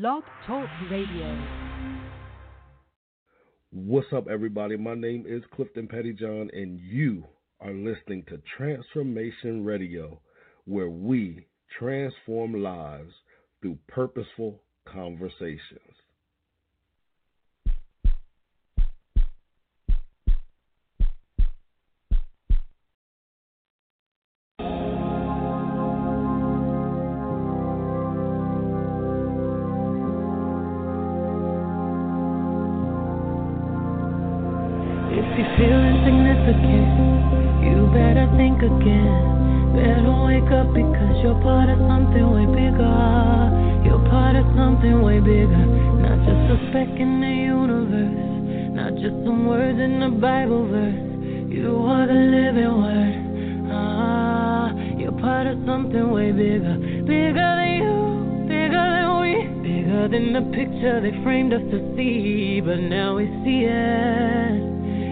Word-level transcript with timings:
Blog 0.00 0.22
Talk 0.46 0.66
Radio. 0.90 1.46
What's 3.70 4.06
up, 4.14 4.28
everybody? 4.28 4.78
My 4.78 4.94
name 4.94 5.26
is 5.28 5.42
Clifton 5.54 5.88
Pettyjohn, 5.88 6.48
and 6.54 6.80
you 6.80 7.22
are 7.60 7.74
listening 7.74 8.24
to 8.28 8.40
Transformation 8.56 9.62
Radio, 9.62 10.18
where 10.64 10.88
we 10.88 11.44
transform 11.78 12.62
lives 12.62 13.12
through 13.60 13.76
purposeful 13.88 14.62
conversation. 14.86 15.80
back 46.72 46.92
in 47.00 47.20
the 47.20 47.34
universe, 47.50 48.74
not 48.76 48.94
just 48.94 49.16
some 49.24 49.46
words 49.46 49.78
in 49.80 50.02
a 50.02 50.10
Bible 50.10 50.68
verse. 50.68 51.10
You 51.50 51.82
are 51.88 52.06
the 52.06 52.14
living 52.14 52.74
word. 52.78 53.16
Ah, 53.72 54.72
you're 54.96 55.18
part 55.20 55.46
of 55.46 55.58
something 55.66 56.12
way 56.12 56.32
bigger, 56.32 56.76
bigger 57.04 57.50
than 57.58 57.72
you, 57.82 58.46
bigger 58.46 58.86
than 58.94 59.08
we, 59.20 59.34
bigger 59.62 60.08
than 60.08 60.32
the 60.32 60.44
picture 60.54 61.00
they 61.00 61.12
framed 61.24 61.52
us 61.52 61.62
to 61.72 61.78
see. 61.96 62.60
But 62.60 62.78
now 62.78 63.16
we 63.16 63.26
see 63.42 63.64
it, 63.64 64.54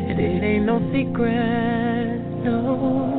and 0.09 0.21
it 0.21 0.45
ain't 0.45 0.67
no 0.67 0.79
secret. 0.93 2.23
No. 2.45 3.18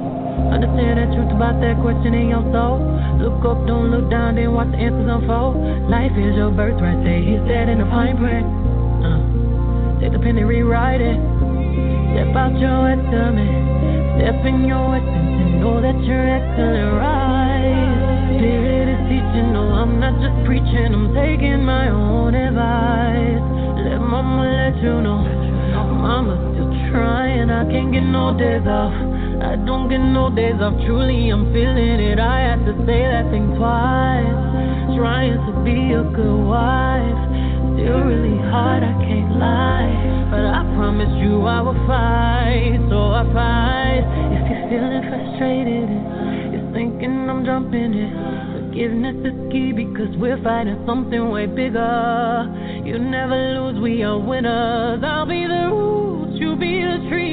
Understand 0.60 1.00
the 1.00 1.08
truth 1.16 1.32
about 1.32 1.56
that 1.64 1.80
question 1.80 2.12
in 2.12 2.36
your 2.36 2.44
soul. 2.52 2.84
Look 3.16 3.40
up, 3.48 3.64
don't 3.64 3.96
look 3.96 4.12
down, 4.12 4.36
then 4.36 4.52
watch 4.52 4.68
the 4.76 4.80
answers 4.84 5.08
unfold. 5.08 5.56
Life 5.88 6.12
is 6.20 6.36
your 6.36 6.52
birthright, 6.52 7.00
say 7.08 7.24
he 7.24 7.40
dead 7.48 7.72
in 7.72 7.80
the 7.80 7.88
fine 7.88 8.20
print. 8.20 8.44
Uh, 8.44 9.24
take 10.04 10.12
the 10.12 10.20
pen 10.20 10.36
and 10.36 10.44
rewrite 10.44 11.00
it. 11.00 11.16
Step 11.16 12.36
out 12.36 12.60
your 12.60 12.92
estimate, 12.92 14.20
step 14.20 14.44
in 14.44 14.68
your 14.68 15.00
essence, 15.00 15.40
and 15.48 15.64
know 15.64 15.80
that 15.80 15.96
you're 16.04 16.28
excellent, 16.28 16.92
right? 17.00 18.36
Spirit 18.36 19.00
is 19.00 19.02
teaching, 19.08 19.56
no, 19.56 19.64
I'm 19.64 19.96
not 19.96 20.20
just 20.20 20.36
preaching, 20.44 20.92
I'm 20.92 21.16
taking 21.16 21.64
my 21.64 21.88
own 21.88 22.36
advice. 22.36 23.40
Let 23.88 24.04
mama 24.04 24.44
let 24.44 24.76
you 24.84 25.00
know, 25.00 25.24
mama's 25.88 26.44
still 26.52 26.68
trying, 26.92 27.48
I 27.48 27.64
can't 27.72 27.96
get 27.96 28.04
no 28.04 28.36
days 28.36 28.68
off. 28.68 29.09
I 29.42 29.56
don't 29.56 29.88
get 29.88 30.04
no 30.04 30.30
days 30.30 30.60
off, 30.60 30.76
truly 30.86 31.30
I'm 31.30 31.52
feeling 31.54 32.00
it. 32.00 32.20
I 32.20 32.54
had 32.54 32.66
to 32.68 32.74
say 32.86 33.08
that 33.08 33.32
thing 33.32 33.56
twice. 33.56 34.36
Trying 35.00 35.40
to 35.48 35.54
be 35.64 35.96
a 35.96 36.04
good 36.04 36.44
wife, 36.44 37.20
still 37.74 38.04
really 38.04 38.36
hard, 38.52 38.84
I 38.84 38.92
can't 39.08 39.40
lie. 39.40 40.28
But 40.30 40.44
I 40.44 40.62
promise 40.76 41.10
you 41.24 41.48
I 41.48 41.62
will 41.62 41.80
fight, 41.88 42.84
so 42.92 43.00
I 43.16 43.24
fight. 43.32 44.04
If 44.36 44.44
you're 44.52 44.66
feeling 44.68 45.04
frustrated, 45.08 45.88
you're 46.52 46.70
thinking 46.76 47.30
I'm 47.30 47.46
jumping 47.46 47.96
it. 47.96 48.12
Forgiveness 48.70 49.24
is 49.24 49.38
key 49.52 49.72
because 49.72 50.12
we're 50.18 50.42
fighting 50.44 50.84
something 50.86 51.30
way 51.32 51.48
bigger. 51.48 52.44
You 52.84 53.00
never 53.00 53.40
lose, 53.56 53.80
we 53.82 54.04
are 54.04 54.20
winners. 54.20 55.02
I'll 55.02 55.26
be 55.26 55.48
the 55.48 55.72
roots, 55.72 56.36
you 56.40 56.58
be 56.60 56.84
the 56.84 57.08
tree 57.10 57.29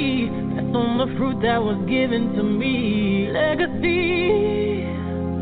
on 0.76 0.98
the 0.98 1.06
fruit 1.16 1.40
that 1.42 1.62
was 1.62 1.78
given 1.88 2.34
to 2.36 2.42
me. 2.42 3.30
Legacy. 3.32 4.84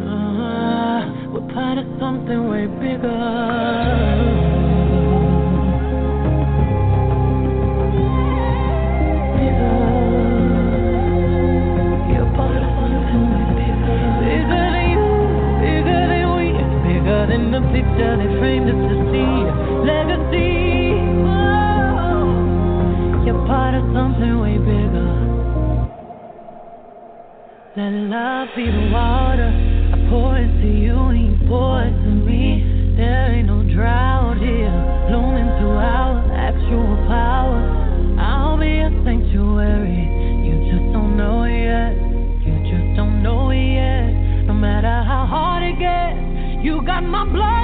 Uh, 0.07 1.31
we're 1.33 1.53
part 1.53 1.79
of 1.79 1.87
something 1.99 2.49
way 2.49 2.67
bigger. 2.81 4.45
the 17.55 17.61
picture 17.71 18.17
they 18.19 18.35
to 18.91 18.97
see. 19.15 19.33
Legacy, 19.87 20.99
oh, 21.23 22.35
you're 23.25 23.47
part 23.47 23.75
of 23.79 23.85
something 23.95 24.41
way 24.41 24.59
Let 27.77 27.91
love 27.91 28.51
be 28.55 28.71
the 28.71 28.89
water 28.93 29.51
I 29.51 30.09
pour 30.09 30.39
into 30.39 30.69
you 30.69 30.95
and 30.95 31.19
you 31.27 31.49
pour 31.49 31.83
into 31.83 32.11
me. 32.23 32.95
There 32.97 33.35
ain't 33.35 33.49
no 33.49 33.65
drought 33.75 34.39
here, 34.39 34.71
blooming 35.11 35.51
through 35.59 35.83
our 35.83 36.23
actual 36.39 36.95
power. 37.11 37.59
I'll 38.17 38.57
be 38.57 38.79
a 38.79 38.91
sanctuary. 39.03 40.07
You 40.47 40.71
just 40.71 40.93
don't 40.93 41.17
know 41.17 41.43
it 41.43 41.67
yet. 41.67 41.99
You 42.47 42.55
just 42.63 42.95
don't 42.95 43.25
know 43.25 43.51
it 43.51 43.59
yet. 43.59 44.47
No 44.47 44.55
matter 44.55 45.03
how 45.03 45.27
hard 45.27 45.65
it 45.65 45.77
gets, 45.77 46.65
you 46.65 46.81
got 46.87 47.03
my 47.03 47.25
blood. 47.25 47.64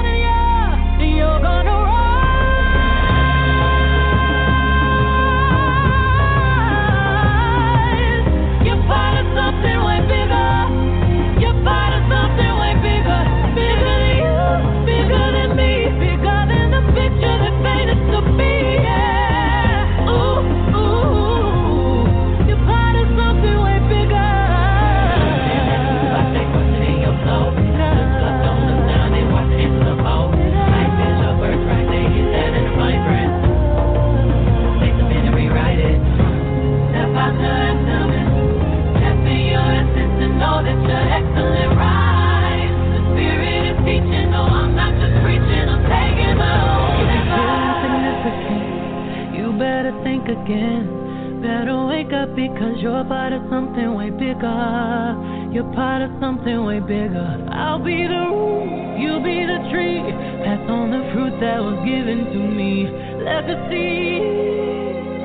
again. 50.31 51.41
Better 51.41 51.85
wake 51.85 52.13
up 52.13 52.35
because 52.35 52.79
you're 52.79 53.03
part 53.05 53.33
of 53.33 53.41
something 53.49 53.93
way 53.95 54.09
bigger. 54.09 55.51
You're 55.51 55.71
part 55.73 56.01
of 56.01 56.11
something 56.21 56.63
way 56.63 56.79
bigger. 56.79 57.47
I'll 57.51 57.83
be 57.83 58.07
the 58.07 58.23
root, 58.31 58.99
you'll 59.01 59.23
be 59.23 59.43
the 59.43 59.59
tree. 59.71 59.99
Pass 60.45 60.63
on 60.69 60.91
the 60.91 61.03
fruit 61.11 61.35
that 61.41 61.59
was 61.59 61.77
given 61.83 62.31
to 62.31 62.39
me. 62.39 62.87
Legacy. 63.25 64.21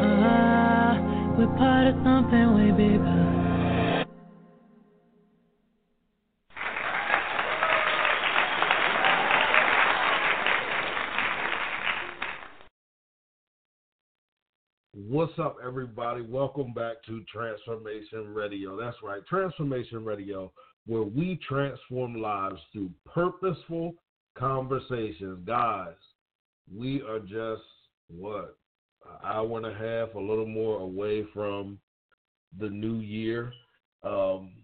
Ah, 0.03 0.99
we're 1.39 1.55
part 1.57 1.87
of 1.87 1.95
something 2.03 2.55
way 2.59 2.71
bigger. 2.73 3.26
What's 15.09 15.39
up, 15.39 15.59
everybody? 15.65 16.23
Welcome 16.23 16.73
back 16.73 16.97
to 17.07 17.23
Transformation 17.33 18.35
Radio. 18.35 18.77
That's 18.77 18.97
right, 19.05 19.25
Transformation 19.29 20.05
Radio, 20.05 20.51
where 20.87 21.05
we 21.05 21.39
transform 21.49 22.17
lives 22.17 22.59
through 22.73 22.91
purposeful 23.05 23.95
conversations. 24.37 25.47
Guys, 25.47 25.95
we 26.75 27.03
are 27.03 27.21
just, 27.21 27.63
what, 28.09 28.57
an 29.09 29.17
hour 29.23 29.59
and 29.59 29.67
a 29.67 29.75
half, 29.75 30.17
a 30.17 30.19
little 30.19 30.45
more 30.45 30.81
away 30.81 31.25
from 31.33 31.79
the 32.59 32.69
new 32.69 32.97
year. 32.97 33.53
Um, 34.03 34.55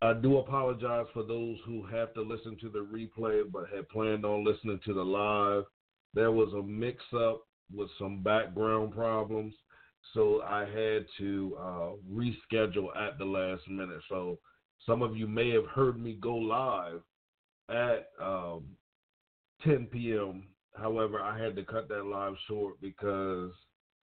I 0.00 0.14
do 0.14 0.38
apologize 0.38 1.06
for 1.14 1.22
those 1.22 1.58
who 1.64 1.86
have 1.86 2.12
to 2.14 2.22
listen 2.22 2.56
to 2.60 2.68
the 2.68 2.84
replay 2.84 3.42
but 3.52 3.68
had 3.72 3.88
planned 3.88 4.24
on 4.24 4.44
listening 4.44 4.80
to 4.84 4.94
the 4.94 5.04
live. 5.04 5.62
There 6.12 6.32
was 6.32 6.52
a 6.54 6.62
mix 6.62 7.04
up 7.16 7.42
with 7.72 7.88
some 8.00 8.20
background 8.24 8.94
problems 8.94 9.54
so 10.14 10.42
I 10.42 10.60
had 10.60 11.06
to 11.18 11.56
uh, 11.58 11.90
reschedule 12.12 12.96
at 12.96 13.18
the 13.18 13.24
last 13.24 13.62
minute. 13.68 14.00
So 14.08 14.38
some 14.86 15.02
of 15.02 15.16
you 15.16 15.26
may 15.26 15.50
have 15.50 15.66
heard 15.66 16.00
me 16.00 16.18
go 16.20 16.34
live 16.34 17.00
at 17.68 18.08
um, 18.22 18.64
10 19.64 19.86
p.m. 19.86 20.44
However, 20.74 21.20
I 21.20 21.38
had 21.38 21.56
to 21.56 21.64
cut 21.64 21.88
that 21.88 22.04
live 22.04 22.34
short 22.48 22.80
because 22.80 23.52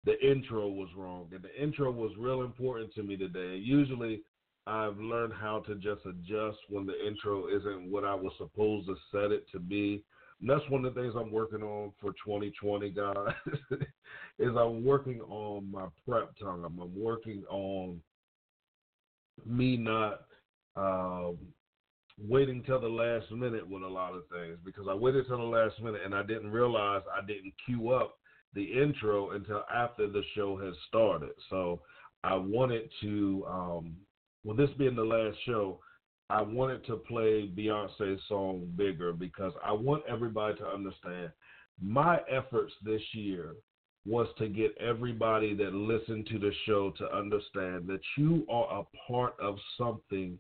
the 0.05 0.19
intro 0.27 0.69
was 0.69 0.89
wrong, 0.97 1.29
and 1.33 1.43
the 1.43 1.63
intro 1.63 1.91
was 1.91 2.13
real 2.19 2.43
important 2.43 2.95
to 2.95 3.03
me 3.03 3.17
today. 3.17 3.57
Usually, 3.57 4.23
I've 4.67 4.99
learned 4.99 5.33
how 5.33 5.61
to 5.61 5.75
just 5.77 6.05
adjust 6.07 6.59
when 6.69 6.87
the 6.87 7.07
intro 7.07 7.49
isn't 7.49 7.91
what 7.91 8.05
I 8.05 8.15
was 8.15 8.33
supposed 8.39 8.87
to 8.87 8.97
set 9.11 9.33
it 9.33 9.47
to 9.53 9.59
be. 9.59 10.05
And 10.41 10.49
that's 10.49 10.69
one 10.69 10.85
of 10.85 10.95
the 10.95 11.01
things 11.01 11.15
I'm 11.17 11.33
working 11.33 11.63
on 11.63 11.93
for 12.01 12.13
2020, 12.25 12.91
guys. 12.91 13.15
is 14.39 14.57
I'm 14.57 14.85
working 14.85 15.21
on 15.23 15.71
my 15.71 15.87
prep 16.07 16.37
time. 16.39 16.65
I'm 16.65 16.79
working 16.97 17.45
on 17.51 18.01
me 19.45 19.77
not 19.77 20.21
um, 20.77 21.39
waiting 22.21 22.63
till 22.65 22.81
the 22.81 22.89
last 22.89 23.31
minute 23.31 23.69
with 23.69 23.83
a 23.83 23.89
lot 23.89 24.15
of 24.15 24.23
things 24.29 24.59
because 24.65 24.87
I 24.89 24.95
waited 24.95 25.27
till 25.27 25.39
the 25.39 25.45
last 25.45 25.81
minute 25.81 26.03
and 26.05 26.15
I 26.15 26.23
didn't 26.23 26.51
realize 26.51 27.03
I 27.13 27.25
didn't 27.27 27.55
queue 27.65 27.91
up 27.91 28.17
the 28.55 28.65
intro 28.65 29.33
until 29.33 29.65
after 29.75 30.09
the 30.09 30.23
show 30.35 30.57
has 30.59 30.75
started. 30.89 31.31
So 31.51 31.81
I 32.25 32.35
wanted 32.35 32.91
to, 33.03 33.45
um, 33.49 33.97
with 34.45 34.57
this 34.57 34.71
being 34.79 34.97
the 34.97 35.05
last 35.05 35.37
show, 35.45 35.81
I 36.31 36.43
wanted 36.43 36.85
to 36.87 36.97
play 36.97 37.51
Beyonce's 37.57 38.21
song 38.29 38.71
Bigger 38.77 39.13
because 39.13 39.53
I 39.65 39.73
want 39.73 40.03
everybody 40.09 40.59
to 40.59 40.67
understand 40.67 41.31
my 41.81 42.21
efforts 42.29 42.73
this 42.85 43.03
year 43.13 43.55
was 44.07 44.27
to 44.39 44.49
get 44.49 44.75
everybody 44.81 45.55
that 45.55 45.75
listened 45.75 46.27
to 46.27 46.39
the 46.39 46.53
show 46.67 46.93
to 46.99 47.15
understand 47.15 47.87
that 47.87 48.01
you 48.17 48.45
are 48.49 48.81
a 48.81 49.11
part 49.11 49.35
of 49.41 49.57
something 49.77 50.39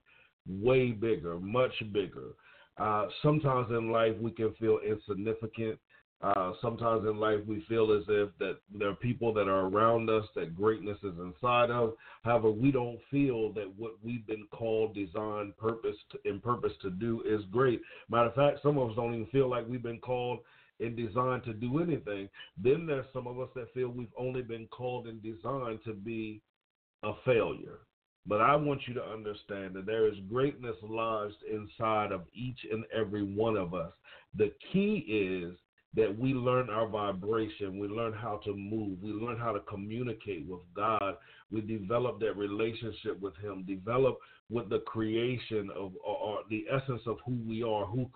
way 0.48 0.92
bigger, 0.92 1.38
much 1.38 1.72
bigger. 1.92 2.30
Uh, 2.78 3.06
sometimes 3.22 3.70
in 3.70 3.90
life 3.90 4.14
we 4.20 4.30
can 4.30 4.52
feel 4.54 4.78
insignificant. 4.86 5.78
Uh, 6.20 6.52
sometimes 6.60 7.06
in 7.06 7.18
life 7.20 7.38
we 7.46 7.64
feel 7.68 7.92
as 7.92 8.02
if 8.08 8.30
that 8.38 8.56
there 8.76 8.88
are 8.88 8.94
people 8.94 9.32
that 9.32 9.46
are 9.46 9.66
around 9.68 10.10
us 10.10 10.24
that 10.34 10.56
greatness 10.56 10.98
is 11.04 11.14
inside 11.18 11.70
of. 11.70 11.92
However, 12.24 12.50
we 12.50 12.72
don't 12.72 12.98
feel 13.08 13.52
that 13.52 13.72
what 13.76 13.92
we've 14.02 14.26
been 14.26 14.46
called, 14.50 14.94
designed, 14.94 15.56
purpose, 15.56 15.96
and 16.24 16.42
purpose 16.42 16.72
to 16.82 16.90
do 16.90 17.22
is 17.24 17.44
great. 17.52 17.80
Matter 18.10 18.30
of 18.30 18.34
fact, 18.34 18.62
some 18.62 18.78
of 18.78 18.90
us 18.90 18.96
don't 18.96 19.14
even 19.14 19.26
feel 19.26 19.48
like 19.48 19.68
we've 19.68 19.82
been 19.82 20.00
called 20.00 20.40
and 20.80 20.96
designed 20.96 21.44
to 21.44 21.52
do 21.52 21.80
anything. 21.80 22.28
Then 22.62 22.86
there's 22.86 23.06
some 23.12 23.26
of 23.26 23.40
us 23.40 23.48
that 23.54 23.72
feel 23.74 23.88
we've 23.88 24.08
only 24.16 24.42
been 24.42 24.66
called 24.68 25.06
and 25.06 25.22
designed 25.22 25.80
to 25.84 25.92
be 25.92 26.40
a 27.02 27.12
failure. 27.24 27.80
But 28.26 28.42
I 28.42 28.54
want 28.56 28.82
you 28.86 28.94
to 28.94 29.02
understand 29.02 29.74
that 29.74 29.86
there 29.86 30.06
is 30.06 30.14
greatness 30.28 30.76
lodged 30.82 31.42
inside 31.50 32.12
of 32.12 32.22
each 32.34 32.58
and 32.70 32.84
every 32.94 33.22
one 33.22 33.56
of 33.56 33.72
us. 33.72 33.92
The 34.36 34.52
key 34.70 35.06
is 35.08 35.56
that 35.94 36.16
we 36.18 36.34
learn 36.34 36.68
our 36.68 36.86
vibration, 36.86 37.78
we 37.78 37.88
learn 37.88 38.12
how 38.12 38.40
to 38.44 38.54
move, 38.54 38.98
we 39.02 39.10
learn 39.10 39.38
how 39.38 39.52
to 39.52 39.60
communicate 39.60 40.46
with 40.46 40.60
God, 40.76 41.16
we 41.50 41.62
develop 41.62 42.20
that 42.20 42.36
relationship 42.36 43.18
with 43.20 43.34
Him, 43.36 43.64
develop 43.66 44.18
with 44.50 44.68
the 44.68 44.80
creation 44.80 45.70
of 45.74 45.92
or, 46.04 46.16
or 46.16 46.38
the 46.50 46.66
essence 46.70 47.02
of 47.06 47.16
who 47.24 47.38
we 47.46 47.62
are, 47.62 47.86
who 47.86 48.08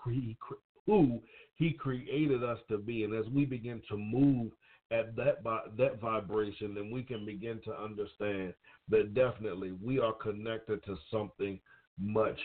who 0.86 1.20
he 1.56 1.72
created 1.72 2.42
us 2.42 2.58
to 2.68 2.78
be. 2.78 3.04
And 3.04 3.14
as 3.14 3.26
we 3.32 3.44
begin 3.44 3.82
to 3.88 3.96
move 3.96 4.52
at 4.90 5.16
that 5.16 5.42
that 5.78 6.00
vibration, 6.00 6.74
then 6.74 6.90
we 6.90 7.02
can 7.02 7.24
begin 7.24 7.60
to 7.64 7.74
understand 7.74 8.54
that 8.88 9.14
definitely 9.14 9.72
we 9.82 9.98
are 9.98 10.12
connected 10.12 10.84
to 10.84 10.96
something 11.10 11.58
much 11.98 12.38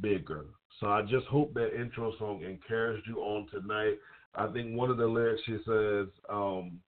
bigger. 0.00 0.46
So 0.80 0.88
I 0.88 1.02
just 1.02 1.26
hope 1.26 1.54
that 1.54 1.78
intro 1.78 2.12
song 2.18 2.42
encouraged 2.42 3.06
you 3.06 3.18
on 3.18 3.46
tonight. 3.48 3.98
I 4.34 4.48
think 4.48 4.76
one 4.76 4.90
of 4.90 4.96
the 4.96 5.06
lyrics 5.06 5.42
she 5.46 5.58
says, 5.66 6.08
um, 6.28 6.80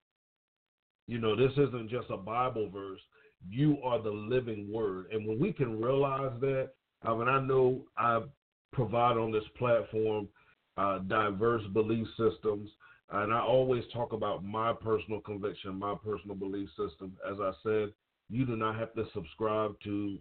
you 1.06 1.18
know, 1.18 1.36
this 1.36 1.52
isn't 1.52 1.88
just 1.88 2.10
a 2.10 2.16
Bible 2.16 2.68
verse. 2.68 3.00
You 3.48 3.78
are 3.84 4.02
the 4.02 4.10
living 4.10 4.72
word. 4.72 5.06
And 5.12 5.26
when 5.26 5.38
we 5.38 5.52
can 5.52 5.80
realize 5.80 6.32
that, 6.40 6.70
I 7.04 7.14
mean, 7.14 7.28
I 7.28 7.40
know 7.40 7.84
I 7.96 8.22
provide 8.72 9.16
on 9.16 9.30
this 9.30 9.44
platform 9.56 10.28
uh, 10.76 10.98
diverse 10.98 11.62
belief 11.72 12.06
systems. 12.16 12.70
And 13.10 13.32
I 13.32 13.40
always 13.40 13.84
talk 13.92 14.12
about 14.12 14.44
my 14.44 14.72
personal 14.72 15.20
conviction, 15.20 15.78
my 15.78 15.94
personal 16.04 16.36
belief 16.36 16.68
system. 16.70 17.16
As 17.30 17.38
I 17.40 17.52
said, 17.62 17.92
you 18.28 18.44
do 18.44 18.56
not 18.56 18.76
have 18.76 18.92
to 18.94 19.04
subscribe 19.14 19.76
to 19.84 20.18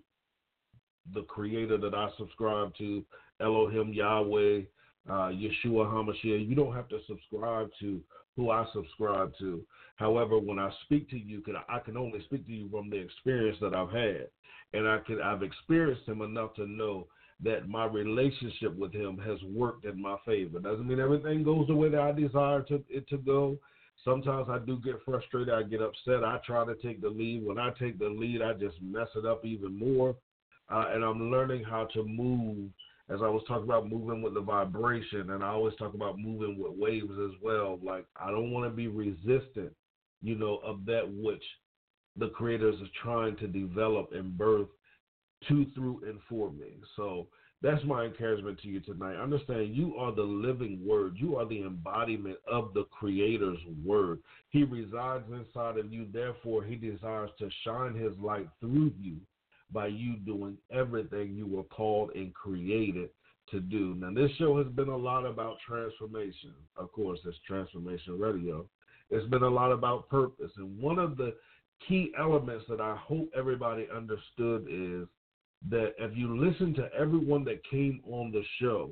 the 1.14 1.24
creator 1.24 1.78
that 1.78 1.94
I 1.94 2.10
subscribe 2.18 2.76
to, 2.78 3.04
Elohim 3.40 3.92
Yahweh, 3.94 4.62
uh, 5.10 5.30
Yeshua 5.30 5.86
HaMashiach. 5.86 6.48
You 6.48 6.56
don't 6.56 6.76
have 6.76 6.88
to 6.90 7.00
subscribe 7.08 7.70
to 7.80 8.02
who 8.36 8.50
I 8.52 8.66
subscribe 8.74 9.34
to. 9.40 9.64
However, 9.98 10.40
when 10.40 10.60
I 10.60 10.72
speak 10.84 11.10
to 11.12 11.18
you, 11.18 11.42
I 11.70 11.80
can 11.80 11.98
only 11.98 12.22
speak 12.26 12.46
to 12.48 12.52
you 12.52 12.70
from 12.70 12.90
the 12.90 12.98
experience 12.98 13.58
that 13.62 13.74
I've 13.74 13.92
had, 13.92 14.28
and 14.74 14.88
I 14.88 15.00
can 15.00 15.22
I've 15.22 15.44
experienced 15.44 16.08
him 16.08 16.22
enough 16.22 16.54
to 16.56 16.68
know 16.68 17.08
that 17.44 17.68
my 17.68 17.86
relationship 17.86 18.76
with 18.78 18.94
him 18.94 19.18
has 19.18 19.38
worked 19.44 19.86
in 19.86 20.02
my 20.02 20.16
favor. 20.26 20.60
Doesn't 20.60 20.88
mean 20.88 21.00
everything 21.00 21.44
goes 21.44 21.68
the 21.68 21.76
way 21.76 21.90
that 21.90 22.00
I 22.00 22.12
desire 22.12 22.62
to, 22.64 22.84
it 22.90 23.08
to 23.10 23.18
go. 23.18 23.58
Sometimes 24.04 24.48
I 24.50 24.60
do 24.60 24.80
get 24.80 25.02
frustrated. 25.04 25.54
I 25.54 25.64
get 25.64 25.82
upset. 25.82 26.24
I 26.24 26.40
try 26.46 26.66
to 26.66 26.76
take 26.76 27.02
the 27.02 27.10
lead. 27.10 27.46
When 27.46 27.58
I 27.58 27.72
take 27.80 28.00
the 28.00 28.10
lead, 28.10 28.42
I 28.42 28.54
just 28.54 28.82
mess 28.82 29.08
it 29.16 29.26
up 29.26 29.46
even 29.46 29.78
more. 29.78 30.16
Uh, 30.70 30.86
and 30.94 31.04
I'm 31.04 31.32
learning 31.32 31.64
how 31.64 31.86
to 31.94 32.04
move, 32.04 32.70
as 33.10 33.20
I 33.22 33.30
was 33.30 33.44
talking 33.48 33.66
about 33.66 33.90
moving 33.90 34.22
with 34.22 34.34
the 34.34 34.42
vibration, 34.42 35.30
and 35.32 35.44
I 35.44 35.50
always 35.50 35.76
talk 35.76 35.94
about 35.94 36.18
moving 36.18 36.58
with 36.58 36.74
waves 36.74 37.12
as 37.24 37.32
well. 37.42 37.80
Like 37.84 38.06
I 38.20 38.32
don't 38.32 38.52
want 38.52 38.70
to 38.70 38.76
be 38.76 38.88
resistant, 38.88 39.72
you 40.24 40.36
know, 40.36 40.60
of 40.64 40.86
that 40.86 41.04
which 41.08 41.44
the 42.18 42.30
creators 42.30 42.76
are 42.82 43.04
trying 43.04 43.36
to 43.38 43.48
develop 43.48 44.10
and 44.14 44.38
birth 44.38 44.68
to, 45.48 45.66
through, 45.74 46.02
and 46.08 46.20
for 46.30 46.52
me. 46.52 46.78
So 46.96 47.28
that's 47.62 47.84
my 47.86 48.04
encouragement 48.04 48.60
to 48.62 48.68
you 48.68 48.80
tonight. 48.80 49.16
Understand 49.16 49.76
you 49.76 49.96
are 49.96 50.12
the 50.12 50.22
living 50.22 50.80
word. 50.86 51.16
You 51.18 51.38
are 51.38 51.46
the 51.46 51.64
embodiment 51.64 52.38
of 52.48 52.74
the 52.74 52.84
Creator's 52.92 53.60
word. 53.84 54.20
He 54.50 54.64
resides 54.64 55.24
inside 55.32 55.78
of 55.78 55.92
you. 55.92 56.08
Therefore, 56.12 56.64
He 56.64 56.76
desires 56.76 57.32
to 57.40 57.50
shine 57.64 57.96
His 57.96 58.14
light 58.20 58.48
through 58.60 58.92
you 59.00 59.18
by 59.72 59.88
you 59.88 60.18
doing 60.18 60.58
everything 60.72 61.34
you 61.34 61.48
were 61.48 61.64
called 61.64 62.12
and 62.14 62.34
created 62.34 63.10
to 63.52 63.60
do. 63.60 63.96
Now, 63.96 64.14
this 64.14 64.32
show 64.38 64.58
has 64.58 64.68
been 64.68 64.90
a 64.90 64.98
lot 64.98 65.26
about 65.26 65.58
transformation. 65.68 66.54
Of 66.78 66.92
course, 66.92 67.20
it's 67.26 67.38
Transformation 67.48 68.20
Radio. 68.20 68.68
It's 69.10 69.28
been 69.30 69.44
a 69.44 69.50
lot 69.50 69.72
about 69.72 70.10
purpose. 70.10 70.52
And 70.58 70.80
one 70.80 71.00
of 71.00 71.18
the 71.18 71.34
key 71.88 72.12
elements 72.20 72.66
that 72.70 72.82
I 72.82 72.96
hope 72.96 73.30
everybody 73.36 73.88
understood 73.96 74.68
is 74.70 75.08
that 75.70 75.94
if 75.98 76.16
you 76.16 76.38
listen 76.38 76.74
to 76.76 76.90
everyone 76.98 77.44
that 77.46 77.64
came 77.70 78.02
on 78.10 78.32
the 78.32 78.44
show, 78.60 78.92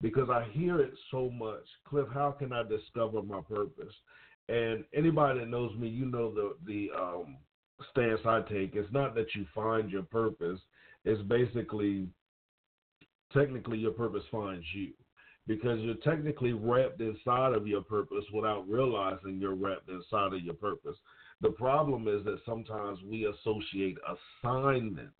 because 0.00 0.28
I 0.30 0.46
hear 0.52 0.80
it 0.80 0.92
so 1.10 1.30
much, 1.30 1.64
Cliff, 1.88 2.06
how 2.12 2.30
can 2.32 2.52
I 2.52 2.62
discover 2.62 3.22
my 3.22 3.40
purpose? 3.40 3.94
And 4.48 4.84
anybody 4.94 5.40
that 5.40 5.48
knows 5.48 5.74
me, 5.78 5.88
you 5.88 6.06
know 6.06 6.32
the 6.32 6.56
the 6.66 6.90
um, 6.96 7.36
stance 7.90 8.20
I 8.26 8.40
take. 8.42 8.74
It's 8.74 8.92
not 8.92 9.14
that 9.14 9.34
you 9.34 9.46
find 9.54 9.90
your 9.90 10.02
purpose. 10.02 10.60
It's 11.04 11.22
basically 11.22 12.08
technically 13.32 13.78
your 13.78 13.92
purpose 13.92 14.22
finds 14.30 14.66
you 14.74 14.92
because 15.46 15.80
you're 15.80 15.94
technically 15.96 16.52
wrapped 16.52 17.00
inside 17.00 17.52
of 17.54 17.66
your 17.66 17.82
purpose 17.82 18.24
without 18.32 18.68
realizing 18.68 19.38
you're 19.38 19.54
wrapped 19.54 19.88
inside 19.88 20.32
of 20.32 20.42
your 20.42 20.54
purpose. 20.54 20.96
The 21.40 21.50
problem 21.50 22.08
is 22.08 22.24
that 22.24 22.40
sometimes 22.46 22.98
we 23.04 23.26
associate 23.26 23.98
assignments 24.42 25.12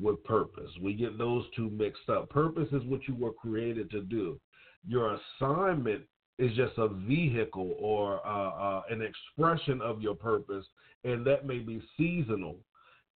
with 0.00 0.22
purpose. 0.24 0.70
We 0.80 0.94
get 0.94 1.18
those 1.18 1.44
two 1.56 1.70
mixed 1.70 2.08
up. 2.08 2.30
Purpose 2.30 2.68
is 2.72 2.84
what 2.84 3.06
you 3.08 3.14
were 3.14 3.32
created 3.32 3.90
to 3.90 4.02
do. 4.02 4.40
Your 4.86 5.18
assignment 5.40 6.02
is 6.38 6.54
just 6.54 6.78
a 6.78 6.88
vehicle 6.88 7.74
or 7.78 8.24
uh, 8.26 8.50
uh, 8.50 8.82
an 8.90 9.02
expression 9.02 9.82
of 9.82 10.00
your 10.00 10.14
purpose, 10.14 10.64
and 11.04 11.26
that 11.26 11.46
may 11.46 11.58
be 11.58 11.82
seasonal, 11.96 12.56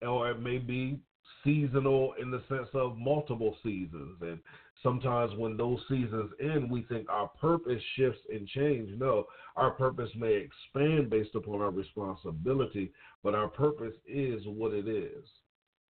or 0.02 0.30
it 0.30 0.40
may 0.40 0.58
be 0.58 0.98
seasonal 1.44 2.14
in 2.20 2.30
the 2.30 2.42
sense 2.48 2.68
of 2.74 2.98
multiple 2.98 3.56
seasons. 3.62 4.16
And 4.20 4.40
sometimes 4.82 5.32
when 5.36 5.56
those 5.56 5.78
seasons 5.88 6.30
end, 6.40 6.68
we 6.68 6.82
think 6.82 7.08
our 7.08 7.28
purpose 7.40 7.82
shifts 7.96 8.20
and 8.32 8.46
change. 8.48 8.90
No, 8.98 9.26
our 9.56 9.70
purpose 9.70 10.10
may 10.16 10.34
expand 10.34 11.10
based 11.10 11.34
upon 11.36 11.60
our 11.60 11.70
responsibility, 11.70 12.92
but 13.22 13.34
our 13.34 13.48
purpose 13.48 13.94
is 14.06 14.42
what 14.46 14.72
it 14.72 14.88
is. 14.88 15.24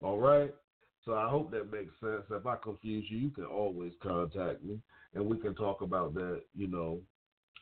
All 0.02 0.18
right? 0.18 0.52
So 1.04 1.14
I 1.14 1.28
hope 1.28 1.50
that 1.50 1.72
makes 1.72 1.92
sense. 2.00 2.22
If 2.30 2.46
I 2.46 2.56
confuse 2.62 3.04
you, 3.08 3.18
you 3.18 3.30
can 3.30 3.44
always 3.44 3.92
contact 4.02 4.62
me 4.62 4.78
and 5.14 5.26
we 5.26 5.36
can 5.36 5.54
talk 5.54 5.82
about 5.82 6.14
that, 6.14 6.42
you 6.54 6.68
know, 6.68 7.00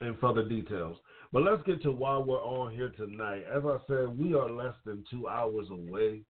in 0.01 0.17
further 0.21 0.47
details. 0.47 0.99
But 1.33 1.43
let's 1.43 1.63
get 1.63 1.83
to 1.83 1.93
why 1.93 2.19
we're 2.19 2.43
on 2.43 2.73
here 2.73 2.91
tonight. 2.91 3.45
As 3.51 3.63
I 3.65 3.79
said, 3.87 4.19
we 4.19 4.35
are 4.35 4.51
less 4.51 4.75
than 4.85 5.05
two 5.11 5.29
hours 5.29 5.69
away 5.71 6.23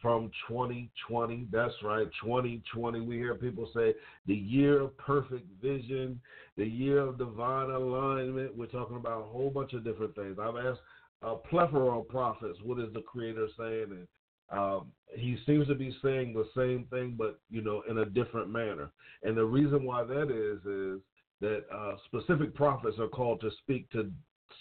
from 0.00 0.30
2020. 0.48 1.48
That's 1.50 1.74
right, 1.82 2.06
2020. 2.22 3.00
We 3.00 3.16
hear 3.16 3.34
people 3.34 3.70
say 3.74 3.94
the 4.26 4.34
year 4.34 4.82
of 4.82 4.96
perfect 4.98 5.46
vision, 5.62 6.20
the 6.56 6.66
year 6.66 6.98
of 6.98 7.18
divine 7.18 7.70
alignment. 7.70 8.56
We're 8.56 8.66
talking 8.66 8.96
about 8.96 9.22
a 9.22 9.24
whole 9.24 9.50
bunch 9.50 9.72
of 9.72 9.84
different 9.84 10.14
things. 10.14 10.36
I've 10.40 10.56
asked 10.56 10.80
a 11.22 11.36
plethora 11.36 11.98
of 11.98 12.08
prophets, 12.08 12.58
what 12.62 12.78
is 12.78 12.92
the 12.92 13.00
Creator 13.00 13.48
saying? 13.58 13.86
And 13.90 14.06
um, 14.50 14.86
he 15.14 15.36
seems 15.46 15.66
to 15.68 15.74
be 15.74 15.96
saying 16.02 16.34
the 16.34 16.48
same 16.56 16.86
thing, 16.90 17.14
but 17.16 17.38
you 17.50 17.62
know, 17.62 17.82
in 17.88 17.98
a 17.98 18.04
different 18.04 18.50
manner. 18.50 18.90
And 19.22 19.36
the 19.36 19.44
reason 19.44 19.84
why 19.84 20.04
that 20.04 20.30
is 20.30 20.64
is 20.66 21.00
that 21.40 21.64
uh, 21.74 21.96
specific 22.06 22.54
prophets 22.54 22.98
are 22.98 23.08
called 23.08 23.40
to 23.40 23.50
speak 23.62 23.90
to 23.90 24.10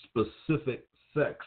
specific 0.05 0.85
sects 1.13 1.45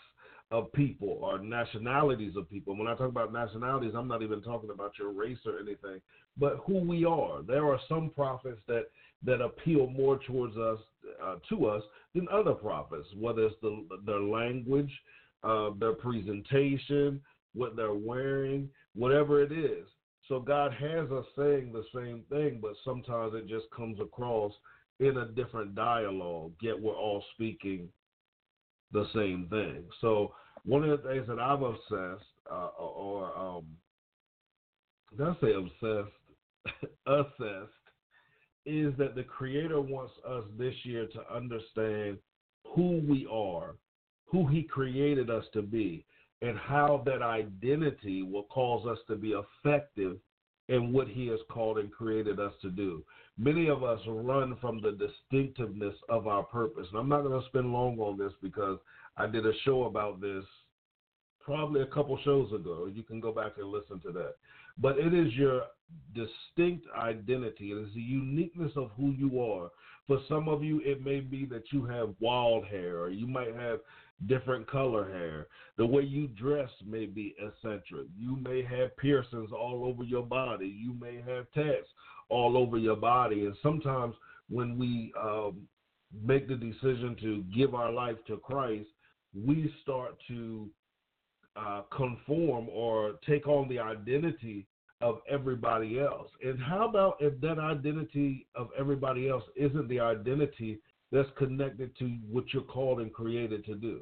of 0.50 0.72
people 0.72 1.18
or 1.22 1.38
nationalities 1.38 2.36
of 2.36 2.48
people. 2.48 2.76
When 2.76 2.86
I 2.86 2.94
talk 2.94 3.08
about 3.08 3.32
nationalities, 3.32 3.94
I'm 3.96 4.08
not 4.08 4.22
even 4.22 4.42
talking 4.42 4.70
about 4.70 4.92
your 4.98 5.12
race 5.12 5.38
or 5.44 5.58
anything, 5.58 6.00
but 6.36 6.60
who 6.66 6.78
we 6.78 7.04
are. 7.04 7.42
There 7.42 7.66
are 7.66 7.80
some 7.88 8.10
prophets 8.10 8.60
that 8.68 8.86
that 9.24 9.40
appeal 9.40 9.88
more 9.88 10.18
towards 10.26 10.56
us 10.56 10.78
uh, 11.22 11.36
to 11.48 11.66
us 11.66 11.82
than 12.14 12.28
other 12.30 12.52
prophets, 12.52 13.08
whether 13.18 13.46
it's 13.46 13.56
the, 13.62 13.86
their 14.04 14.20
language, 14.20 14.92
uh, 15.42 15.70
their 15.80 15.94
presentation, 15.94 17.20
what 17.56 17.76
they're 17.76 17.94
wearing, 17.94 18.68
whatever 18.94 19.42
it 19.42 19.52
is. 19.52 19.86
So 20.28 20.40
God 20.40 20.72
has 20.72 21.10
us 21.10 21.24
saying 21.36 21.72
the 21.72 21.84
same 21.94 22.24
thing, 22.28 22.58
but 22.60 22.72
sometimes 22.84 23.34
it 23.34 23.46
just 23.46 23.66
comes 23.74 23.98
across 24.00 24.52
in 24.98 25.18
a 25.18 25.26
different 25.26 25.74
dialogue, 25.74 26.52
yet 26.60 26.80
we're 26.80 26.96
all 26.96 27.22
speaking 27.34 27.88
the 28.92 29.06
same 29.14 29.46
thing. 29.50 29.84
So 30.00 30.32
one 30.64 30.82
of 30.84 31.02
the 31.02 31.08
things 31.08 31.26
that 31.28 31.38
I've 31.38 31.62
obsessed, 31.62 32.28
uh, 32.50 32.68
or 32.78 33.38
um, 33.38 33.66
did 35.16 35.26
I 35.26 35.34
say 35.40 35.52
obsessed, 35.54 36.16
assessed, 37.06 37.72
is 38.64 38.92
that 38.98 39.14
the 39.14 39.22
Creator 39.22 39.80
wants 39.80 40.14
us 40.28 40.44
this 40.58 40.74
year 40.82 41.06
to 41.06 41.34
understand 41.34 42.18
who 42.74 43.00
we 43.08 43.28
are, 43.30 43.76
who 44.26 44.46
He 44.48 44.64
created 44.64 45.30
us 45.30 45.44
to 45.52 45.62
be, 45.62 46.04
and 46.42 46.58
how 46.58 47.02
that 47.06 47.22
identity 47.22 48.22
will 48.22 48.44
cause 48.44 48.86
us 48.86 48.98
to 49.08 49.16
be 49.16 49.34
effective 49.34 50.18
in 50.68 50.92
what 50.92 51.08
He 51.08 51.26
has 51.28 51.38
called 51.50 51.78
and 51.78 51.92
created 51.92 52.40
us 52.40 52.52
to 52.62 52.70
do. 52.70 53.04
Many 53.38 53.68
of 53.68 53.84
us 53.84 54.00
run 54.06 54.56
from 54.60 54.80
the 54.80 54.92
distinctiveness 54.92 55.94
of 56.08 56.26
our 56.26 56.42
purpose. 56.42 56.86
And 56.90 56.98
I'm 56.98 57.08
not 57.08 57.22
going 57.22 57.40
to 57.40 57.46
spend 57.48 57.72
long 57.72 57.98
on 57.98 58.18
this 58.18 58.32
because 58.42 58.78
I 59.16 59.26
did 59.26 59.46
a 59.46 59.52
show 59.64 59.84
about 59.84 60.20
this 60.20 60.44
probably 61.40 61.82
a 61.82 61.86
couple 61.86 62.18
shows 62.24 62.52
ago. 62.52 62.90
You 62.92 63.04
can 63.04 63.20
go 63.20 63.32
back 63.32 63.52
and 63.58 63.68
listen 63.68 64.00
to 64.00 64.12
that. 64.12 64.34
But 64.78 64.98
it 64.98 65.14
is 65.14 65.32
your 65.34 65.62
distinct 66.14 66.86
identity. 66.98 67.70
It 67.70 67.78
is 67.78 67.94
the 67.94 68.00
uniqueness 68.00 68.72
of 68.76 68.90
who 68.96 69.12
you 69.12 69.40
are. 69.40 69.70
For 70.06 70.18
some 70.28 70.48
of 70.48 70.62
you, 70.62 70.80
it 70.84 71.04
may 71.04 71.20
be 71.20 71.46
that 71.46 71.72
you 71.72 71.84
have 71.86 72.14
wild 72.20 72.66
hair, 72.66 72.98
or 72.98 73.10
you 73.10 73.26
might 73.26 73.54
have 73.54 73.80
different 74.24 74.68
color 74.70 75.10
hair. 75.10 75.46
The 75.76 75.86
way 75.86 76.02
you 76.02 76.28
dress 76.28 76.70
may 76.86 77.06
be 77.06 77.34
eccentric. 77.38 78.06
You 78.16 78.36
may 78.36 78.62
have 78.62 78.96
piercings 78.96 79.50
all 79.52 79.84
over 79.84 80.02
your 80.02 80.22
body. 80.22 80.66
You 80.66 80.94
may 80.94 81.16
have 81.16 81.46
tats 81.52 81.88
all 82.28 82.56
over 82.56 82.78
your 82.78 82.96
body. 82.96 83.44
And 83.44 83.54
sometimes 83.62 84.14
when 84.48 84.78
we 84.78 85.12
um, 85.20 85.68
make 86.24 86.48
the 86.48 86.54
decision 86.54 87.16
to 87.20 87.44
give 87.54 87.74
our 87.74 87.92
life 87.92 88.16
to 88.28 88.38
Christ, 88.38 88.88
we 89.34 89.72
start 89.82 90.16
to 90.28 90.70
uh, 91.56 91.82
conform 91.94 92.68
or 92.70 93.14
take 93.26 93.46
on 93.46 93.68
the 93.68 93.78
identity 93.78 94.66
of 95.02 95.18
everybody 95.28 96.00
else. 96.00 96.30
And 96.42 96.60
how 96.60 96.88
about 96.88 97.16
if 97.20 97.38
that 97.42 97.58
identity 97.58 98.46
of 98.54 98.68
everybody 98.78 99.28
else 99.28 99.44
isn't 99.54 99.88
the 99.88 100.00
identity 100.00 100.78
that's 101.12 101.28
connected 101.38 101.96
to 101.98 102.04
what 102.30 102.52
you're 102.52 102.62
called 102.62 103.00
and 103.00 103.12
created 103.12 103.64
to 103.66 103.74
do? 103.74 104.00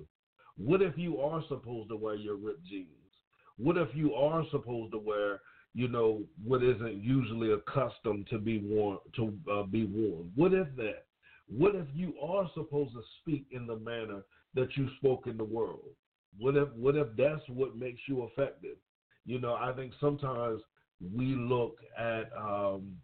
What 0.57 0.83
if 0.83 0.97
you 0.97 1.21
are 1.21 1.43
supposed 1.49 1.89
to 1.91 1.97
wear 1.97 2.15
your 2.15 2.37
ripped 2.37 2.67
jeans? 2.67 2.89
What 3.57 3.77
if 3.77 3.89
you 3.95 4.15
are 4.15 4.45
supposed 4.51 4.93
to 4.93 4.99
wear, 4.99 5.41
you 5.75 5.89
know, 5.89 6.23
what 6.45 6.63
isn't 6.63 7.03
usually 7.03 7.53
accustomed 7.53 8.29
to 8.31 8.39
be 8.39 8.59
worn 8.59 8.99
to 9.17 9.33
uh, 9.53 9.63
be 9.65 9.85
worn? 9.85 10.31
What 10.35 10.53
if 10.53 10.69
that? 10.77 11.07
What 11.49 11.75
if 11.75 11.87
you 11.95 12.15
are 12.23 12.49
supposed 12.55 12.95
to 12.95 13.03
speak 13.21 13.47
in 13.51 13.67
the 13.67 13.77
manner 13.77 14.23
that 14.55 14.77
you 14.77 14.89
spoke 14.99 15.27
in 15.27 15.37
the 15.37 15.45
world? 15.45 15.91
What 16.39 16.57
if 16.57 16.69
what 16.73 16.97
if 16.97 17.09
that's 17.17 17.43
what 17.49 17.77
makes 17.77 18.01
you 18.09 18.25
effective? 18.25 18.77
You 19.27 19.41
know, 19.41 19.55
I 19.55 19.73
think 19.73 19.93
sometimes 20.01 20.61
we 21.15 21.35
look 21.35 21.79
at 21.99 22.31
um, 22.37 22.97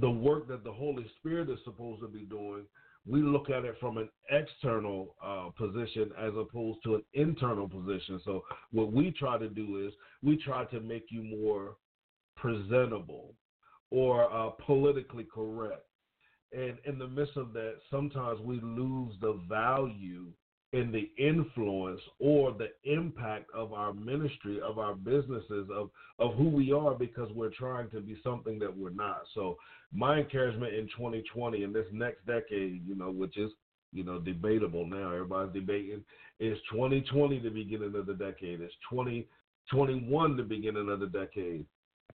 the 0.00 0.10
work 0.10 0.48
that 0.48 0.64
the 0.64 0.72
Holy 0.72 1.06
Spirit 1.18 1.48
is 1.50 1.58
supposed 1.64 2.02
to 2.02 2.08
be 2.08 2.24
doing. 2.24 2.64
We 3.08 3.22
look 3.22 3.50
at 3.50 3.64
it 3.64 3.76
from 3.78 3.98
an 3.98 4.08
external 4.30 5.14
uh, 5.24 5.50
position 5.56 6.10
as 6.18 6.32
opposed 6.36 6.80
to 6.84 6.96
an 6.96 7.02
internal 7.14 7.68
position. 7.68 8.20
So 8.24 8.42
what 8.72 8.92
we 8.92 9.12
try 9.12 9.38
to 9.38 9.48
do 9.48 9.86
is 9.86 9.92
we 10.22 10.36
try 10.36 10.64
to 10.66 10.80
make 10.80 11.06
you 11.10 11.22
more 11.22 11.76
presentable 12.36 13.34
or 13.90 14.32
uh, 14.32 14.50
politically 14.66 15.26
correct. 15.32 15.84
And 16.52 16.78
in 16.84 16.98
the 16.98 17.06
midst 17.06 17.36
of 17.36 17.52
that, 17.52 17.76
sometimes 17.90 18.40
we 18.40 18.60
lose 18.60 19.14
the 19.20 19.40
value 19.48 20.26
in 20.72 20.90
the 20.90 21.10
influence 21.16 22.00
or 22.18 22.52
the 22.52 22.68
impact 22.84 23.48
of 23.54 23.72
our 23.72 23.92
ministry, 23.92 24.60
of 24.60 24.78
our 24.78 24.94
businesses, 24.94 25.68
of, 25.72 25.90
of 26.18 26.34
who 26.34 26.48
we 26.48 26.72
are 26.72 26.94
because 26.94 27.30
we're 27.32 27.50
trying 27.50 27.88
to 27.90 28.00
be 28.00 28.16
something 28.22 28.58
that 28.58 28.76
we're 28.76 28.90
not. 28.90 29.22
So 29.34 29.56
my 29.92 30.18
encouragement 30.18 30.74
in 30.74 30.86
2020 30.88 31.62
and 31.62 31.74
this 31.74 31.86
next 31.92 32.26
decade, 32.26 32.86
you 32.86 32.96
know, 32.96 33.10
which 33.10 33.36
is, 33.36 33.52
you 33.92 34.02
know, 34.02 34.18
debatable 34.18 34.86
now, 34.86 35.12
everybody's 35.12 35.54
debating, 35.54 36.02
is 36.40 36.58
2020 36.72 37.38
the 37.38 37.48
beginning 37.48 37.94
of 37.94 38.06
the 38.06 38.14
decade? 38.14 38.60
Is 38.60 38.72
2021 38.90 40.36
the 40.36 40.42
beginning 40.42 40.90
of 40.90 41.00
the 41.00 41.06
decade? 41.06 41.64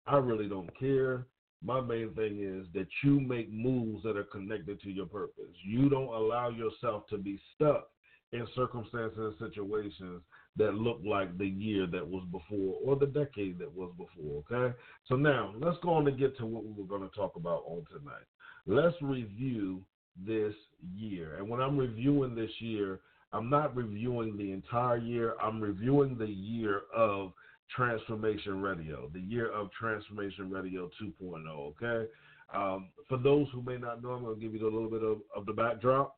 I 0.05 0.17
really 0.17 0.49
don't 0.49 0.69
care. 0.77 1.25
My 1.63 1.79
main 1.79 2.13
thing 2.15 2.41
is 2.41 2.67
that 2.73 2.87
you 3.03 3.19
make 3.19 3.51
moves 3.51 4.03
that 4.03 4.17
are 4.17 4.23
connected 4.23 4.81
to 4.81 4.91
your 4.91 5.05
purpose. 5.05 5.53
You 5.63 5.89
don't 5.89 6.13
allow 6.13 6.49
yourself 6.49 7.07
to 7.11 7.17
be 7.17 7.39
stuck 7.55 7.87
in 8.33 8.47
circumstances 8.55 9.35
and 9.39 9.49
situations 9.49 10.21
that 10.57 10.75
look 10.75 10.99
like 11.05 11.37
the 11.37 11.47
year 11.47 11.87
that 11.87 12.05
was 12.07 12.23
before 12.31 12.77
or 12.83 12.95
the 12.95 13.05
decade 13.05 13.59
that 13.59 13.73
was 13.73 13.91
before. 13.97 14.43
Okay? 14.51 14.75
So 15.07 15.15
now 15.15 15.53
let's 15.59 15.77
go 15.81 15.93
on 15.93 16.07
and 16.07 16.17
get 16.17 16.37
to 16.37 16.45
what 16.45 16.63
we 16.63 16.71
were 16.71 16.87
going 16.87 17.07
to 17.07 17.15
talk 17.15 17.35
about 17.35 17.63
on 17.67 17.85
tonight. 17.89 18.25
Let's 18.65 18.95
review 19.01 19.81
this 20.25 20.53
year. 20.95 21.35
And 21.37 21.49
when 21.49 21.61
I'm 21.61 21.77
reviewing 21.77 22.35
this 22.35 22.51
year, 22.59 22.99
I'm 23.33 23.49
not 23.49 23.75
reviewing 23.75 24.37
the 24.37 24.51
entire 24.51 24.97
year, 24.97 25.35
I'm 25.41 25.61
reviewing 25.61 26.17
the 26.17 26.27
year 26.27 26.81
of 26.95 27.31
Transformation 27.73 28.61
Radio, 28.61 29.09
the 29.13 29.21
year 29.21 29.49
of 29.51 29.71
Transformation 29.71 30.49
Radio 30.49 30.89
2.0. 31.01 31.47
Okay? 31.47 32.09
Um, 32.53 32.89
for 33.07 33.17
those 33.17 33.47
who 33.53 33.61
may 33.61 33.77
not 33.77 34.03
know, 34.03 34.11
I'm 34.11 34.23
going 34.23 34.35
to 34.35 34.41
give 34.41 34.53
you 34.53 34.63
a 34.63 34.69
little 34.69 34.89
bit 34.89 35.03
of, 35.03 35.19
of 35.35 35.45
the 35.45 35.53
backdrop 35.53 36.17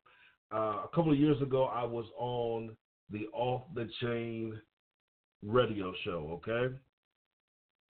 uh, 0.52 0.82
a 0.84 0.88
couple 0.94 1.12
of 1.12 1.18
years 1.18 1.40
ago, 1.42 1.64
I 1.64 1.84
was 1.84 2.06
on 2.18 2.76
the 3.10 3.26
Off 3.32 3.62
the 3.74 3.88
Chain 4.00 4.58
radio 5.42 5.92
show. 6.04 6.40
Okay. 6.48 6.74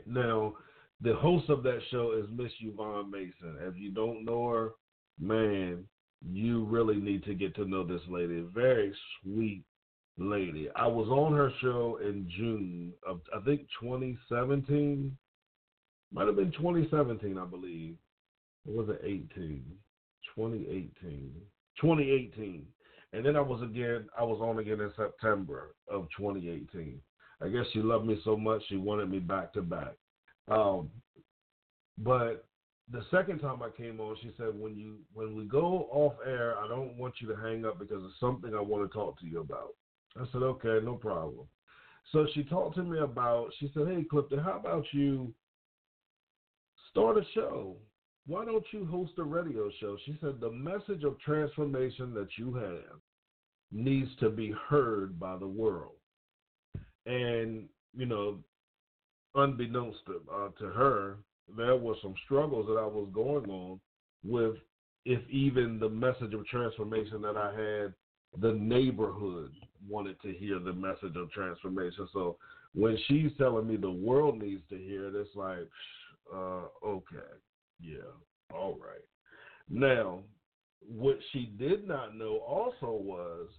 Now, 0.06 0.56
the 1.02 1.16
host 1.16 1.50
of 1.50 1.64
that 1.64 1.80
show 1.92 2.14
is 2.18 2.26
Miss 2.36 2.52
Yvonne 2.62 3.12
Mason. 3.12 3.58
If 3.62 3.76
you 3.78 3.92
don't 3.92 4.26
know 4.26 4.50
her, 4.50 4.72
man, 5.20 5.86
you 6.32 6.64
really 6.66 6.96
need 6.96 7.24
to 7.26 7.34
get 7.34 7.56
to 7.56 7.66
know 7.66 7.86
this 7.86 8.02
lady. 8.08 8.46
Very 8.54 8.94
sweet 9.22 9.64
lady. 10.18 10.70
I 10.76 10.88
was 10.88 11.08
on 11.10 11.34
her 11.34 11.52
show 11.62 12.00
in 12.02 12.30
June 12.38 12.94
of 13.06 13.22
I 13.36 13.44
think 13.44 13.62
2017. 13.82 15.18
Might 16.12 16.28
have 16.28 16.36
been 16.36 16.52
2017, 16.52 17.38
I 17.38 17.46
believe. 17.46 17.96
Or 18.68 18.84
was 18.84 18.90
it 18.90 19.02
18? 19.04 19.64
2018. 20.36 21.32
2018. 21.80 22.66
And 23.14 23.26
then 23.26 23.36
I 23.36 23.42
was 23.42 23.62
again 23.62 24.08
I 24.18 24.24
was 24.24 24.40
on 24.42 24.60
again 24.60 24.80
in 24.80 24.92
September 24.98 25.76
of 25.88 26.08
2018. 26.18 27.00
I 27.42 27.50
guess 27.50 27.66
she 27.74 27.80
loved 27.80 28.06
me 28.06 28.20
so 28.24 28.36
much 28.38 28.64
she 28.68 28.78
wanted 28.78 29.10
me 29.10 29.20
back 29.20 29.54
to 29.54 29.62
back. 29.62 29.94
Um, 30.50 30.90
but 31.98 32.46
the 32.92 33.04
second 33.12 33.40
time 33.40 33.62
I 33.62 33.70
came 33.70 34.00
on, 34.00 34.18
she 34.22 34.32
said, 34.38 34.60
"When 34.60 34.76
you 34.76 35.00
when 35.14 35.36
we 35.36 35.46
go 35.46 35.88
off 35.92 36.14
air, 36.26 36.58
I 36.58 36.68
don't 36.68 36.98
want 36.98 37.16
you 37.22 37.28
to 37.30 37.36
hang 37.36 37.66
up 37.66 37.80
because 37.80 38.04
it's 38.04 38.20
something 38.20 38.54
I 38.54 38.62
want 38.62 38.90
to 38.90 38.94
talk 38.94 39.20
to 39.20 39.26
you 39.26 39.40
about." 39.40 39.76
I 40.16 40.26
said, 40.32 40.44
"Okay, 40.44 40.80
no 40.84 40.96
problem." 40.96 41.48
So 42.12 42.28
she 42.34 42.44
talked 42.44 42.76
to 42.76 42.84
me 42.84 43.00
about. 43.00 43.54
She 43.60 43.72
said, 43.74 43.88
"Hey, 43.88 44.04
Clifton, 44.04 44.40
how 44.40 44.58
about 44.58 44.86
you 44.92 45.34
start 46.90 47.18
a 47.18 47.26
show? 47.34 47.78
Why 48.26 48.46
don't 48.46 48.66
you 48.72 48.86
host 48.86 49.14
a 49.18 49.24
radio 49.24 49.70
show?" 49.80 49.98
She 50.06 50.18
said, 50.22 50.40
"The 50.40 50.52
message 50.52 51.04
of 51.04 51.20
transformation 51.20 52.14
that 52.14 52.38
you 52.38 52.54
have 52.54 53.00
needs 53.72 54.16
to 54.18 54.30
be 54.30 54.52
heard 54.52 55.20
by 55.20 55.38
the 55.38 55.48
world." 55.48 55.98
And 57.06 57.68
you 57.96 58.06
know, 58.06 58.40
unbeknownst 59.36 60.00
to, 60.06 60.22
uh, 60.32 60.50
to 60.60 60.66
her, 60.70 61.18
there 61.56 61.76
were 61.76 61.96
some 62.02 62.16
struggles 62.26 62.68
that 62.68 62.78
I 62.78 62.86
was 62.86 63.10
going 63.14 63.50
on 63.50 63.80
with, 64.24 64.56
if 65.06 65.22
even 65.30 65.80
the 65.80 65.90
message 65.90 66.34
of 66.34 66.46
transformation 66.48 67.22
that 67.22 67.38
I 67.38 67.52
had, 67.52 67.94
the 68.42 68.54
neighborhood 68.54 69.52
wanted 69.88 70.20
to 70.22 70.32
hear 70.34 70.60
the 70.60 70.74
message 70.74 71.16
of 71.16 71.32
transformation. 71.32 72.08
So 72.14 72.38
when 72.74 72.98
she's 73.08 73.32
telling 73.38 73.68
me 73.68 73.76
the 73.76 73.92
world 73.92 74.42
needs 74.42 74.62
to 74.70 74.78
hear 74.78 75.08
it, 75.08 75.16
it's 75.16 75.36
like, 75.36 75.68
uh, 76.34 76.64
okay, 76.86 77.18
yeah, 77.84 78.56
all 78.56 78.78
right. 78.80 79.02
Now, 79.70 80.20
what 80.80 81.18
she 81.32 81.54
did 81.58 81.88
not 81.88 82.16
know 82.16 82.38
also 82.38 82.92
was 83.02 83.50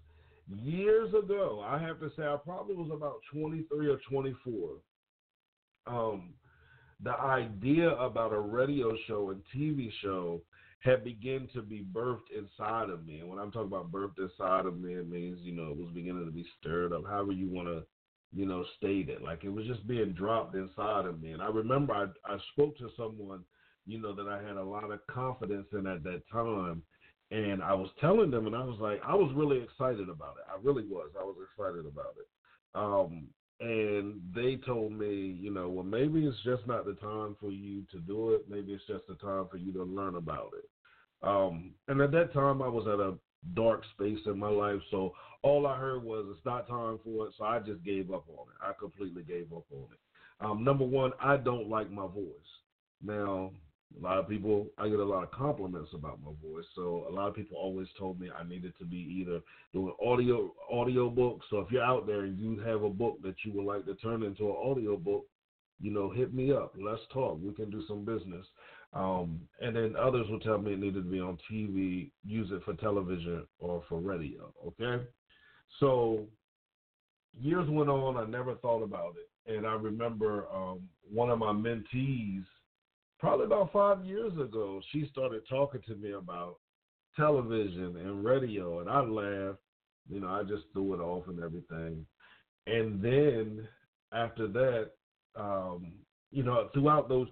years 0.48 1.12
ago, 1.14 1.64
I 1.66 1.78
have 1.78 2.00
to 2.00 2.10
say, 2.16 2.22
I 2.24 2.36
probably 2.44 2.74
was 2.74 2.90
about 2.92 3.20
23 3.32 3.88
or 3.88 3.98
24 4.08 4.76
um, 5.86 6.34
the 7.02 7.18
idea 7.18 7.90
about 7.96 8.32
a 8.32 8.38
radio 8.38 8.96
show 9.06 9.30
and 9.30 9.42
TV 9.54 9.90
show 10.02 10.40
had 10.80 11.04
begun 11.04 11.48
to 11.54 11.62
be 11.62 11.84
birthed 11.92 12.30
inside 12.36 12.90
of 12.90 13.06
me. 13.06 13.20
And 13.20 13.28
when 13.28 13.38
I'm 13.38 13.50
talking 13.50 13.68
about 13.68 13.90
birthed 13.90 14.18
inside 14.18 14.66
of 14.66 14.78
me, 14.78 14.94
it 14.94 15.08
means, 15.08 15.38
you 15.42 15.52
know, 15.52 15.70
it 15.70 15.76
was 15.76 15.88
beginning 15.94 16.24
to 16.26 16.30
be 16.30 16.46
stirred 16.60 16.92
up, 16.92 17.04
however 17.06 17.32
you 17.32 17.48
want 17.48 17.68
to, 17.68 17.84
you 18.32 18.46
know, 18.46 18.64
state 18.76 19.08
it. 19.08 19.22
Like 19.22 19.44
it 19.44 19.48
was 19.48 19.66
just 19.66 19.86
being 19.86 20.12
dropped 20.12 20.54
inside 20.54 21.06
of 21.06 21.20
me. 21.20 21.32
And 21.32 21.42
I 21.42 21.48
remember 21.48 21.94
I, 21.94 22.04
I 22.26 22.36
spoke 22.52 22.76
to 22.78 22.90
someone, 22.96 23.44
you 23.86 24.00
know, 24.00 24.14
that 24.14 24.28
I 24.28 24.42
had 24.42 24.56
a 24.56 24.62
lot 24.62 24.90
of 24.90 25.06
confidence 25.06 25.66
in 25.72 25.86
at 25.86 26.02
that 26.04 26.22
time. 26.32 26.82
And 27.30 27.62
I 27.62 27.74
was 27.74 27.88
telling 28.00 28.30
them, 28.30 28.46
and 28.46 28.54
I 28.54 28.64
was 28.64 28.78
like, 28.80 29.00
I 29.06 29.14
was 29.14 29.32
really 29.34 29.62
excited 29.62 30.08
about 30.08 30.36
it. 30.38 30.44
I 30.48 30.56
really 30.62 30.86
was. 30.86 31.10
I 31.18 31.24
was 31.24 31.36
excited 31.50 31.86
about 31.86 32.14
it. 32.18 32.28
Um, 32.74 33.28
and 33.60 34.20
they 34.34 34.56
told 34.56 34.92
me, 34.92 35.38
you 35.40 35.50
know, 35.50 35.68
well, 35.68 35.84
maybe 35.84 36.26
it's 36.26 36.42
just 36.44 36.66
not 36.66 36.84
the 36.84 36.94
time 36.94 37.36
for 37.40 37.50
you 37.50 37.84
to 37.92 37.98
do 38.00 38.34
it. 38.34 38.46
Maybe 38.48 38.72
it's 38.72 38.86
just 38.86 39.06
the 39.08 39.14
time 39.14 39.46
for 39.50 39.56
you 39.56 39.72
to 39.72 39.84
learn 39.84 40.16
about 40.16 40.52
it. 40.58 40.68
Um, 41.26 41.72
and 41.88 42.00
at 42.00 42.12
that 42.12 42.32
time, 42.32 42.60
I 42.60 42.68
was 42.68 42.86
at 42.86 43.00
a 43.00 43.14
dark 43.54 43.82
space 43.94 44.18
in 44.26 44.38
my 44.38 44.48
life, 44.48 44.80
so 44.90 45.12
all 45.42 45.66
I 45.66 45.78
heard 45.78 46.02
was 46.02 46.26
it's 46.30 46.44
not 46.44 46.68
time 46.68 46.98
for 47.04 47.26
it. 47.26 47.34
So 47.38 47.44
I 47.44 47.58
just 47.58 47.82
gave 47.84 48.12
up 48.12 48.24
on 48.28 48.46
it. 48.48 48.62
I 48.62 48.72
completely 48.78 49.22
gave 49.22 49.52
up 49.52 49.64
on 49.72 49.86
it. 49.92 50.00
Um, 50.40 50.64
number 50.64 50.84
one, 50.84 51.12
I 51.20 51.36
don't 51.36 51.68
like 51.68 51.90
my 51.90 52.06
voice. 52.06 52.50
Now, 53.02 53.52
a 53.98 54.02
lot 54.02 54.18
of 54.18 54.28
people, 54.28 54.66
I 54.78 54.88
get 54.88 54.98
a 54.98 55.04
lot 55.04 55.22
of 55.22 55.30
compliments 55.30 55.90
about 55.94 56.18
my 56.24 56.32
voice. 56.42 56.64
So 56.74 57.06
a 57.08 57.12
lot 57.12 57.28
of 57.28 57.34
people 57.34 57.56
always 57.56 57.88
told 57.98 58.18
me 58.20 58.28
I 58.30 58.46
needed 58.46 58.72
to 58.78 58.84
be 58.84 58.96
either 58.96 59.40
doing 59.72 59.94
audio 60.04 60.52
audio 60.70 61.08
books. 61.08 61.46
So 61.50 61.58
if 61.60 61.70
you're 61.70 61.84
out 61.84 62.06
there 62.06 62.20
and 62.20 62.38
you 62.38 62.58
have 62.60 62.82
a 62.82 62.90
book 62.90 63.22
that 63.22 63.36
you 63.44 63.52
would 63.54 63.66
like 63.66 63.86
to 63.86 63.94
turn 63.96 64.22
into 64.22 64.48
an 64.48 64.56
audio 64.64 64.96
book, 64.96 65.26
you 65.80 65.92
know, 65.92 66.10
hit 66.10 66.34
me 66.34 66.52
up. 66.52 66.74
Let's 66.80 67.02
talk. 67.12 67.38
We 67.42 67.52
can 67.52 67.70
do 67.70 67.82
some 67.86 68.04
business. 68.04 68.46
Um, 68.92 69.40
and 69.60 69.74
then 69.74 69.94
others 70.00 70.26
will 70.30 70.40
tell 70.40 70.58
me 70.58 70.72
it 70.72 70.78
needed 70.78 71.04
to 71.04 71.10
be 71.10 71.20
on 71.20 71.38
TV, 71.50 72.10
use 72.24 72.48
it 72.52 72.62
for 72.64 72.74
television 72.74 73.46
or 73.58 73.82
for 73.88 73.98
radio. 73.98 74.52
Okay. 74.66 75.04
So 75.80 76.26
years 77.40 77.68
went 77.68 77.90
on. 77.90 78.16
I 78.16 78.24
never 78.24 78.54
thought 78.56 78.82
about 78.82 79.14
it. 79.16 79.52
And 79.52 79.66
I 79.66 79.74
remember 79.74 80.46
um, 80.54 80.80
one 81.12 81.30
of 81.30 81.38
my 81.38 81.52
mentees 81.52 82.44
probably 83.24 83.46
about 83.46 83.72
five 83.72 84.04
years 84.04 84.34
ago, 84.34 84.82
she 84.92 85.08
started 85.10 85.40
talking 85.48 85.80
to 85.88 85.94
me 85.94 86.12
about 86.12 86.56
television 87.16 87.96
and 87.96 88.22
radio, 88.22 88.80
and 88.80 88.90
I 88.90 89.00
laughed. 89.00 89.60
You 90.10 90.20
know, 90.20 90.28
I 90.28 90.42
just 90.42 90.64
threw 90.74 90.92
it 90.92 91.00
off 91.00 91.26
and 91.28 91.42
everything. 91.42 92.04
And 92.66 93.02
then 93.02 93.66
after 94.12 94.46
that, 94.48 94.90
um, 95.36 95.94
you 96.32 96.42
know, 96.42 96.68
throughout 96.74 97.08
those, 97.08 97.28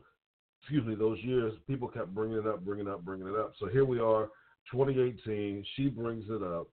excuse 0.63 0.87
me, 0.87 0.95
those 0.95 1.19
years, 1.19 1.53
people 1.67 1.89
kept 1.89 2.15
bringing 2.15 2.39
it 2.39 2.47
up, 2.47 2.65
bringing 2.65 2.87
it 2.87 2.91
up, 2.91 3.05
bringing 3.05 3.27
it 3.27 3.39
up. 3.39 3.53
So 3.61 3.67
here 3.67 3.85
we 3.85 4.01
are, 4.01 4.31
2018. 4.71 5.63
She 5.77 5.89
brings 5.89 6.25
it 6.31 6.43
up. 6.43 6.69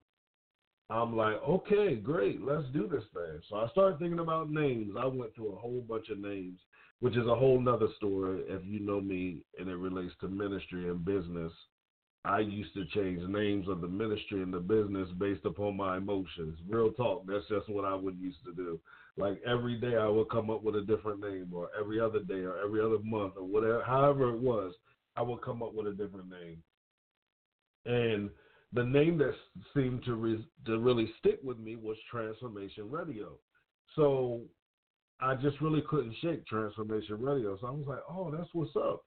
I'm 0.89 1.17
like, 1.17 1.35
okay, 1.45 1.95
great, 1.95 2.41
let's 2.41 2.67
do 2.71 2.87
this 2.87 3.03
thing. 3.13 3.41
So 3.49 3.57
I 3.57 3.67
started 3.71 3.99
thinking 3.99 4.19
about 4.19 4.49
names. 4.49 4.93
I 4.97 5.07
went 5.07 5.35
through 5.35 5.51
a 5.51 5.59
whole 5.59 5.83
bunch 5.89 6.07
of 6.07 6.19
names 6.19 6.59
which 6.99 7.15
is 7.15 7.27
a 7.27 7.35
whole 7.35 7.59
nother 7.59 7.87
story. 7.97 8.43
If 8.47 8.61
you 8.65 8.79
know 8.79 8.99
me 8.99 9.41
and 9.57 9.69
it 9.69 9.75
relates 9.75 10.13
to 10.21 10.27
ministry 10.27 10.89
and 10.89 11.03
business, 11.03 11.51
I 12.25 12.39
used 12.39 12.73
to 12.73 12.85
change 12.87 13.21
names 13.29 13.69
of 13.69 13.79
the 13.81 13.87
ministry 13.87 14.43
and 14.43 14.53
the 14.53 14.59
business 14.59 15.07
based 15.17 15.45
upon 15.45 15.77
my 15.77 15.97
emotions. 15.97 16.59
Real 16.67 16.91
talk. 16.91 17.25
That's 17.25 17.47
just 17.47 17.69
what 17.69 17.85
I 17.85 17.95
would 17.95 18.19
used 18.19 18.43
to 18.45 18.53
do. 18.53 18.79
Like 19.17 19.41
every 19.47 19.79
day 19.79 19.95
I 19.95 20.07
would 20.07 20.29
come 20.29 20.49
up 20.49 20.61
with 20.61 20.75
a 20.75 20.81
different 20.81 21.21
name 21.21 21.49
or 21.53 21.69
every 21.79 21.99
other 21.99 22.19
day 22.19 22.41
or 22.41 22.57
every 22.63 22.81
other 22.81 22.99
month 23.03 23.33
or 23.37 23.45
whatever, 23.45 23.83
however 23.85 24.29
it 24.29 24.39
was, 24.39 24.73
I 25.15 25.21
would 25.21 25.41
come 25.41 25.63
up 25.63 25.73
with 25.73 25.87
a 25.87 25.91
different 25.91 26.29
name. 26.29 26.61
And 27.85 28.29
the 28.73 28.83
name 28.83 29.17
that 29.19 29.33
seemed 29.73 30.03
to, 30.03 30.13
re- 30.13 30.47
to 30.65 30.77
really 30.77 31.11
stick 31.19 31.39
with 31.43 31.57
me 31.57 31.75
was 31.75 31.97
Transformation 32.11 32.89
Radio. 32.91 33.31
So 33.95 34.41
I 35.21 35.35
just 35.35 35.61
really 35.61 35.81
couldn't 35.81 36.15
shake 36.21 36.47
Transformation 36.47 37.21
Radio. 37.21 37.57
So 37.59 37.67
I 37.67 37.71
was 37.71 37.87
like, 37.87 37.99
oh, 38.09 38.31
that's 38.31 38.47
what's 38.53 38.75
up. 38.75 39.03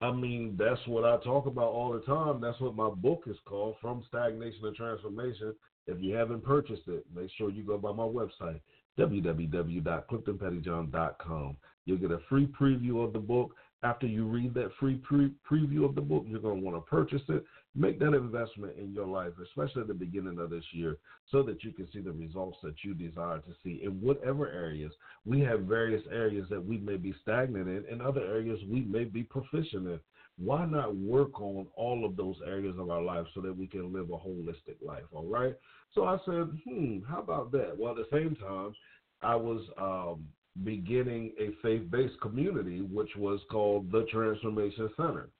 I 0.00 0.10
mean, 0.10 0.56
that's 0.58 0.80
what 0.86 1.04
I 1.04 1.18
talk 1.22 1.44
about 1.46 1.72
all 1.72 1.92
the 1.92 2.00
time. 2.00 2.40
That's 2.40 2.58
what 2.60 2.74
my 2.74 2.90
book 2.90 3.24
is 3.26 3.36
called, 3.44 3.76
From 3.80 4.02
Stagnation 4.08 4.62
to 4.62 4.72
Transformation. 4.72 5.54
If 5.86 6.00
you 6.00 6.14
haven't 6.14 6.42
purchased 6.44 6.88
it, 6.88 7.04
make 7.14 7.30
sure 7.36 7.50
you 7.50 7.62
go 7.62 7.78
by 7.78 7.92
my 7.92 8.04
website, 8.04 8.60
www.cliftonpettyjohn.com. 8.98 11.56
You'll 11.84 11.98
get 11.98 12.10
a 12.10 12.20
free 12.28 12.46
preview 12.46 13.04
of 13.04 13.12
the 13.12 13.18
book. 13.18 13.54
After 13.84 14.06
you 14.06 14.26
read 14.26 14.54
that 14.54 14.70
free 14.78 14.96
pre- 14.96 15.32
preview 15.48 15.84
of 15.84 15.96
the 15.96 16.00
book, 16.00 16.24
you're 16.26 16.40
going 16.40 16.60
to 16.60 16.64
want 16.64 16.76
to 16.76 16.88
purchase 16.88 17.22
it. 17.28 17.44
Make 17.74 17.98
that 17.98 18.14
investment 18.14 18.78
in 18.78 18.92
your 18.92 19.06
life, 19.06 19.32
especially 19.42 19.82
at 19.82 19.88
the 19.88 19.94
beginning 19.94 20.38
of 20.38 20.50
this 20.50 20.64
year, 20.72 20.98
so 21.30 21.42
that 21.42 21.64
you 21.64 21.72
can 21.72 21.88
see 21.92 22.00
the 22.00 22.12
results 22.12 22.58
that 22.62 22.74
you 22.82 22.94
desire 22.94 23.38
to 23.38 23.52
see 23.64 23.80
in 23.82 24.00
whatever 24.00 24.48
areas. 24.48 24.92
We 25.24 25.40
have 25.40 25.62
various 25.62 26.02
areas 26.12 26.46
that 26.50 26.64
we 26.64 26.78
may 26.78 26.96
be 26.96 27.14
stagnant 27.22 27.68
in, 27.68 27.84
and 27.90 28.02
other 28.02 28.20
areas 28.20 28.60
we 28.68 28.82
may 28.82 29.04
be 29.04 29.24
proficient 29.24 29.88
in. 29.88 30.00
Why 30.38 30.64
not 30.64 30.96
work 30.96 31.40
on 31.40 31.66
all 31.74 32.04
of 32.04 32.16
those 32.16 32.36
areas 32.46 32.76
of 32.78 32.90
our 32.90 33.02
life 33.02 33.26
so 33.34 33.40
that 33.40 33.56
we 33.56 33.66
can 33.66 33.92
live 33.92 34.10
a 34.10 34.16
holistic 34.16 34.76
life? 34.80 35.04
All 35.12 35.26
right. 35.26 35.54
So 35.94 36.04
I 36.04 36.18
said, 36.24 36.48
hmm, 36.64 36.98
how 37.08 37.20
about 37.20 37.52
that? 37.52 37.76
Well, 37.76 37.92
at 37.92 37.98
the 37.98 38.16
same 38.16 38.36
time, 38.36 38.74
I 39.22 39.36
was 39.36 39.62
um, 39.78 40.26
beginning 40.64 41.32
a 41.40 41.50
faith 41.62 41.90
based 41.90 42.20
community, 42.20 42.80
which 42.80 43.10
was 43.16 43.40
called 43.50 43.90
the 43.90 44.06
Transformation 44.10 44.90
Center. 44.96 45.30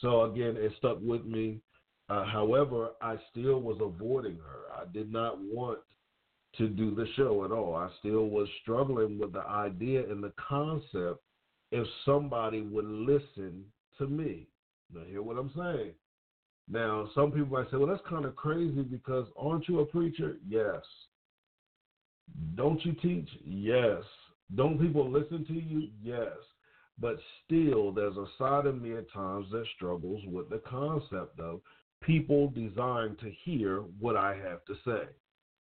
So 0.00 0.24
again, 0.24 0.56
it 0.56 0.72
stuck 0.78 0.98
with 1.00 1.24
me. 1.24 1.60
Uh, 2.08 2.24
however, 2.24 2.90
I 3.02 3.16
still 3.30 3.60
was 3.60 3.78
avoiding 3.80 4.36
her. 4.38 4.80
I 4.80 4.84
did 4.92 5.12
not 5.12 5.38
want 5.40 5.78
to 6.56 6.68
do 6.68 6.94
the 6.94 7.06
show 7.16 7.44
at 7.44 7.52
all. 7.52 7.74
I 7.74 7.88
still 7.98 8.28
was 8.28 8.48
struggling 8.62 9.18
with 9.18 9.32
the 9.32 9.46
idea 9.46 10.08
and 10.10 10.22
the 10.22 10.32
concept 10.48 11.20
if 11.70 11.86
somebody 12.04 12.62
would 12.62 12.86
listen 12.86 13.64
to 13.98 14.06
me. 14.06 14.46
Now, 14.92 15.02
hear 15.04 15.22
what 15.22 15.36
I'm 15.36 15.52
saying. 15.56 15.92
Now, 16.70 17.08
some 17.14 17.30
people 17.32 17.58
might 17.58 17.70
say, 17.70 17.76
well, 17.76 17.86
that's 17.86 18.06
kind 18.08 18.24
of 18.24 18.36
crazy 18.36 18.82
because 18.82 19.26
aren't 19.38 19.68
you 19.68 19.80
a 19.80 19.86
preacher? 19.86 20.36
Yes. 20.46 20.82
Don't 22.54 22.84
you 22.84 22.92
teach? 22.92 23.28
Yes. 23.44 24.02
Don't 24.54 24.80
people 24.80 25.10
listen 25.10 25.44
to 25.46 25.52
you? 25.52 25.88
Yes. 26.02 26.36
but 27.00 27.18
still, 27.44 27.92
there's 27.92 28.16
a 28.16 28.26
side 28.38 28.66
of 28.66 28.80
me 28.80 28.96
at 28.96 29.10
times 29.12 29.46
that 29.52 29.64
struggles 29.76 30.22
with 30.26 30.50
the 30.50 30.60
concept 30.68 31.38
of 31.38 31.60
people 32.02 32.50
designed 32.50 33.18
to 33.20 33.30
hear 33.44 33.80
what 34.00 34.16
I 34.16 34.34
have 34.34 34.64
to 34.66 34.74
say. 34.84 35.08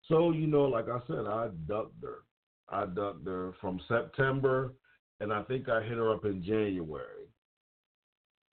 So, 0.08 0.30
you 0.30 0.46
know, 0.46 0.64
like 0.64 0.88
I 0.88 0.98
said, 1.06 1.26
I 1.26 1.48
ducked 1.66 2.02
her. 2.02 2.22
I 2.68 2.86
ducked 2.86 3.26
her 3.26 3.52
from 3.60 3.80
September, 3.88 4.74
and 5.20 5.32
I 5.32 5.42
think 5.42 5.68
I 5.68 5.82
hit 5.82 5.96
her 5.98 6.12
up 6.12 6.24
in 6.24 6.42
January. 6.42 7.26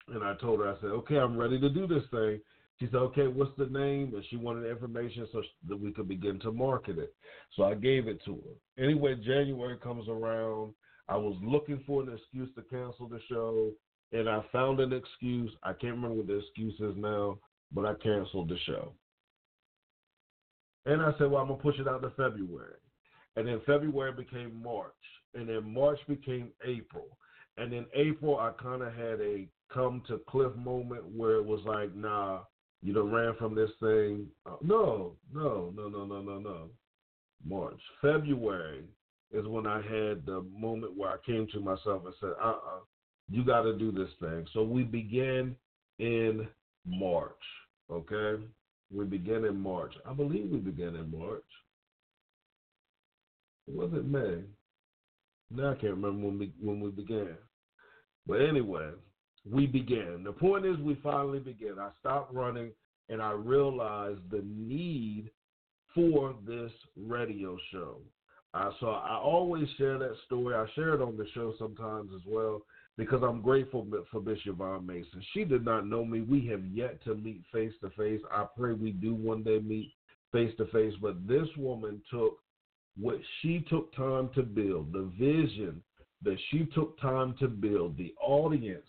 And 0.10 0.24
I 0.24 0.36
told 0.36 0.60
her, 0.60 0.70
I 0.70 0.80
said, 0.80 0.92
okay, 0.92 1.18
I'm 1.18 1.38
ready 1.38 1.60
to 1.60 1.70
do 1.70 1.88
this 1.88 2.04
thing. 2.12 2.40
She 2.80 2.86
said, 2.86 2.96
okay, 2.96 3.28
what's 3.28 3.56
the 3.58 3.66
name? 3.66 4.14
And 4.14 4.24
she 4.30 4.36
wanted 4.36 4.70
information 4.70 5.28
so 5.32 5.42
that 5.68 5.80
we 5.80 5.92
could 5.92 6.08
begin 6.08 6.40
to 6.42 6.52
market 6.52 7.00
it. 7.00 7.14
So 7.56 7.64
I 7.64 7.74
gave 7.74 8.08
it 8.08 8.24
to 8.26 8.36
her. 8.36 8.84
Anyway, 8.84 9.16
January 9.16 9.78
comes 9.78 10.08
around. 10.08 10.74
I 11.10 11.18
was 11.18 11.36
looking 11.42 11.84
for 11.88 12.04
an 12.04 12.14
excuse 12.14 12.50
to 12.56 12.62
cancel 12.64 13.08
the 13.08 13.20
show, 13.30 13.72
and 14.12 14.30
I 14.30 14.44
found 14.52 14.80
an 14.80 14.94
excuse. 14.94 15.52
I 15.64 15.72
can't 15.74 15.96
remember 15.96 16.18
what 16.18 16.28
the 16.28 16.40
excuse 16.40 16.76
is 16.80 16.96
now, 16.98 17.40
but 17.72 17.86
I 17.86 17.94
canceled 17.96 18.50
the 18.50 18.58
show. 18.66 18.94
And 20.86 21.02
I 21.02 21.12
said, 21.18 21.32
well, 21.32 21.42
I'm 21.42 21.48
going 21.48 21.60
to 21.60 21.64
push 21.64 21.80
it 21.80 21.88
out 21.88 22.02
to 22.04 22.10
February. 22.12 22.76
And 23.36 23.48
then 23.48 23.62
February 23.66 24.12
became 24.14 24.62
March. 24.64 24.94
And 25.34 25.50
then 25.50 25.74
March 25.74 26.00
became 26.08 26.50
April. 26.66 27.18
And 27.58 27.74
then 27.74 27.86
April, 27.96 28.38
I 28.38 28.52
kind 28.62 28.84
of 28.84 28.94
had 28.94 29.20
a 29.20 29.48
come 29.74 30.02
to 30.08 30.22
cliff 30.30 30.56
moment 30.56 31.04
where 31.16 31.36
it 31.36 31.46
was 31.46 31.62
like, 31.66 31.94
nah, 31.96 32.42
you 32.82 32.94
know, 32.94 33.04
ran 33.04 33.36
from 33.38 33.56
this 33.56 33.72
thing. 33.80 34.28
Uh, 34.46 34.56
no, 34.62 35.14
no, 35.34 35.74
no, 35.76 35.90
no, 35.90 36.06
no, 36.06 36.22
no, 36.22 36.40
no. 36.40 36.70
March. 37.46 37.80
February 38.02 38.84
is 39.32 39.46
when 39.46 39.68
I 39.68 39.78
had 39.78 40.26
the 40.26 40.46
moment 40.58 40.98
where 40.98 41.12
I 41.12 41.18
came 41.26 41.48
to 41.54 41.60
myself 41.60 42.04
and 42.06 42.14
said, 42.20 42.32
uh 42.42 42.48
uh-uh, 42.48 42.52
uh 42.52 42.80
you 43.30 43.44
got 43.44 43.64
to 43.64 43.78
do 43.78 43.92
this 43.92 44.10
thing. 44.22 44.46
So 44.54 44.64
we 44.64 44.84
began 44.84 45.56
in 46.00 46.48
March, 46.86 47.32
okay? 47.92 48.42
We 48.94 49.04
began 49.04 49.44
in 49.44 49.60
March. 49.60 49.94
I 50.10 50.14
believe 50.14 50.50
we 50.50 50.60
began 50.60 50.96
in 50.96 51.12
March. 51.12 51.44
Was 53.68 53.90
it 53.94 54.06
May? 54.06 54.44
Now 55.52 55.72
I 55.72 55.76
can't 55.76 55.96
remember 55.96 56.26
when 56.26 56.40
we 56.40 56.54
when 56.62 56.80
we 56.80 56.90
began. 56.90 57.36
But 58.26 58.42
anyway, 58.42 58.92
we 59.52 59.68
began. 59.68 60.24
The 60.24 60.32
point 60.32 60.66
is, 60.66 60.78
we 60.80 60.96
finally 61.04 61.40
began. 61.40 61.80
I 61.80 61.90
stopped 62.00 62.34
running 62.34 62.72
and 63.10 63.22
I 63.22 63.32
realized 63.32 64.22
the 64.30 64.44
need 64.46 65.30
for 65.94 66.36
this 66.46 66.72
radio 66.96 67.58
show. 67.72 67.98
Uh, 68.54 68.72
so 68.80 68.90
I 68.90 69.16
always 69.16 69.68
share 69.78 69.98
that 70.00 70.16
story. 70.26 70.56
I 70.56 70.66
share 70.76 70.94
it 70.94 71.02
on 71.02 71.18
the 71.18 71.28
show 71.34 71.54
sometimes 71.60 72.12
as 72.16 72.22
well 72.26 72.62
because 72.98 73.22
I'm 73.22 73.42
grateful 73.42 73.86
for 74.12 74.20
Bishop 74.20 74.56
Yvonne 74.56 74.86
Mason. 74.86 75.22
She 75.34 75.44
did 75.44 75.64
not 75.64 75.86
know 75.86 76.04
me. 76.04 76.22
We 76.22 76.48
have 76.48 76.66
yet 76.66 77.04
to 77.04 77.16
meet 77.16 77.44
face 77.54 77.74
to 77.82 77.90
face. 77.92 78.22
I 78.32 78.46
pray 78.58 78.74
we 78.74 78.92
do 78.92 79.14
one 79.14 79.44
day 79.44 79.60
meet 79.60 79.94
face 80.32 80.54
to 80.58 80.66
face. 80.68 80.94
But 81.02 81.28
this 81.28 81.48
woman 81.58 82.02
took 82.12 82.40
what 83.00 83.20
she 83.42 83.64
took 83.70 83.96
time 83.96 84.30
to 84.36 84.42
build, 84.42 84.92
the 84.92 85.12
vision 85.20 85.82
that 86.24 86.38
she 86.50 86.66
took 86.74 87.00
time 87.00 87.36
to 87.40 87.48
build, 87.48 87.96
the 87.98 88.14
audience 88.20 88.88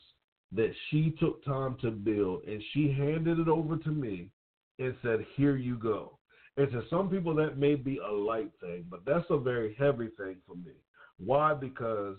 that 0.52 0.72
she 0.90 1.14
took 1.18 1.44
time 1.44 1.76
to 1.82 1.90
build, 1.90 2.44
and 2.44 2.62
she 2.72 2.90
handed 2.90 3.38
it 3.38 3.48
over 3.48 3.76
to 3.76 3.90
me 3.90 4.30
and 4.78 4.94
said, 5.02 5.26
Here 5.36 5.56
you 5.56 5.76
go. 5.76 6.18
And 6.56 6.70
to 6.72 6.82
some 6.90 7.08
people, 7.08 7.34
that 7.36 7.58
may 7.58 7.74
be 7.74 7.98
a 7.98 8.12
light 8.12 8.50
thing, 8.60 8.84
but 8.90 9.04
that's 9.04 9.26
a 9.30 9.38
very 9.38 9.76
heavy 9.78 10.08
thing 10.16 10.36
for 10.46 10.56
me. 10.56 10.72
Why? 11.18 11.54
Because 11.54 12.16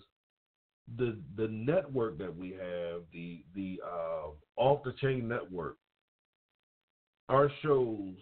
the 0.96 1.18
the 1.36 1.48
network 1.48 2.18
that 2.18 2.34
we 2.34 2.50
have, 2.50 3.02
the 3.12 3.44
the 3.54 3.80
uh, 3.84 4.28
off 4.56 4.82
the 4.84 4.92
chain 5.00 5.28
network, 5.28 5.76
our 7.28 7.50
shows 7.62 8.14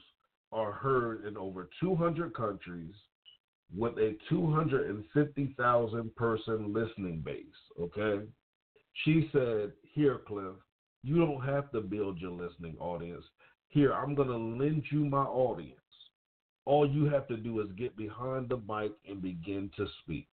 are 0.52 0.72
heard 0.72 1.24
in 1.26 1.36
over 1.36 1.68
200 1.80 2.34
countries 2.34 2.94
with 3.76 3.98
a 3.98 4.16
250,000 4.30 6.16
person 6.16 6.72
listening 6.72 7.20
base. 7.20 7.44
Okay, 7.78 8.24
she 9.04 9.28
said, 9.32 9.72
"Here, 9.94 10.18
Cliff, 10.26 10.54
you 11.02 11.18
don't 11.18 11.44
have 11.44 11.70
to 11.72 11.80
build 11.80 12.18
your 12.18 12.32
listening 12.32 12.76
audience. 12.78 13.24
Here, 13.68 13.92
I'm 13.92 14.14
going 14.14 14.28
to 14.28 14.36
lend 14.36 14.84
you 14.90 15.04
my 15.04 15.24
audience. 15.24 15.74
All 16.64 16.88
you 16.88 17.04
have 17.06 17.26
to 17.28 17.36
do 17.36 17.60
is 17.60 17.68
get 17.72 17.96
behind 17.96 18.48
the 18.48 18.58
mic 18.58 18.92
and 19.08 19.22
begin 19.22 19.70
to 19.76 19.86
speak." 20.02 20.28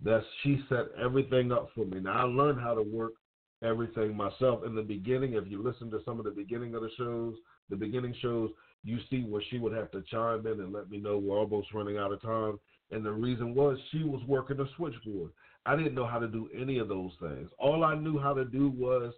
That's 0.00 0.24
she 0.42 0.62
set 0.68 0.86
everything 0.96 1.50
up 1.50 1.70
for 1.74 1.84
me. 1.84 2.00
Now 2.00 2.12
I 2.12 2.22
learned 2.22 2.60
how 2.60 2.74
to 2.74 2.82
work 2.82 3.14
everything 3.62 4.16
myself 4.16 4.64
in 4.64 4.74
the 4.74 4.82
beginning. 4.82 5.34
If 5.34 5.48
you 5.48 5.62
listen 5.62 5.90
to 5.90 6.00
some 6.04 6.18
of 6.18 6.24
the 6.24 6.30
beginning 6.30 6.74
of 6.74 6.82
the 6.82 6.90
shows, 6.96 7.34
the 7.68 7.76
beginning 7.76 8.14
shows, 8.20 8.50
you 8.84 8.98
see 9.10 9.22
where 9.22 9.42
she 9.50 9.58
would 9.58 9.72
have 9.72 9.90
to 9.90 10.02
chime 10.02 10.46
in 10.46 10.60
and 10.60 10.72
let 10.72 10.88
me 10.90 10.98
know 10.98 11.18
we're 11.18 11.38
almost 11.38 11.74
running 11.74 11.98
out 11.98 12.12
of 12.12 12.22
time. 12.22 12.60
And 12.90 13.04
the 13.04 13.12
reason 13.12 13.54
was 13.54 13.76
she 13.90 14.04
was 14.04 14.22
working 14.26 14.60
a 14.60 14.66
switchboard. 14.76 15.32
I 15.68 15.76
didn't 15.76 15.94
know 15.94 16.06
how 16.06 16.18
to 16.18 16.28
do 16.28 16.48
any 16.58 16.78
of 16.78 16.88
those 16.88 17.12
things. 17.20 17.50
All 17.58 17.84
I 17.84 17.94
knew 17.94 18.18
how 18.18 18.34
to 18.34 18.44
do 18.44 18.70
was 18.70 19.12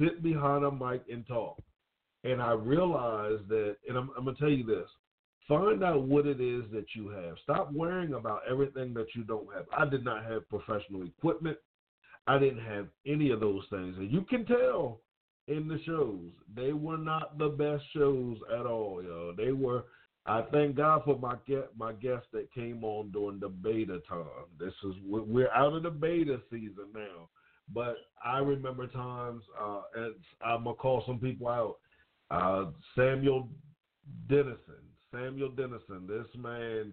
sit 0.00 0.22
behind 0.22 0.64
a 0.64 0.70
mic 0.70 1.02
and 1.10 1.26
talk. 1.26 1.60
And 2.24 2.42
I 2.42 2.52
realized 2.52 3.48
that, 3.48 3.76
and 3.88 3.96
I'm, 3.96 4.10
I'm 4.16 4.24
going 4.24 4.36
to 4.36 4.40
tell 4.40 4.50
you 4.50 4.64
this 4.64 4.88
Find 5.48 5.82
out 5.82 6.02
what 6.02 6.26
it 6.26 6.42
is 6.42 6.64
that 6.72 6.84
you 6.94 7.08
have. 7.08 7.36
Stop 7.42 7.72
worrying 7.72 8.12
about 8.12 8.42
everything 8.48 8.92
that 8.92 9.06
you 9.14 9.24
don't 9.24 9.48
have. 9.54 9.64
I 9.76 9.88
did 9.88 10.04
not 10.04 10.24
have 10.24 10.48
professional 10.50 11.04
equipment. 11.04 11.56
I 12.26 12.38
didn't 12.38 12.64
have 12.66 12.88
any 13.06 13.30
of 13.30 13.40
those 13.40 13.62
things. 13.70 13.96
And 13.96 14.12
you 14.12 14.20
can 14.28 14.44
tell 14.44 15.00
in 15.46 15.66
the 15.66 15.80
shows, 15.86 16.28
they 16.54 16.74
were 16.74 16.98
not 16.98 17.38
the 17.38 17.48
best 17.48 17.82
shows 17.94 18.36
at 18.54 18.66
all, 18.66 19.02
yo. 19.02 19.32
They 19.34 19.52
were 19.52 19.86
I 20.28 20.42
thank 20.52 20.76
God 20.76 21.02
for 21.04 21.18
my 21.18 21.36
my 21.76 21.92
guests 21.94 22.28
that 22.32 22.52
came 22.52 22.84
on 22.84 23.10
during 23.10 23.40
the 23.40 23.48
beta 23.48 24.00
time. 24.06 24.26
This 24.58 24.74
is 24.84 24.94
we're 25.02 25.50
out 25.52 25.72
of 25.72 25.82
the 25.82 25.90
beta 25.90 26.38
season 26.50 26.86
now, 26.94 27.30
but 27.72 27.96
I 28.22 28.38
remember 28.38 28.86
times. 28.86 29.42
Uh, 29.58 29.80
and 29.96 30.14
I'm 30.44 30.64
gonna 30.64 30.76
call 30.76 31.02
some 31.06 31.18
people 31.18 31.48
out. 31.48 31.76
Uh, 32.30 32.70
Samuel 32.94 33.48
Dennison, 34.28 34.84
Samuel 35.10 35.50
Dennison. 35.50 36.06
This 36.06 36.26
man 36.36 36.92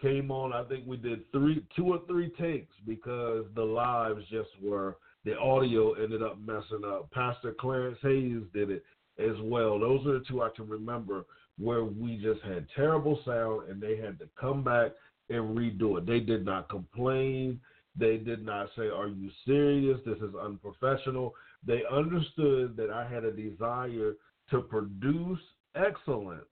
came 0.00 0.30
on. 0.30 0.52
I 0.52 0.62
think 0.64 0.86
we 0.86 0.96
did 0.96 1.30
three, 1.32 1.64
two 1.74 1.86
or 1.86 2.00
three 2.06 2.30
takes 2.40 2.74
because 2.86 3.44
the 3.56 3.64
lives 3.64 4.22
just 4.30 4.50
were 4.62 4.98
the 5.24 5.36
audio 5.36 5.94
ended 5.94 6.22
up 6.22 6.38
messing 6.38 6.84
up. 6.86 7.10
Pastor 7.10 7.56
Clarence 7.58 7.98
Hayes 8.02 8.42
did 8.54 8.70
it 8.70 8.84
as 9.18 9.36
well. 9.42 9.80
Those 9.80 10.06
are 10.06 10.18
the 10.18 10.24
two 10.28 10.42
I 10.42 10.48
can 10.54 10.68
remember 10.68 11.24
where 11.58 11.84
we 11.84 12.16
just 12.16 12.40
had 12.42 12.66
terrible 12.74 13.20
sound 13.24 13.68
and 13.68 13.80
they 13.80 13.96
had 13.96 14.18
to 14.18 14.28
come 14.40 14.62
back 14.62 14.92
and 15.28 15.56
redo 15.56 15.98
it. 15.98 16.06
They 16.06 16.20
did 16.20 16.44
not 16.44 16.68
complain. 16.68 17.60
They 17.96 18.16
did 18.16 18.44
not 18.44 18.68
say, 18.76 18.88
Are 18.88 19.08
you 19.08 19.30
serious? 19.46 19.98
This 20.04 20.18
is 20.18 20.34
unprofessional. 20.34 21.34
They 21.66 21.82
understood 21.90 22.76
that 22.76 22.90
I 22.90 23.08
had 23.08 23.24
a 23.24 23.32
desire 23.32 24.14
to 24.50 24.60
produce 24.60 25.38
excellence 25.74 26.46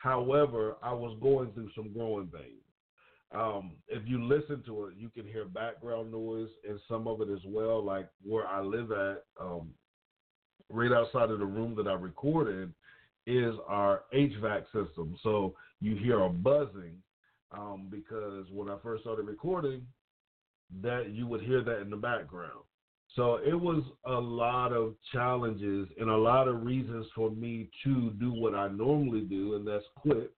However, 0.00 0.76
I 0.82 0.94
was 0.94 1.16
going 1.20 1.52
through 1.52 1.70
some 1.76 1.92
growing 1.92 2.28
pains. 2.28 2.64
Um, 3.32 3.72
if 3.86 4.02
you 4.06 4.24
listen 4.24 4.62
to 4.64 4.86
it, 4.86 4.94
you 4.96 5.10
can 5.10 5.26
hear 5.26 5.44
background 5.44 6.10
noise 6.10 6.48
and 6.66 6.80
some 6.88 7.06
of 7.06 7.20
it 7.20 7.28
as 7.28 7.42
well. 7.46 7.84
Like 7.84 8.08
where 8.24 8.46
I 8.46 8.62
live 8.62 8.92
at, 8.92 9.24
um, 9.38 9.68
right 10.70 10.90
outside 10.90 11.30
of 11.30 11.38
the 11.38 11.44
room 11.44 11.74
that 11.76 11.86
I 11.86 11.92
record 11.92 12.48
in, 12.48 12.74
is 13.26 13.54
our 13.66 14.02
HVAC 14.14 14.64
system. 14.66 15.16
So 15.22 15.54
you 15.80 15.96
hear 15.96 16.20
a 16.20 16.28
buzzing 16.28 16.96
um, 17.52 17.88
because 17.90 18.46
when 18.52 18.68
I 18.68 18.76
first 18.82 19.02
started 19.02 19.26
recording, 19.26 19.86
that 20.82 21.10
you 21.10 21.26
would 21.26 21.42
hear 21.42 21.62
that 21.62 21.80
in 21.80 21.90
the 21.90 21.96
background. 21.96 22.64
So 23.16 23.40
it 23.44 23.58
was 23.58 23.82
a 24.06 24.12
lot 24.12 24.72
of 24.72 24.94
challenges 25.12 25.88
and 25.98 26.08
a 26.08 26.16
lot 26.16 26.46
of 26.46 26.64
reasons 26.64 27.06
for 27.14 27.30
me 27.30 27.68
to 27.84 28.10
do 28.20 28.32
what 28.32 28.54
I 28.54 28.68
normally 28.68 29.22
do, 29.22 29.56
and 29.56 29.66
that's 29.66 29.84
quit 29.96 30.32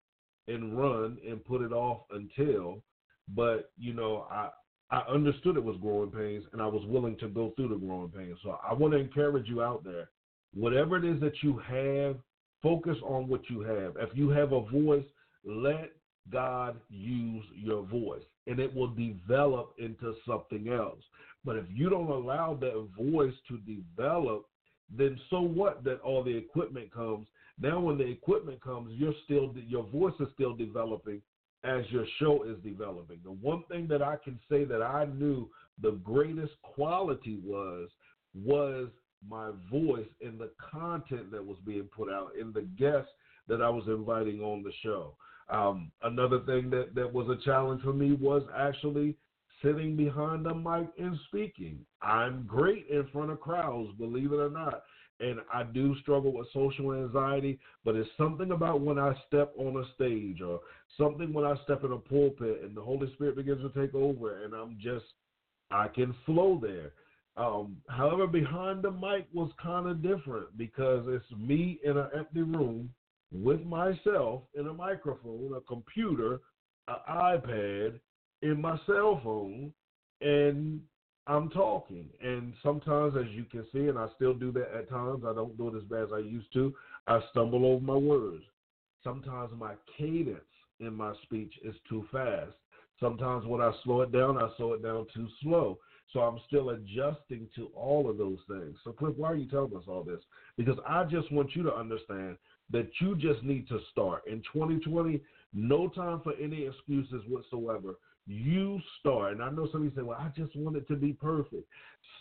and 0.48 0.76
run 0.76 1.18
and 1.28 1.44
put 1.44 1.60
it 1.60 1.72
off 1.72 2.00
until. 2.10 2.82
But 3.28 3.70
you 3.78 3.92
know, 3.92 4.26
I 4.30 4.48
I 4.90 5.00
understood 5.10 5.56
it 5.56 5.64
was 5.64 5.76
growing 5.82 6.10
pains, 6.10 6.44
and 6.52 6.62
I 6.62 6.66
was 6.66 6.84
willing 6.86 7.16
to 7.18 7.28
go 7.28 7.52
through 7.56 7.68
the 7.68 7.76
growing 7.76 8.10
pains. 8.10 8.38
So 8.42 8.58
I 8.66 8.72
want 8.72 8.94
to 8.94 8.98
encourage 8.98 9.48
you 9.48 9.62
out 9.62 9.84
there, 9.84 10.10
whatever 10.54 10.96
it 10.96 11.04
is 11.04 11.20
that 11.20 11.42
you 11.42 11.58
have, 11.66 12.16
focus 12.62 12.96
on 13.04 13.28
what 13.28 13.48
you 13.48 13.60
have. 13.60 13.96
If 13.96 14.10
you 14.14 14.30
have 14.30 14.52
a 14.52 14.60
voice, 14.60 15.04
let 15.44 15.92
God 16.30 16.76
use 16.88 17.44
your 17.54 17.82
voice, 17.82 18.22
and 18.46 18.60
it 18.60 18.72
will 18.74 18.94
develop 18.94 19.74
into 19.78 20.14
something 20.26 20.68
else. 20.68 21.00
But 21.44 21.56
if 21.56 21.64
you 21.72 21.90
don't 21.90 22.10
allow 22.10 22.54
that 22.60 22.88
voice 22.96 23.34
to 23.48 23.58
develop, 23.58 24.46
then 24.96 25.18
so 25.30 25.40
what 25.40 25.82
that 25.84 26.00
all 26.02 26.22
the 26.22 26.36
equipment 26.36 26.92
comes. 26.92 27.26
Now 27.60 27.80
when 27.80 27.98
the 27.98 28.06
equipment 28.06 28.62
comes, 28.62 28.92
you're 28.92 29.14
still 29.24 29.54
your 29.66 29.84
voice 29.84 30.14
is 30.20 30.28
still 30.34 30.54
developing 30.54 31.20
as 31.64 31.84
your 31.90 32.04
show 32.18 32.44
is 32.44 32.56
developing. 32.62 33.20
The 33.24 33.30
one 33.30 33.62
thing 33.70 33.86
that 33.88 34.02
I 34.02 34.16
can 34.22 34.38
say 34.50 34.64
that 34.64 34.82
I 34.82 35.06
knew 35.06 35.48
the 35.80 35.92
greatest 36.04 36.52
quality 36.62 37.38
was 37.44 37.88
was 38.34 38.88
my 39.28 39.50
voice 39.70 40.06
and 40.20 40.38
the 40.38 40.50
content 40.70 41.30
that 41.30 41.44
was 41.44 41.58
being 41.64 41.88
put 41.94 42.10
out 42.10 42.32
and 42.38 42.52
the 42.52 42.62
guests 42.78 43.10
that 43.48 43.62
I 43.62 43.68
was 43.68 43.84
inviting 43.86 44.40
on 44.40 44.62
the 44.62 44.72
show. 44.82 45.14
Um, 45.48 45.90
another 46.02 46.40
thing 46.40 46.70
that, 46.70 46.94
that 46.94 47.12
was 47.12 47.28
a 47.28 47.44
challenge 47.44 47.82
for 47.82 47.92
me 47.92 48.12
was 48.12 48.42
actually 48.56 49.16
sitting 49.62 49.96
behind 49.96 50.44
the 50.44 50.54
mic 50.54 50.88
and 50.98 51.18
speaking. 51.28 51.84
I'm 52.00 52.44
great 52.46 52.86
in 52.88 53.06
front 53.12 53.30
of 53.30 53.40
crowds, 53.40 53.90
believe 53.98 54.32
it 54.32 54.36
or 54.36 54.50
not. 54.50 54.82
And 55.20 55.40
I 55.52 55.62
do 55.62 55.94
struggle 56.00 56.32
with 56.32 56.48
social 56.52 56.92
anxiety, 56.92 57.60
but 57.84 57.94
it's 57.94 58.10
something 58.16 58.50
about 58.50 58.80
when 58.80 58.98
I 58.98 59.14
step 59.28 59.52
on 59.56 59.76
a 59.76 59.94
stage 59.94 60.40
or 60.40 60.60
something 60.98 61.32
when 61.32 61.44
I 61.44 61.54
step 61.64 61.84
in 61.84 61.92
a 61.92 61.98
pulpit 61.98 62.62
and 62.64 62.76
the 62.76 62.82
Holy 62.82 63.12
Spirit 63.14 63.36
begins 63.36 63.60
to 63.62 63.80
take 63.80 63.94
over 63.94 64.42
and 64.42 64.52
I'm 64.52 64.78
just, 64.80 65.04
I 65.70 65.88
can 65.88 66.14
flow 66.26 66.58
there. 66.60 66.92
Um, 67.36 67.76
however, 67.88 68.26
behind 68.26 68.82
the 68.82 68.90
mic 68.90 69.26
was 69.32 69.50
kind 69.62 69.88
of 69.88 70.02
different 70.02 70.56
because 70.58 71.04
it's 71.08 71.24
me 71.38 71.80
in 71.82 71.96
an 71.96 72.08
empty 72.16 72.42
room 72.42 72.92
with 73.32 73.64
myself 73.64 74.42
in 74.54 74.66
a 74.66 74.74
microphone, 74.74 75.54
a 75.56 75.60
computer, 75.62 76.40
an 76.88 76.96
iPad, 77.08 77.98
in 78.42 78.60
my 78.60 78.78
cell 78.86 79.20
phone, 79.22 79.72
and 80.20 80.80
I'm 81.26 81.48
talking. 81.50 82.08
And 82.22 82.52
sometimes, 82.62 83.14
as 83.16 83.30
you 83.30 83.44
can 83.44 83.64
see, 83.72 83.88
and 83.88 83.98
I 83.98 84.08
still 84.16 84.34
do 84.34 84.52
that 84.52 84.74
at 84.76 84.90
times, 84.90 85.22
I 85.26 85.32
don't 85.32 85.56
do 85.56 85.68
it 85.68 85.76
as 85.76 85.84
bad 85.84 86.02
as 86.02 86.12
I 86.12 86.18
used 86.18 86.52
to, 86.54 86.74
I 87.06 87.20
stumble 87.30 87.64
over 87.64 87.84
my 87.84 87.96
words. 87.96 88.42
Sometimes 89.04 89.52
my 89.56 89.74
cadence 89.96 90.40
in 90.80 90.94
my 90.94 91.14
speech 91.22 91.54
is 91.64 91.74
too 91.88 92.06
fast. 92.12 92.52
Sometimes 93.02 93.44
when 93.46 93.60
I 93.60 93.72
slow 93.82 94.02
it 94.02 94.12
down, 94.12 94.38
I 94.38 94.48
slow 94.56 94.74
it 94.74 94.82
down 94.82 95.06
too 95.12 95.26
slow. 95.42 95.78
So 96.12 96.20
I'm 96.20 96.38
still 96.46 96.70
adjusting 96.70 97.48
to 97.56 97.66
all 97.74 98.08
of 98.08 98.16
those 98.16 98.38
things. 98.46 98.76
So, 98.84 98.92
Cliff, 98.92 99.14
why 99.16 99.32
are 99.32 99.34
you 99.34 99.48
telling 99.48 99.76
us 99.76 99.82
all 99.88 100.04
this? 100.04 100.20
Because 100.56 100.78
I 100.88 101.02
just 101.04 101.32
want 101.32 101.56
you 101.56 101.64
to 101.64 101.74
understand 101.74 102.36
that 102.70 102.88
you 103.00 103.16
just 103.16 103.42
need 103.42 103.66
to 103.68 103.80
start. 103.90 104.22
In 104.28 104.42
2020, 104.52 105.20
no 105.52 105.88
time 105.88 106.20
for 106.22 106.34
any 106.40 106.64
excuses 106.66 107.22
whatsoever. 107.28 107.96
You 108.28 108.80
start. 109.00 109.32
And 109.32 109.42
I 109.42 109.50
know 109.50 109.68
somebody 109.72 109.92
say, 109.96 110.02
well, 110.02 110.18
I 110.20 110.28
just 110.36 110.54
want 110.54 110.76
it 110.76 110.86
to 110.88 110.94
be 110.94 111.12
perfect. 111.12 111.66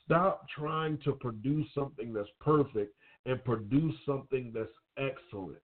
Stop 0.03 0.47
trying 0.57 0.97
to 1.03 1.11
produce 1.13 1.67
something 1.75 2.11
that's 2.11 2.29
perfect 2.39 2.95
and 3.27 3.43
produce 3.43 3.93
something 4.05 4.51
that's 4.53 4.69
excellent. 4.97 5.61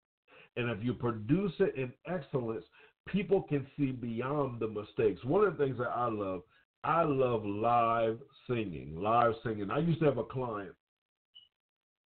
And 0.56 0.70
if 0.70 0.82
you 0.82 0.92
produce 0.92 1.52
it 1.60 1.76
in 1.76 1.92
excellence, 2.06 2.64
people 3.12 3.42
can 3.42 3.66
see 3.76 3.92
beyond 3.92 4.60
the 4.60 4.68
mistakes. 4.68 5.24
One 5.24 5.44
of 5.44 5.56
the 5.56 5.64
things 5.64 5.78
that 5.78 5.88
I 5.88 6.08
love, 6.08 6.42
I 6.84 7.02
love 7.02 7.44
live 7.44 8.18
singing. 8.48 8.94
Live 8.96 9.32
singing. 9.44 9.70
I 9.70 9.78
used 9.78 10.00
to 10.00 10.06
have 10.06 10.18
a 10.18 10.24
client, 10.24 10.74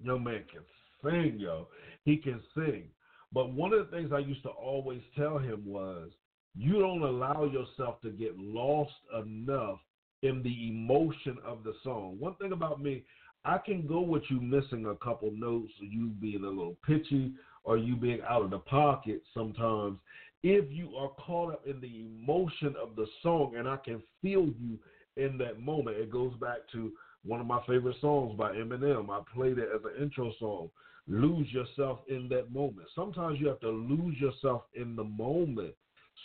young 0.03 0.25
man 0.25 0.45
can 0.51 0.63
sing, 1.03 1.39
yo. 1.39 1.69
He 2.05 2.17
can 2.17 2.41
sing. 2.55 2.85
But 3.33 3.53
one 3.53 3.73
of 3.73 3.91
the 3.91 3.97
things 3.97 4.13
I 4.13 4.19
used 4.19 4.43
to 4.43 4.51
always 4.51 5.01
tell 5.17 5.39
him 5.39 5.63
was, 5.65 6.11
you 6.55 6.81
don't 6.81 7.03
allow 7.03 7.45
yourself 7.45 8.01
to 8.03 8.11
get 8.11 8.39
lost 8.39 8.93
enough 9.19 9.79
in 10.23 10.43
the 10.43 10.69
emotion 10.69 11.39
of 11.45 11.65
the 11.65 11.73
song. 11.83 12.17
One 12.19 12.35
thing 12.35 12.53
about 12.53 12.83
me, 12.83 13.05
I 13.45 13.59
can 13.59 13.87
go 13.87 14.01
with 14.01 14.23
you 14.29 14.41
missing 14.41 14.87
a 14.87 15.05
couple 15.05 15.31
notes, 15.33 15.73
you 15.81 16.09
being 16.21 16.45
a 16.45 16.49
little 16.49 16.77
pitchy, 16.87 17.33
or 17.65 17.77
you 17.77 17.97
being 17.97 18.21
out 18.29 18.43
of 18.43 18.51
the 18.51 18.59
pocket 18.59 19.23
sometimes. 19.35 19.99
If 20.43 20.73
you 20.73 20.97
are 20.97 21.11
caught 21.11 21.53
up 21.53 21.67
in 21.67 21.81
the 21.81 22.01
emotion 22.01 22.75
of 22.81 22.97
the 22.97 23.07
song, 23.23 23.55
and 23.57 23.69
I 23.69 23.77
can 23.77 24.03
feel 24.21 24.47
you 24.47 24.79
in 25.17 25.39
that 25.39 25.61
moment, 25.61 25.97
it 25.97 26.11
goes 26.11 26.33
back 26.41 26.59
to 26.73 26.93
one 27.25 27.41
of 27.41 27.47
my 27.47 27.61
favorite 27.67 27.97
songs 28.01 28.37
by 28.37 28.53
Eminem. 28.53 29.09
I 29.11 29.21
played 29.35 29.59
it 29.59 29.69
as 29.75 29.83
an 29.85 30.03
intro 30.03 30.33
song. 30.41 30.71
Lose 31.07 31.47
yourself 31.53 32.01
in 32.09 32.29
that 32.31 32.53
moment. 32.53 32.89
Sometimes 32.95 33.41
you 33.41 33.49
have 33.49 33.61
to 33.61 33.71
lose 33.71 34.19
yourself 34.21 34.63
in 34.75 34.97
the 34.97 35.05
moment 35.05 35.75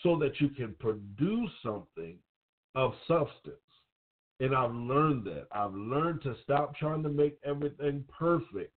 so 0.04 0.18
that 0.20 0.40
you 0.40 0.50
can 0.50 0.76
produce 0.80 1.52
something 1.64 2.18
of 2.76 2.94
substance. 3.08 3.56
And 4.40 4.56
I've 4.56 4.74
learned 4.74 5.26
that. 5.26 5.48
I've 5.52 5.74
learned 5.74 6.22
to 6.24 6.36
stop 6.44 6.76
trying 6.76 7.04
to 7.04 7.10
make 7.10 7.38
everything 7.44 8.04
perfect 8.18 8.72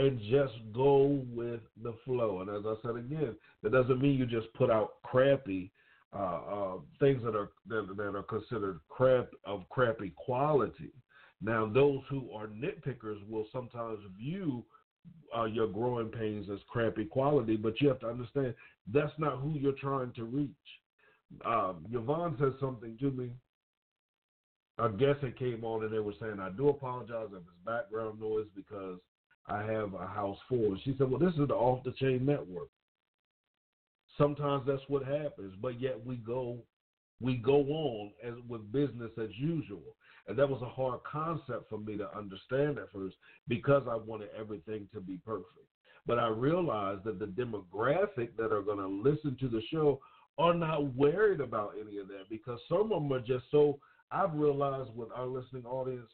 and 0.00 0.18
just 0.30 0.54
go 0.74 1.22
with 1.32 1.60
the 1.82 1.94
flow. 2.04 2.40
And 2.40 2.50
as 2.50 2.64
I 2.66 2.74
said 2.82 2.96
again, 2.96 3.34
that 3.62 3.72
doesn't 3.72 4.00
mean 4.00 4.18
you 4.18 4.26
just 4.26 4.52
put 4.54 4.70
out 4.70 5.02
crappy 5.02 5.70
uh, 6.12 6.40
uh, 6.52 6.76
things 6.98 7.22
that 7.22 7.36
are 7.36 7.50
that, 7.68 7.86
that 7.96 8.16
are 8.16 8.22
considered 8.24 8.80
crap 8.88 9.28
of 9.44 9.68
crappy 9.68 10.12
quality. 10.16 10.90
Now, 11.42 11.66
those 11.66 12.00
who 12.10 12.30
are 12.34 12.48
nitpickers 12.48 13.26
will 13.28 13.46
sometimes 13.52 14.00
view 14.18 14.64
uh, 15.36 15.44
your 15.44 15.68
growing 15.68 16.08
pains 16.08 16.48
as 16.52 16.58
crappy 16.68 17.04
quality, 17.04 17.56
but 17.56 17.80
you 17.80 17.88
have 17.88 18.00
to 18.00 18.08
understand 18.08 18.54
that's 18.92 19.12
not 19.18 19.38
who 19.38 19.54
you're 19.54 19.72
trying 19.72 20.12
to 20.14 20.24
reach. 20.24 20.50
Um, 21.44 21.86
Yvonne 21.92 22.36
said 22.38 22.54
something 22.60 22.96
to 23.00 23.10
me. 23.10 23.30
I 24.78 24.88
guess 24.88 25.16
it 25.22 25.38
came 25.38 25.62
on 25.64 25.84
and 25.84 25.92
they 25.92 25.98
were 25.98 26.14
saying, 26.20 26.40
I 26.40 26.50
do 26.50 26.70
apologize 26.70 27.28
if 27.30 27.38
it's 27.38 27.64
background 27.64 28.20
noise 28.20 28.46
because 28.56 28.98
I 29.50 29.62
have 29.62 29.94
a 29.94 30.06
house 30.06 30.38
full. 30.48 30.76
She 30.84 30.94
said, 30.96 31.10
Well, 31.10 31.18
this 31.18 31.34
is 31.34 31.48
the 31.48 31.54
off 31.54 31.82
the 31.84 31.92
chain 31.92 32.24
network. 32.24 32.68
Sometimes 34.16 34.64
that's 34.66 34.82
what 34.88 35.04
happens, 35.04 35.54
but 35.60 35.80
yet 35.80 36.04
we 36.04 36.16
go 36.16 36.58
we 37.20 37.36
go 37.36 37.60
on 37.60 38.12
as 38.24 38.34
with 38.48 38.72
business 38.72 39.10
as 39.20 39.28
usual. 39.36 39.82
And 40.26 40.38
that 40.38 40.48
was 40.48 40.62
a 40.62 40.68
hard 40.68 41.00
concept 41.02 41.68
for 41.68 41.78
me 41.78 41.96
to 41.98 42.16
understand 42.16 42.78
at 42.78 42.90
first 42.92 43.16
because 43.48 43.82
I 43.90 43.96
wanted 43.96 44.30
everything 44.38 44.88
to 44.94 45.00
be 45.00 45.18
perfect. 45.24 45.48
But 46.06 46.18
I 46.18 46.28
realized 46.28 47.04
that 47.04 47.18
the 47.18 47.26
demographic 47.26 48.36
that 48.38 48.52
are 48.52 48.62
going 48.62 48.78
to 48.78 49.10
listen 49.10 49.36
to 49.40 49.48
the 49.48 49.62
show 49.70 50.00
are 50.38 50.54
not 50.54 50.94
worried 50.94 51.40
about 51.40 51.74
any 51.78 51.98
of 51.98 52.08
that 52.08 52.30
because 52.30 52.58
some 52.68 52.92
of 52.92 53.02
them 53.02 53.12
are 53.12 53.20
just 53.20 53.44
so. 53.50 53.78
I've 54.12 54.34
realized 54.34 54.90
with 54.94 55.08
our 55.14 55.26
listening 55.26 55.66
audience, 55.66 56.08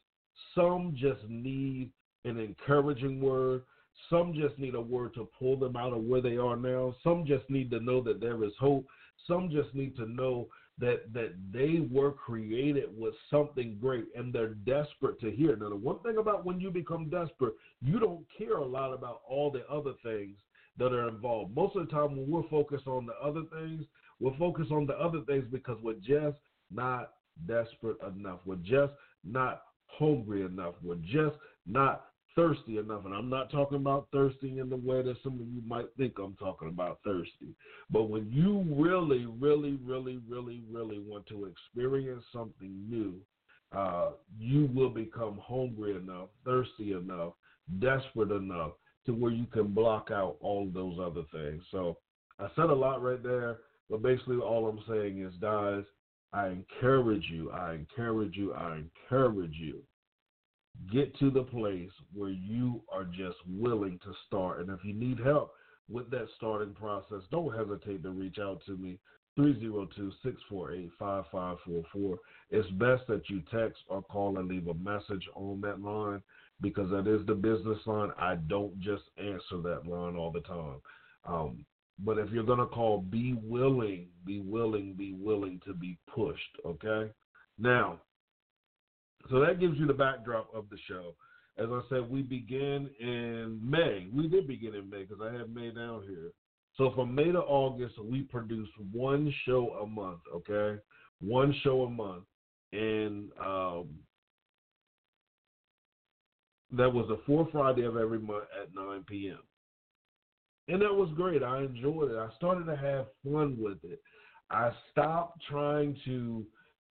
some 0.55 0.95
just 0.99 1.23
need 1.29 1.91
an 2.27 2.39
encouraging 2.39 3.21
word. 3.21 3.63
Some 4.11 4.35
just 4.35 4.59
need 4.59 4.75
a 4.75 4.81
word 4.81 5.15
to 5.15 5.29
pull 5.39 5.57
them 5.57 5.77
out 5.77 5.93
of 5.93 6.03
where 6.03 6.21
they 6.21 6.37
are 6.37 6.57
now. 6.57 6.95
Some 7.03 7.25
just 7.27 7.49
need 7.49 7.71
to 7.71 7.81
know 7.81 8.03
that 8.03 8.21
there 8.21 8.45
is 8.45 8.53
hope. 8.59 8.87
Some 9.27 9.51
just 9.51 9.75
need 9.75 9.97
to 9.97 10.07
know 10.07 10.49
that 10.79 11.13
that 11.15 11.35
they 11.53 11.87
were 11.91 12.13
created 12.13 12.87
with 12.97 13.15
something 13.31 13.79
great 13.81 14.05
and 14.15 14.33
they're 14.33 14.55
desperate 14.55 15.19
to 15.21 15.31
hear. 15.31 15.57
Now 15.57 15.71
the 15.71 15.77
one 15.77 16.01
thing 16.01 16.19
about 16.19 16.45
when 16.45 16.61
you 16.61 16.71
become 16.71 17.09
desperate, 17.09 17.55
you 17.81 17.99
don't 17.99 18.27
care 18.37 18.59
a 18.59 18.67
lot 18.67 18.93
about 18.93 19.23
all 19.27 19.51
the 19.51 19.67
other 19.71 19.93
things 20.03 20.37
that 20.79 20.93
are 20.93 21.09
involved. 21.09 21.57
Most 21.57 21.77
of 21.77 21.87
the 21.87 21.93
time 21.93 22.17
when 22.17 22.31
we're 22.31 22.49
focused 22.51 22.87
on 22.87 23.07
the 23.07 23.15
other 23.27 23.43
things, 23.53 23.85
we're 24.21 24.37
focused 24.37 24.71
on 24.71 24.87
the 24.87 24.95
other 24.95 25.21
things 25.27 25.45
because 25.51 25.79
we're 25.83 25.95
just 25.95 26.37
not 26.71 27.13
desperate 27.49 27.97
enough. 28.15 28.41
We're 28.45 28.57
just 28.57 28.93
not 29.25 29.63
hungry 29.87 30.43
enough. 30.43 30.75
We're 30.83 30.97
just 30.97 31.37
not 31.67 32.07
thirsty 32.37 32.79
enough. 32.79 33.05
And 33.05 33.15
I'm 33.15 33.31
not 33.31 33.51
talking 33.51 33.79
about 33.79 34.09
thirsty 34.13 34.59
in 34.59 34.69
the 34.69 34.77
way 34.77 35.03
that 35.03 35.17
some 35.25 35.35
of 35.35 35.49
you 35.49 35.63
might 35.67 35.87
think 35.97 36.15
I'm 36.19 36.37
talking 36.37 36.69
about 36.69 36.99
thirsty. 37.05 37.57
But 37.91 38.05
when 38.05 38.31
you 38.31 38.65
really, 38.71 39.27
really, 39.27 39.79
really, 39.85 40.21
really, 40.29 40.63
really 40.71 41.01
want 41.01 41.27
to 41.29 41.47
experience 41.47 42.23
something 42.33 42.73
new, 42.89 43.15
uh, 43.77 44.11
you 44.39 44.71
will 44.75 44.91
become 44.91 45.41
hungry 45.43 45.97
enough, 45.97 46.29
thirsty 46.45 46.93
enough, 46.93 47.33
desperate 47.81 48.31
enough 48.31 48.73
to 49.07 49.13
where 49.13 49.33
you 49.33 49.47
can 49.47 49.73
block 49.73 50.11
out 50.13 50.37
all 50.41 50.71
those 50.73 50.99
other 51.01 51.23
things. 51.33 51.63
So 51.71 51.99
I 52.39 52.49
said 52.55 52.67
a 52.67 52.75
lot 52.75 53.03
right 53.03 53.23
there, 53.23 53.59
but 53.89 54.03
basically 54.03 54.37
all 54.37 54.69
I'm 54.69 54.83
saying 54.89 55.23
is, 55.23 55.35
guys, 55.41 55.85
I 56.33 56.49
encourage 56.49 57.25
you, 57.31 57.51
I 57.51 57.75
encourage 57.75 58.37
you, 58.37 58.53
I 58.53 58.79
encourage 58.79 59.55
you 59.55 59.83
get 60.93 61.19
to 61.19 61.31
the 61.31 61.43
place 61.43 61.91
where 62.15 62.31
you 62.31 62.83
are 62.93 63.05
just 63.05 63.39
willing 63.49 63.99
to 64.05 64.13
start. 64.27 64.61
And 64.61 64.71
if 64.71 64.85
you 64.85 64.95
need 64.95 65.19
help 65.19 65.53
with 65.89 66.11
that 66.11 66.29
starting 66.37 66.75
process, 66.75 67.23
don't 67.31 67.57
hesitate 67.57 68.03
to 68.03 68.11
reach 68.11 68.39
out 68.41 68.61
to 68.67 68.77
me. 68.77 68.99
302-648-5544. 69.39 72.17
It's 72.51 72.69
best 72.73 73.07
that 73.09 73.23
you 73.29 73.43
text 73.53 73.83
or 73.89 74.03
call 74.03 74.39
and 74.39 74.49
leave 74.49 74.69
a 74.69 74.75
message 74.75 75.29
on 75.35 75.61
that 75.61 75.83
line 75.83 76.23
because 76.61 76.91
that 76.91 77.07
is 77.07 77.25
the 77.27 77.35
business 77.35 77.79
line. 77.87 78.11
I 78.19 78.37
don't 78.37 78.81
just 78.81 79.05
answer 79.19 79.61
that 79.63 79.87
line 79.87 80.17
all 80.17 80.33
the 80.33 80.41
time. 80.41 80.81
Um, 81.27 81.67
but 81.99 82.19
if 82.19 82.31
you're 82.31 82.45
going 82.45 82.61
to 82.61 82.67
call, 82.67 83.01
be 83.01 83.35
willing, 83.43 84.09
be 84.25 84.41
willing, 84.41 84.95
be 84.95 85.13
willing 85.13 85.61
to 85.67 85.75
be 85.75 85.99
pushed, 86.15 86.57
okay? 86.65 87.11
Now, 87.59 88.01
so 89.31 89.41
that 89.41 89.61
gives 89.61 89.79
you 89.79 89.87
the 89.87 89.95
backdrop 89.95 90.49
of 90.55 90.69
the 90.71 90.79
show. 90.89 91.15
As 91.59 91.67
I 91.71 91.81
said, 91.89 92.11
we 92.11 92.23
begin 92.23 92.91
in 93.01 93.59
May. 93.63 94.09
We 94.13 94.29
did 94.29 94.47
begin 94.47 94.75
in 94.75 94.91
May 94.91 95.05
because 95.05 95.23
I 95.23 95.33
have 95.37 95.49
May 95.49 95.71
down 95.71 96.03
here. 96.03 96.33
So 96.77 96.93
from 96.95 97.15
May 97.15 97.33
to 97.33 97.41
August, 97.41 97.95
we 98.03 98.23
produce 98.23 98.69
one 98.93 99.33
show 99.47 99.71
a 99.83 99.87
month, 99.87 100.21
okay? 100.35 100.79
One 101.21 101.55
show 101.63 101.83
a 101.85 101.91
month. 101.91 102.25
and 102.73 103.31
um, 103.43 103.89
that 106.73 106.93
was 106.93 107.07
the 107.09 107.21
fourth 107.27 107.49
Friday 107.53 107.85
of 107.85 107.97
every 107.97 108.19
month 108.19 108.45
at 108.61 108.75
9 108.75 109.05
p.m. 109.09 109.39
And 110.69 110.83
that 110.83 110.93
was 110.93 111.09
great. 111.15 111.43
I 111.43 111.63
enjoyed 111.63 112.11
it. 112.11 112.17
I 112.17 112.29
started 112.37 112.67
to 112.67 112.77
have 112.77 113.07
fun 113.25 113.57
with 113.59 113.79
it. 113.85 114.01
I 114.51 114.73
stopped 114.91 115.41
trying 115.49 115.97
to 116.05 116.45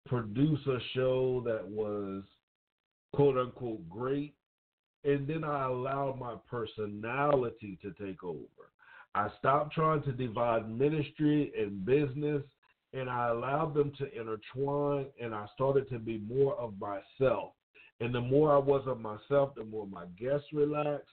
produce 0.07 0.61
a 0.67 0.79
show 0.95 1.43
that 1.47 1.67
was 1.67 2.23
quote 3.13 3.37
unquote 3.39 3.89
great. 3.89 4.35
And 5.05 5.27
then 5.27 5.43
I 5.45 5.67
allowed 5.67 6.19
my 6.19 6.37
personality 6.49 7.79
to 7.83 7.93
take 7.93 8.23
over. 8.23 8.47
I 9.15 9.29
stopped 9.39 9.75
trying 9.75 10.03
to 10.05 10.13
divide 10.13 10.71
ministry 10.71 11.53
and 11.59 11.85
business 11.85 12.43
and 12.95 13.09
I 13.11 13.29
allowed 13.29 13.75
them 13.75 13.93
to 13.99 14.13
intertwine 14.19 15.07
and 15.21 15.35
I 15.35 15.47
started 15.55 15.89
to 15.91 15.99
be 15.99 16.19
more 16.19 16.55
of 16.55 16.75
myself. 16.79 17.53
And 18.01 18.15
the 18.15 18.21
more 18.21 18.55
I 18.55 18.59
was 18.59 18.83
of 18.87 19.01
myself, 19.01 19.55
the 19.55 19.65
more 19.65 19.87
my 19.87 20.05
guests 20.19 20.47
relaxed, 20.53 21.09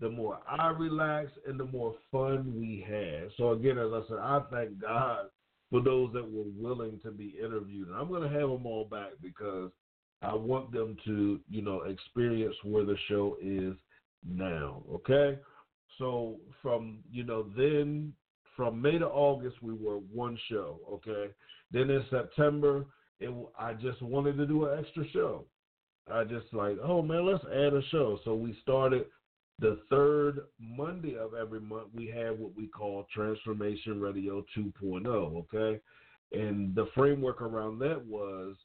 the 0.00 0.10
more 0.10 0.40
I 0.48 0.68
relaxed, 0.68 1.34
and 1.46 1.58
the 1.58 1.64
more 1.66 1.94
fun 2.10 2.52
we 2.58 2.84
had. 2.86 3.30
So 3.36 3.52
again, 3.52 3.78
as 3.78 3.92
I 3.92 4.02
said, 4.08 4.18
I 4.18 4.40
thank 4.50 4.80
God 4.80 5.26
for 5.74 5.80
those 5.80 6.12
that 6.12 6.22
were 6.22 6.44
willing 6.56 7.00
to 7.02 7.10
be 7.10 7.34
interviewed. 7.36 7.88
And 7.88 7.96
I'm 7.96 8.06
going 8.06 8.22
to 8.22 8.28
have 8.28 8.48
them 8.48 8.64
all 8.64 8.84
back 8.84 9.10
because 9.20 9.72
I 10.22 10.32
want 10.32 10.70
them 10.70 10.96
to, 11.04 11.40
you 11.50 11.62
know, 11.62 11.80
experience 11.80 12.54
where 12.62 12.84
the 12.84 12.96
show 13.08 13.36
is 13.42 13.74
now. 14.24 14.84
Okay. 14.94 15.36
So 15.98 16.36
from, 16.62 17.00
you 17.10 17.24
know, 17.24 17.46
then 17.56 18.12
from 18.56 18.80
May 18.80 18.98
to 18.98 19.06
August, 19.08 19.56
we 19.62 19.74
were 19.74 19.96
one 19.96 20.38
show. 20.48 20.78
Okay. 20.92 21.32
Then 21.72 21.90
in 21.90 22.04
September, 22.08 22.84
it, 23.18 23.34
I 23.58 23.72
just 23.72 24.00
wanted 24.00 24.36
to 24.36 24.46
do 24.46 24.66
an 24.66 24.78
extra 24.78 25.04
show. 25.10 25.44
I 26.08 26.22
just 26.22 26.46
like, 26.52 26.76
oh 26.84 27.02
man, 27.02 27.26
let's 27.26 27.44
add 27.46 27.74
a 27.74 27.82
show. 27.90 28.20
So 28.24 28.36
we 28.36 28.56
started 28.62 29.06
the 29.58 29.78
third 29.88 30.40
Monday 30.60 31.16
of 31.16 31.34
every 31.34 31.60
month. 31.60 31.88
We 31.94 32.06
have 32.08 32.38
what 32.38 32.56
we 32.56 32.66
call 32.66 33.06
Transformation 33.14 34.00
Radio 34.00 34.44
2.0. 34.56 35.06
Okay. 35.06 35.80
And 36.32 36.74
the 36.74 36.88
framework 36.94 37.40
around 37.40 37.78
that 37.80 38.04
was 38.04 38.56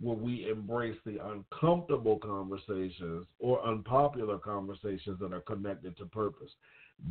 where 0.00 0.16
we 0.16 0.48
embrace 0.50 0.96
the 1.04 1.18
uncomfortable 1.24 2.18
conversations 2.18 3.26
or 3.38 3.66
unpopular 3.66 4.38
conversations 4.38 5.18
that 5.20 5.32
are 5.32 5.40
connected 5.40 5.96
to 5.96 6.06
purpose. 6.06 6.50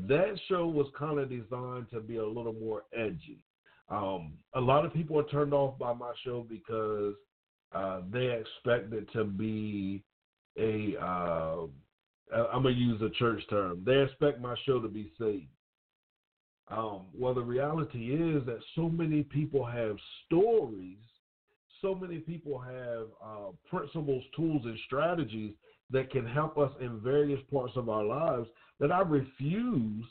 That 0.07 0.39
show 0.47 0.67
was 0.67 0.87
kind 0.97 1.19
of 1.19 1.29
designed 1.29 1.87
to 1.91 1.99
be 1.99 2.17
a 2.17 2.25
little 2.25 2.53
more 2.53 2.83
edgy. 2.95 3.39
Um, 3.89 4.33
a 4.53 4.61
lot 4.61 4.85
of 4.85 4.93
people 4.93 5.19
are 5.19 5.27
turned 5.27 5.53
off 5.53 5.77
by 5.77 5.93
my 5.93 6.11
show 6.23 6.45
because 6.47 7.15
uh, 7.73 8.01
they 8.11 8.31
expect 8.31 8.93
it 8.93 9.11
to 9.13 9.25
be 9.25 10.03
a. 10.57 10.95
Uh, 11.03 11.65
I'm 12.33 12.63
gonna 12.63 12.71
use 12.71 13.01
a 13.01 13.09
church 13.11 13.41
term. 13.49 13.83
They 13.85 14.01
expect 14.01 14.41
my 14.41 14.55
show 14.65 14.79
to 14.81 14.87
be 14.87 15.11
saved. 15.19 15.47
Um, 16.67 17.01
well, 17.13 17.33
the 17.33 17.41
reality 17.41 18.15
is 18.15 18.43
that 18.47 18.59
so 18.75 18.89
many 18.89 19.21
people 19.21 19.63
have 19.63 19.97
stories 20.25 20.97
so 21.85 21.93
many 21.93 22.17
people 22.17 22.57
have 22.57 23.07
uh, 23.23 23.51
principles, 23.69 24.23
tools, 24.35 24.61
and 24.65 24.77
strategies 24.87 25.53
that 25.91 26.09
can 26.09 26.25
help 26.25 26.57
us 26.57 26.71
in 26.81 26.99
various 26.99 27.39
parts 27.51 27.73
of 27.75 27.89
our 27.89 28.03
lives 28.03 28.47
that 28.79 28.91
I 28.91 29.01
refuse 29.01 30.05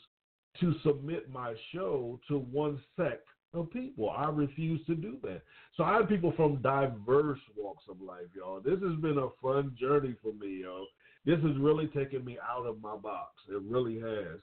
to 0.61 0.73
submit 0.85 1.29
my 1.29 1.53
show 1.73 2.19
to 2.29 2.37
one 2.37 2.79
sect 2.95 3.27
of 3.53 3.69
people. 3.71 4.09
I 4.09 4.29
refuse 4.29 4.85
to 4.85 4.95
do 4.95 5.17
that. 5.23 5.41
So 5.75 5.83
I 5.83 5.97
have 5.97 6.07
people 6.07 6.33
from 6.37 6.61
diverse 6.61 7.39
walks 7.57 7.83
of 7.89 8.01
life, 8.01 8.27
y'all. 8.35 8.61
This 8.61 8.79
has 8.81 8.97
been 9.01 9.17
a 9.17 9.27
fun 9.41 9.75
journey 9.77 10.15
for 10.23 10.33
me, 10.33 10.61
y'all. 10.61 10.87
This 11.25 11.39
has 11.41 11.57
really 11.57 11.87
taken 11.87 12.23
me 12.23 12.37
out 12.47 12.65
of 12.65 12.81
my 12.81 12.95
box. 12.95 13.31
It 13.49 13.61
really 13.63 13.99
has. 13.99 14.39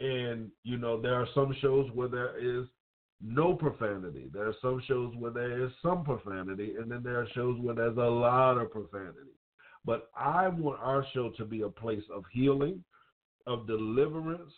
And, 0.00 0.50
you 0.64 0.78
know, 0.78 1.00
there 1.00 1.14
are 1.14 1.28
some 1.34 1.54
shows 1.60 1.90
where 1.94 2.08
there 2.08 2.38
is 2.38 2.66
no 3.20 3.54
profanity. 3.54 4.28
There 4.32 4.48
are 4.48 4.56
some 4.60 4.82
shows 4.88 5.14
where 5.16 5.30
there 5.30 5.64
is 5.64 5.70
some 5.82 6.04
profanity, 6.04 6.74
and 6.78 6.90
then 6.90 7.02
there 7.02 7.20
are 7.20 7.28
shows 7.34 7.60
where 7.60 7.74
there's 7.74 7.96
a 7.96 8.00
lot 8.00 8.58
of 8.58 8.72
profanity. 8.72 9.36
But 9.84 10.10
I 10.16 10.48
want 10.48 10.80
our 10.80 11.06
show 11.12 11.30
to 11.36 11.44
be 11.44 11.62
a 11.62 11.68
place 11.68 12.02
of 12.12 12.24
healing, 12.32 12.82
of 13.46 13.66
deliverance, 13.66 14.52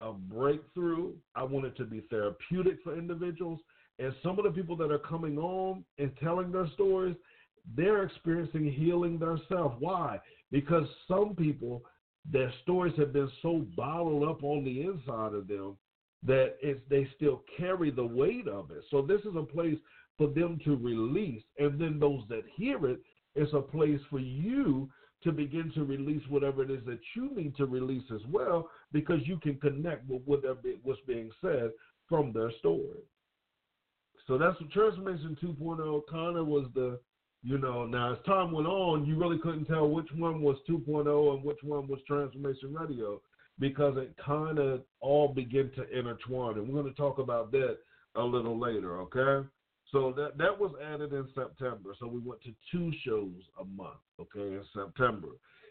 of 0.00 0.28
breakthrough. 0.28 1.12
I 1.34 1.42
want 1.44 1.66
it 1.66 1.76
to 1.78 1.84
be 1.84 2.00
therapeutic 2.10 2.78
for 2.84 2.96
individuals. 2.96 3.60
And 3.98 4.14
some 4.22 4.38
of 4.38 4.44
the 4.44 4.50
people 4.50 4.76
that 4.76 4.90
are 4.90 4.98
coming 4.98 5.38
on 5.38 5.84
and 5.98 6.10
telling 6.22 6.52
their 6.52 6.68
stories, 6.74 7.16
they're 7.76 8.02
experiencing 8.02 8.70
healing 8.70 9.18
themselves. 9.18 9.76
Why? 9.78 10.20
Because 10.50 10.86
some 11.08 11.34
people, 11.34 11.82
their 12.30 12.52
stories 12.62 12.94
have 12.96 13.12
been 13.12 13.30
so 13.42 13.66
bottled 13.76 14.28
up 14.28 14.42
on 14.42 14.64
the 14.64 14.82
inside 14.82 15.34
of 15.34 15.48
them 15.48 15.76
that 16.26 16.56
it's, 16.62 16.80
they 16.88 17.08
still 17.16 17.42
carry 17.56 17.90
the 17.90 18.04
weight 18.04 18.48
of 18.48 18.70
it. 18.70 18.82
So 18.90 19.02
this 19.02 19.20
is 19.22 19.36
a 19.36 19.42
place 19.42 19.78
for 20.16 20.28
them 20.28 20.58
to 20.64 20.76
release, 20.76 21.42
and 21.58 21.78
then 21.80 21.98
those 21.98 22.22
that 22.28 22.44
hear 22.54 22.86
it, 22.86 23.00
it's 23.34 23.52
a 23.52 23.60
place 23.60 24.00
for 24.08 24.20
you 24.20 24.88
to 25.24 25.32
begin 25.32 25.72
to 25.74 25.84
release 25.84 26.22
whatever 26.28 26.62
it 26.62 26.70
is 26.70 26.84
that 26.86 27.00
you 27.16 27.34
need 27.34 27.56
to 27.56 27.66
release 27.66 28.04
as 28.14 28.20
well, 28.30 28.70
because 28.92 29.20
you 29.24 29.38
can 29.38 29.56
connect 29.56 30.08
with 30.08 30.22
what's 30.24 31.00
being 31.06 31.30
said 31.40 31.70
from 32.08 32.32
their 32.32 32.52
story. 32.58 33.00
So 34.26 34.38
that's 34.38 34.58
what 34.60 34.70
Transformation 34.70 35.36
2.0 35.42 36.02
kind 36.10 36.36
of 36.36 36.46
was 36.46 36.66
the, 36.74 37.00
you 37.44 37.58
know, 37.58 37.84
now 37.84 38.14
as 38.14 38.18
time 38.24 38.52
went 38.52 38.66
on, 38.66 39.04
you 39.04 39.16
really 39.16 39.38
couldn't 39.38 39.66
tell 39.66 39.88
which 39.88 40.08
one 40.16 40.40
was 40.40 40.56
2.0 40.68 41.34
and 41.34 41.44
which 41.44 41.58
one 41.62 41.86
was 41.86 42.00
Transformation 42.06 42.72
Radio 42.72 43.20
because 43.60 43.96
it 43.98 44.16
kind 44.24 44.58
of 44.58 44.80
all 45.00 45.28
begin 45.28 45.70
to 45.76 45.82
intertwine. 45.96 46.56
And 46.56 46.66
we're 46.66 46.80
going 46.82 46.92
to 46.92 47.00
talk 47.00 47.18
about 47.18 47.52
that 47.52 47.76
a 48.16 48.22
little 48.22 48.58
later, 48.58 48.98
okay? 49.00 49.46
So 49.92 50.12
that 50.16 50.38
that 50.38 50.58
was 50.58 50.72
added 50.82 51.12
in 51.12 51.28
September. 51.34 51.94
So 52.00 52.06
we 52.06 52.18
went 52.18 52.40
to 52.42 52.54
two 52.72 52.90
shows 53.04 53.42
a 53.60 53.64
month, 53.64 54.00
okay, 54.18 54.54
in 54.54 54.64
September. 54.74 55.28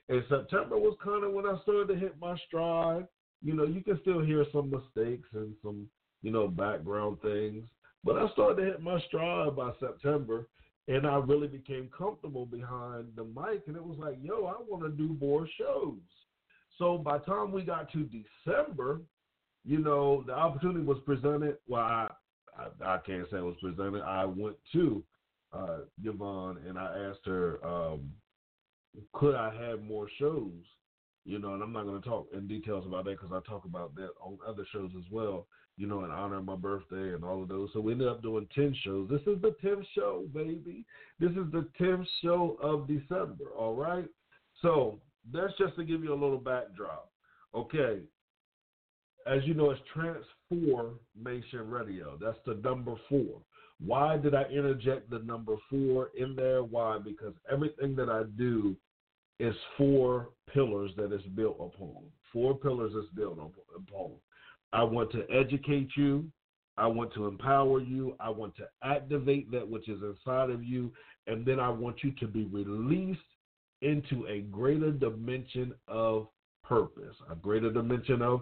And 0.10 0.24
September 0.30 0.78
was 0.78 0.96
kind 1.04 1.24
of 1.24 1.34
when 1.34 1.48
I 1.48 1.60
started 1.64 1.88
to 1.88 2.00
hit 2.00 2.16
my 2.22 2.38
stride. 2.48 3.08
You 3.42 3.56
know, 3.56 3.66
you 3.66 3.82
can 3.82 4.00
still 4.02 4.22
hear 4.22 4.46
some 4.54 4.70
mistakes 4.70 5.28
and 5.34 5.56
some, 5.64 5.88
you 6.22 6.30
know, 6.30 6.48
background 6.48 7.18
things. 7.22 7.66
But 8.04 8.18
I 8.18 8.30
started 8.34 8.62
to 8.62 8.68
hit 8.68 8.82
my 8.82 9.02
stride 9.08 9.56
by 9.56 9.72
September 9.80 10.48
and 10.88 11.08
I 11.08 11.15
really 11.15 11.48
became 11.48 11.89
comfortable 11.98 12.46
behind 12.46 13.08
the 13.15 13.24
mic 13.24 13.63
and 13.67 13.76
it 13.76 13.84
was 13.84 13.98
like, 14.00 14.17
yo, 14.22 14.46
I 14.46 14.56
want 14.67 14.84
to 14.84 14.89
do 14.89 15.17
more 15.19 15.48
shows. 15.58 16.00
So 16.78 16.98
by 16.98 17.19
the 17.19 17.26
time 17.26 17.52
we 17.52 17.62
got 17.62 17.91
to 17.93 18.10
December, 18.46 19.02
you 19.63 19.80
know, 19.80 20.24
the 20.28 20.34
opportunity 20.34 20.84
was 20.84 20.98
presented. 21.06 21.58
Well, 21.67 21.82
I, 21.82 22.08
I, 22.58 22.96
I 22.96 22.98
can't 23.06 23.30
say 23.32 23.38
it 23.38 23.43
was 23.43 23.56
presented. 23.62 24.02
I 24.02 24.26
went 24.26 24.58
to 24.74 25.04
uh, 25.54 25.78
Yvonne 26.04 26.58
and 26.67 26.78
I 26.78 27.10
asked 27.10 27.26
her, 27.26 27.65
um, 27.65 28.12
could 29.13 29.36
I 29.36 29.54
have 29.65 29.82
more 29.82 30.08
shows? 30.19 30.52
You 31.26 31.39
know, 31.39 31.54
and 31.54 31.63
I'm 31.63 31.72
not 31.72 31.86
going 31.86 32.02
to 32.02 32.08
talk 32.08 32.28
in 32.34 32.48
details 32.48 32.86
about 32.86 33.06
that 33.06 33.19
because 33.19 33.32
I 33.32 33.39
talk 33.50 33.63
about 33.63 33.96
that 33.96 34.10
on 34.22 34.38
other 34.46 34.65
shows 34.74 34.91
as 34.98 35.06
well. 35.10 35.48
You 35.76 35.88
know, 35.88 36.06
in 36.06 36.12
honor 36.12 36.38
of 36.38 36.46
my 36.46 36.56
birthday 36.56 37.16
and 37.16 37.24
all 37.24 37.42
of 37.42 37.50
those. 37.50 37.70
So 37.74 37.80
we 37.80 37.94
ended 37.94 38.08
up 38.08 38.22
doing 38.22 38.48
ten 38.54 38.76
shows. 38.84 39.10
This 39.10 39.22
is 39.22 39.42
the 39.42 39.56
tenth 39.62 39.86
show, 39.96 40.26
baby. 40.34 40.86
This 41.20 41.32
is 41.32 41.52
the 41.52 41.68
tenth 41.78 42.08
show 42.22 42.58
of 42.62 42.88
December. 42.88 43.46
All 43.58 43.76
right. 43.76 44.06
So 44.62 45.00
that's 45.34 45.54
just 45.58 45.76
to 45.78 45.84
give 45.84 46.04
you 46.04 46.14
a 46.14 46.14
little 46.14 46.38
backdrop. 46.38 47.10
Okay. 47.56 48.00
As 49.26 49.42
you 49.46 49.54
know, 49.54 49.72
it's 49.72 49.82
Transformation 49.94 51.70
Radio. 51.70 52.18
That's 52.22 52.38
the 52.46 52.56
number 52.56 52.96
four. 53.10 53.42
Why 53.84 54.18
did 54.18 54.36
I 54.36 54.44
interject 54.44 55.10
the 55.10 55.20
number 55.20 55.56
four 55.70 56.12
in 56.16 56.36
there? 56.36 56.64
Why? 56.64 57.00
Because 57.04 57.34
everything 57.52 57.95
that 57.95 58.10
I 58.10 58.24
do 58.38 58.76
is 59.39 59.56
four 59.78 60.30
pillars 60.54 60.91
that 60.97 61.12
it's 61.12 61.26
built 61.36 61.58
upon. 61.60 62.04
Four 62.32 62.56
pillars 62.56 62.93
it's 62.95 63.14
built 63.14 63.39
upon. 63.76 64.12
I 64.74 64.84
want 64.84 65.11
to 65.11 65.26
educate 65.32 65.89
you. 65.95 66.26
I 66.76 66.88
want 66.88 67.13
to 67.13 67.28
empower 67.28 67.80
you. 67.80 68.15
I 68.19 68.30
want 68.30 68.55
to 68.57 68.67
activate 68.84 69.51
that 69.51 69.67
which 69.67 69.88
is 69.88 70.01
inside 70.01 70.49
of 70.49 70.63
you. 70.63 70.91
And 71.28 71.45
then 71.45 71.59
I 71.59 71.69
want 71.69 72.03
you 72.03 72.11
to 72.19 72.28
be 72.28 72.45
released 72.45 73.19
into 73.82 74.26
a 74.28 74.41
greater 74.41 74.91
dimension 74.91 75.74
of 75.88 76.28
purpose, 76.63 77.15
a 77.30 77.36
greater 77.36 77.71
dimension 77.71 78.21
of 78.21 78.41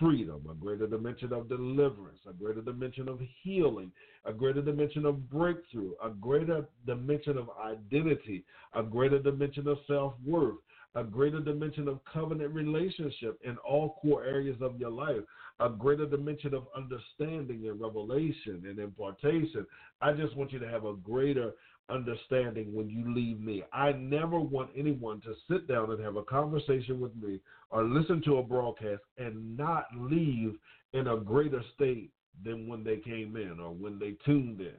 freedom, 0.00 0.46
a 0.50 0.54
greater 0.54 0.86
dimension 0.86 1.32
of 1.32 1.48
deliverance, 1.48 2.18
a 2.28 2.32
greater 2.32 2.60
dimension 2.60 3.08
of 3.08 3.20
healing, 3.42 3.92
a 4.24 4.32
greater 4.32 4.62
dimension 4.62 5.06
of 5.06 5.30
breakthrough, 5.30 5.92
a 6.02 6.10
greater 6.10 6.66
dimension 6.86 7.38
of 7.38 7.48
identity, 7.64 8.44
a 8.74 8.82
greater 8.82 9.18
dimension 9.18 9.68
of 9.68 9.78
self 9.86 10.14
worth, 10.26 10.56
a 10.94 11.04
greater 11.04 11.40
dimension 11.40 11.86
of 11.86 12.00
covenant 12.12 12.52
relationship 12.52 13.38
in 13.44 13.56
all 13.58 13.98
core 14.00 14.24
areas 14.24 14.56
of 14.60 14.78
your 14.80 14.90
life, 14.90 15.22
a 15.60 15.68
greater 15.68 16.06
dimension 16.06 16.54
of 16.54 16.68
understanding 16.76 17.66
and 17.68 17.80
revelation 17.80 18.62
and 18.64 18.78
impartation. 18.78 19.66
I 20.00 20.12
just 20.12 20.36
want 20.36 20.52
you 20.52 20.58
to 20.60 20.68
have 20.68 20.84
a 20.84 20.94
greater 20.94 21.52
understanding 21.90 22.74
when 22.74 22.88
you 22.88 23.14
leave 23.14 23.40
me. 23.40 23.64
I 23.72 23.92
never 23.92 24.38
want 24.38 24.70
anyone 24.76 25.20
to 25.22 25.34
sit 25.50 25.66
down 25.66 25.90
and 25.90 26.02
have 26.02 26.16
a 26.16 26.22
conversation 26.22 27.00
with 27.00 27.14
me 27.16 27.40
or 27.70 27.84
listen 27.84 28.22
to 28.26 28.38
a 28.38 28.42
broadcast 28.42 29.02
and 29.16 29.56
not 29.56 29.86
leave 29.96 30.54
in 30.92 31.08
a 31.08 31.16
greater 31.16 31.62
state 31.74 32.10
than 32.44 32.68
when 32.68 32.84
they 32.84 32.98
came 32.98 33.36
in 33.36 33.58
or 33.58 33.70
when 33.70 33.98
they 33.98 34.16
tuned 34.24 34.60
in. 34.60 34.74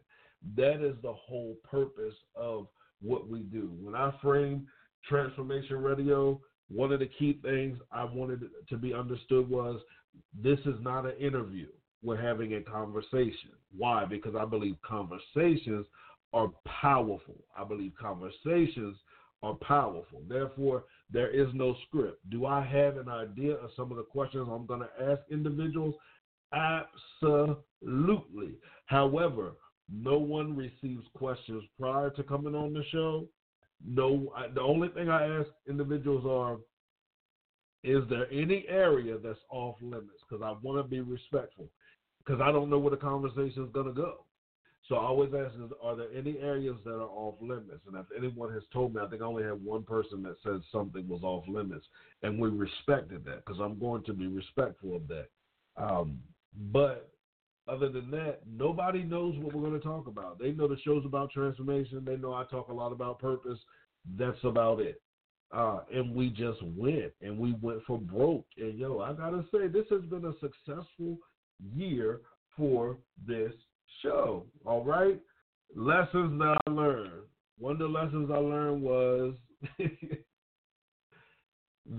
That 0.55 0.85
is 0.85 0.95
the 1.01 1.13
whole 1.13 1.55
purpose 1.69 2.15
of 2.35 2.67
what 3.01 3.27
we 3.27 3.39
do. 3.39 3.71
When 3.81 3.95
I 3.95 4.13
frame 4.21 4.67
transformation 5.07 5.81
radio, 5.81 6.39
one 6.69 6.91
of 6.91 6.99
the 6.99 7.09
key 7.19 7.39
things 7.41 7.77
I 7.91 8.03
wanted 8.03 8.43
to 8.69 8.77
be 8.77 8.93
understood 8.93 9.49
was 9.49 9.81
this 10.41 10.59
is 10.59 10.75
not 10.81 11.05
an 11.05 11.17
interview. 11.19 11.67
We're 12.01 12.21
having 12.21 12.53
a 12.53 12.61
conversation. 12.61 13.51
Why? 13.75 14.05
Because 14.05 14.35
I 14.35 14.45
believe 14.45 14.75
conversations 14.87 15.85
are 16.33 16.51
powerful. 16.81 17.35
I 17.57 17.63
believe 17.63 17.91
conversations 17.99 18.97
are 19.43 19.55
powerful. 19.55 20.21
Therefore, 20.27 20.85
there 21.11 21.29
is 21.29 21.47
no 21.53 21.75
script. 21.87 22.29
Do 22.29 22.45
I 22.45 22.63
have 22.63 22.97
an 22.97 23.09
idea 23.09 23.55
of 23.55 23.71
some 23.75 23.91
of 23.91 23.97
the 23.97 24.03
questions 24.03 24.47
I'm 24.49 24.65
going 24.65 24.81
to 24.81 25.11
ask 25.11 25.21
individuals? 25.31 25.95
Absolutely. 26.53 28.53
However, 28.85 29.53
no 29.91 30.17
one 30.17 30.55
receives 30.55 31.05
questions 31.15 31.63
prior 31.79 32.09
to 32.11 32.23
coming 32.23 32.55
on 32.55 32.73
the 32.73 32.83
show. 32.91 33.27
No, 33.85 34.31
I, 34.35 34.47
the 34.47 34.61
only 34.61 34.89
thing 34.89 35.09
I 35.09 35.39
ask 35.39 35.49
individuals 35.67 36.25
are, 36.27 36.57
is 37.83 38.03
there 38.09 38.31
any 38.31 38.65
area 38.67 39.17
that's 39.17 39.39
off 39.49 39.75
limits? 39.81 40.23
Because 40.27 40.43
I 40.43 40.55
want 40.61 40.83
to 40.83 40.89
be 40.89 40.99
respectful. 40.99 41.69
Because 42.19 42.41
I 42.41 42.51
don't 42.51 42.69
know 42.69 42.79
where 42.79 42.91
the 42.91 42.97
conversation 42.97 43.63
is 43.63 43.71
going 43.71 43.87
to 43.87 43.93
go. 43.93 44.25
So 44.87 44.95
I 44.95 45.05
always 45.05 45.29
ask, 45.33 45.53
is, 45.55 45.71
are 45.83 45.95
there 45.95 46.07
any 46.15 46.39
areas 46.39 46.75
that 46.83 46.95
are 46.95 47.01
off 47.01 47.35
limits? 47.41 47.81
And 47.87 47.95
if 47.95 48.05
anyone 48.17 48.51
has 48.53 48.63
told 48.73 48.95
me, 48.95 49.01
I 49.01 49.07
think 49.07 49.21
I 49.21 49.25
only 49.25 49.43
had 49.43 49.63
one 49.63 49.83
person 49.83 50.23
that 50.23 50.37
said 50.43 50.61
something 50.71 51.07
was 51.07 51.21
off 51.21 51.43
limits, 51.47 51.85
and 52.23 52.39
we 52.39 52.49
respected 52.49 53.23
that 53.25 53.45
because 53.45 53.61
I'm 53.61 53.77
going 53.77 54.03
to 54.05 54.13
be 54.13 54.27
respectful 54.27 54.95
of 54.95 55.07
that. 55.07 55.27
Um, 55.77 56.19
but 56.71 57.11
other 57.67 57.89
than 57.89 58.09
that, 58.11 58.39
nobody 58.51 59.03
knows 59.03 59.35
what 59.37 59.53
we're 59.53 59.69
going 59.69 59.79
to 59.79 59.87
talk 59.87 60.07
about. 60.07 60.39
They 60.39 60.51
know 60.51 60.67
the 60.67 60.79
show's 60.83 61.05
about 61.05 61.31
transformation. 61.31 62.03
They 62.03 62.17
know 62.17 62.33
I 62.33 62.45
talk 62.45 62.69
a 62.69 62.73
lot 62.73 62.91
about 62.91 63.19
purpose. 63.19 63.59
That's 64.17 64.43
about 64.43 64.79
it. 64.79 65.01
Uh, 65.51 65.79
and 65.91 66.13
we 66.13 66.29
just 66.29 66.61
went 66.77 67.11
and 67.21 67.37
we 67.37 67.55
went 67.61 67.83
for 67.85 67.97
broke. 67.97 68.45
And 68.57 68.77
yo, 68.77 68.99
I 68.99 69.13
gotta 69.13 69.43
say, 69.51 69.67
this 69.67 69.87
has 69.89 70.01
been 70.03 70.25
a 70.25 70.33
successful 70.39 71.17
year 71.75 72.21
for 72.55 72.97
this 73.27 73.53
show. 74.03 74.45
All 74.65 74.83
right. 74.83 75.19
Lessons 75.75 76.39
that 76.39 76.57
I 76.67 76.69
learned. 76.69 77.23
One 77.57 77.73
of 77.73 77.79
the 77.79 77.87
lessons 77.87 78.29
I 78.31 78.37
learned 78.37 78.81
was 78.81 79.33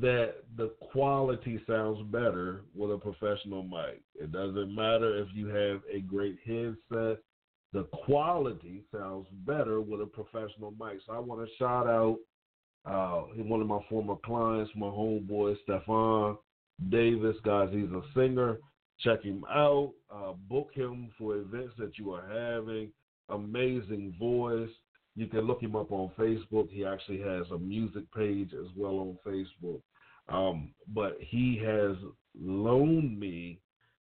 that 0.01 0.35
the 0.57 0.73
quality 0.93 1.61
sounds 1.67 2.01
better 2.11 2.63
with 2.75 2.93
a 2.93 2.99
professional 2.99 3.63
mic. 3.63 4.03
It 4.15 4.33
doesn't 4.33 4.75
matter 4.75 5.19
if 5.19 5.29
you 5.35 5.49
have 5.49 5.81
a 5.93 6.01
great 6.01 6.39
headset, 6.47 7.19
the 7.73 7.85
quality 7.93 8.83
sounds 8.93 9.27
better 9.47 9.81
with 9.81 10.01
a 10.01 10.07
professional 10.07 10.73
mic. 10.73 11.01
So 11.07 11.13
I 11.13 11.19
want 11.19 11.47
to 11.47 11.55
shout 11.57 11.87
out 11.87 12.19
uh, 12.85 13.23
one 13.37 13.61
of 13.61 13.67
my 13.67 13.81
former 13.89 14.17
clients, 14.25 14.71
my 14.75 14.87
homeboy 14.87 15.57
Stefan 15.63 16.37
Davis. 16.89 17.37
Guys, 17.45 17.69
he's 17.73 17.91
a 17.91 18.03
singer. 18.15 18.59
Check 19.01 19.23
him 19.23 19.45
out. 19.51 19.93
Uh, 20.15 20.33
book 20.49 20.71
him 20.75 21.11
for 21.19 21.37
events 21.37 21.75
that 21.79 21.99
you 21.99 22.13
are 22.13 22.27
having. 22.27 22.91
Amazing 23.29 24.15
voice. 24.19 24.71
You 25.17 25.27
can 25.27 25.41
look 25.41 25.63
him 25.63 25.77
up 25.77 25.93
on 25.93 26.11
Facebook. 26.19 26.71
He 26.71 26.85
actually 26.85 27.21
has 27.21 27.45
a 27.51 27.59
music 27.59 28.05
page 28.15 28.53
as 28.53 28.69
well 28.77 28.99
on 28.99 29.19
Facebook. 29.27 29.81
Um, 30.29 30.73
but 30.95 31.17
he 31.21 31.61
has 31.65 31.97
loaned 32.41 33.19
me 33.19 33.59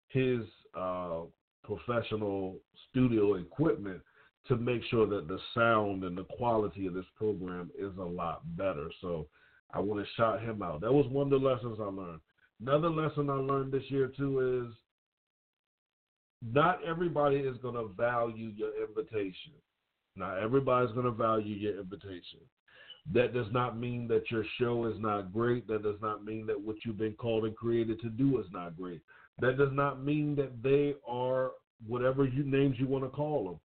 his 0.09 0.41
uh, 0.77 1.21
professional 1.63 2.57
studio 2.89 3.35
equipment 3.35 4.01
to 4.47 4.55
make 4.55 4.83
sure 4.89 5.07
that 5.07 5.27
the 5.27 5.39
sound 5.53 6.03
and 6.03 6.17
the 6.17 6.23
quality 6.23 6.85
of 6.85 6.93
this 6.93 7.05
program 7.17 7.71
is 7.77 7.91
a 7.97 8.03
lot 8.03 8.41
better. 8.55 8.89
So 9.01 9.27
I 9.73 9.79
want 9.79 10.05
to 10.05 10.13
shout 10.15 10.41
him 10.41 10.61
out. 10.61 10.81
That 10.81 10.93
was 10.93 11.07
one 11.07 11.31
of 11.31 11.41
the 11.41 11.47
lessons 11.47 11.77
I 11.79 11.85
learned. 11.85 12.21
Another 12.61 12.89
lesson 12.89 13.29
I 13.29 13.33
learned 13.33 13.71
this 13.71 13.89
year 13.89 14.11
too 14.15 14.67
is 14.67 14.75
not 16.53 16.79
everybody 16.85 17.37
is 17.37 17.57
going 17.61 17.75
to 17.75 17.93
value 17.95 18.51
your 18.55 18.71
invitation. 18.87 19.53
Not 20.15 20.37
everybody's 20.37 20.93
going 20.93 21.05
to 21.05 21.11
value 21.11 21.55
your 21.55 21.79
invitation. 21.79 22.39
That 23.13 23.33
does 23.33 23.47
not 23.51 23.77
mean 23.77 24.07
that 24.07 24.31
your 24.31 24.45
show 24.59 24.85
is 24.85 24.95
not 24.99 25.33
great. 25.33 25.67
That 25.67 25.83
does 25.83 25.99
not 26.01 26.23
mean 26.23 26.47
that 26.47 26.59
what 26.59 26.77
you've 26.85 26.97
been 26.97 27.13
called 27.13 27.45
and 27.45 27.55
created 27.55 27.99
to 28.01 28.09
do 28.09 28.39
is 28.39 28.45
not 28.51 28.77
great. 28.77 29.01
That 29.39 29.57
does 29.57 29.69
not 29.71 30.03
mean 30.03 30.35
that 30.35 30.63
they 30.63 30.95
are 31.07 31.51
whatever 31.85 32.25
you 32.25 32.43
names 32.43 32.77
you 32.79 32.87
want 32.87 33.03
to 33.03 33.09
call 33.09 33.45
them. 33.45 33.59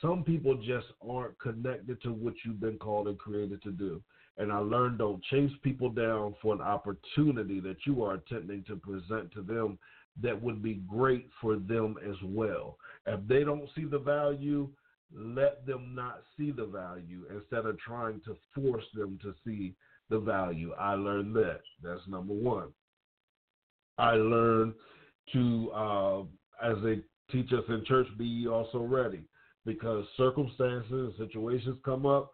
Some 0.00 0.24
people 0.24 0.54
just 0.56 0.86
aren't 1.06 1.38
connected 1.40 2.00
to 2.02 2.12
what 2.12 2.34
you've 2.44 2.60
been 2.60 2.78
called 2.78 3.08
and 3.08 3.18
created 3.18 3.62
to 3.62 3.70
do. 3.70 4.02
And 4.38 4.50
I 4.50 4.58
learned 4.58 4.98
don't 4.98 5.22
chase 5.24 5.50
people 5.62 5.90
down 5.90 6.34
for 6.40 6.54
an 6.54 6.62
opportunity 6.62 7.60
that 7.60 7.76
you 7.84 8.02
are 8.04 8.14
attempting 8.14 8.64
to 8.68 8.76
present 8.76 9.32
to 9.32 9.42
them 9.42 9.78
that 10.22 10.40
would 10.40 10.62
be 10.62 10.82
great 10.88 11.28
for 11.40 11.56
them 11.56 11.96
as 12.08 12.16
well. 12.24 12.78
If 13.06 13.20
they 13.28 13.44
don't 13.44 13.68
see 13.74 13.84
the 13.84 13.98
value, 13.98 14.68
let 15.14 15.66
them 15.66 15.94
not 15.94 16.22
see 16.36 16.52
the 16.52 16.66
value 16.66 17.24
instead 17.34 17.66
of 17.66 17.78
trying 17.78 18.20
to 18.24 18.36
force 18.54 18.84
them 18.94 19.18
to 19.22 19.34
see 19.44 19.74
the 20.08 20.18
value. 20.18 20.72
I 20.78 20.94
learned 20.94 21.34
that. 21.36 21.60
That's 21.82 22.06
number 22.08 22.32
one. 22.32 22.68
I 23.98 24.12
learned 24.12 24.74
to, 25.34 25.70
uh, 25.72 26.20
as 26.62 26.76
they 26.82 27.00
teach 27.30 27.52
us 27.52 27.64
in 27.68 27.84
church, 27.86 28.06
be 28.16 28.46
also 28.48 28.78
ready 28.78 29.24
because 29.64 30.04
circumstances 30.16 30.90
and 30.90 31.12
situations 31.18 31.78
come 31.84 32.06
up. 32.06 32.30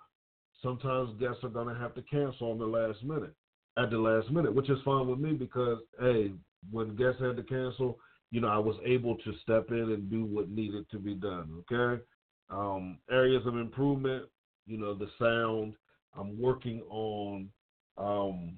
Sometimes 0.62 1.18
guests 1.20 1.45
are 1.45 1.51
going 1.51 1.72
to 1.72 1.81
have 1.81 1.95
to 1.95 2.03
cancel 2.03 2.51
on 2.51 2.59
the 2.59 2.66
last 2.66 3.03
minute, 3.05 3.35
at 3.77 3.91
the 3.91 3.99
last 3.99 4.31
minute, 4.31 4.55
which 4.55 4.70
is 4.70 4.79
fine 4.85 5.07
with 5.07 5.18
me 5.18 5.33
because, 5.33 5.79
hey, 6.01 6.33
when 6.70 6.97
guests 6.97 7.20
had 7.20 7.37
to 7.37 7.43
cancel, 7.43 7.99
you 8.31 8.41
know, 8.41 8.49
I 8.49 8.59
was 8.59 8.77
able 8.85 9.16
to 9.16 9.33
step 9.43 9.66
in 9.70 9.93
and 9.93 10.11
do 10.11 10.24
what 10.24 10.51
needed 10.51 10.89
to 10.91 10.99
be 10.99 11.14
done. 11.14 11.62
Okay. 11.70 12.03
Um, 12.51 12.99
areas 13.11 13.47
of 13.47 13.57
improvement, 13.57 14.24
you 14.66 14.79
know, 14.79 14.95
the 14.95 15.09
sound. 15.18 15.74
I'm 16.18 16.41
working 16.41 16.83
on, 16.89 17.51
um, 17.99 18.57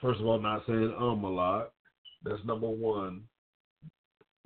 first 0.00 0.20
of 0.20 0.26
all, 0.26 0.40
not 0.40 0.66
saying 0.66 0.94
um 0.98 1.24
a 1.24 1.30
lot. 1.30 1.72
That's 2.22 2.44
number 2.44 2.68
one. 2.68 3.22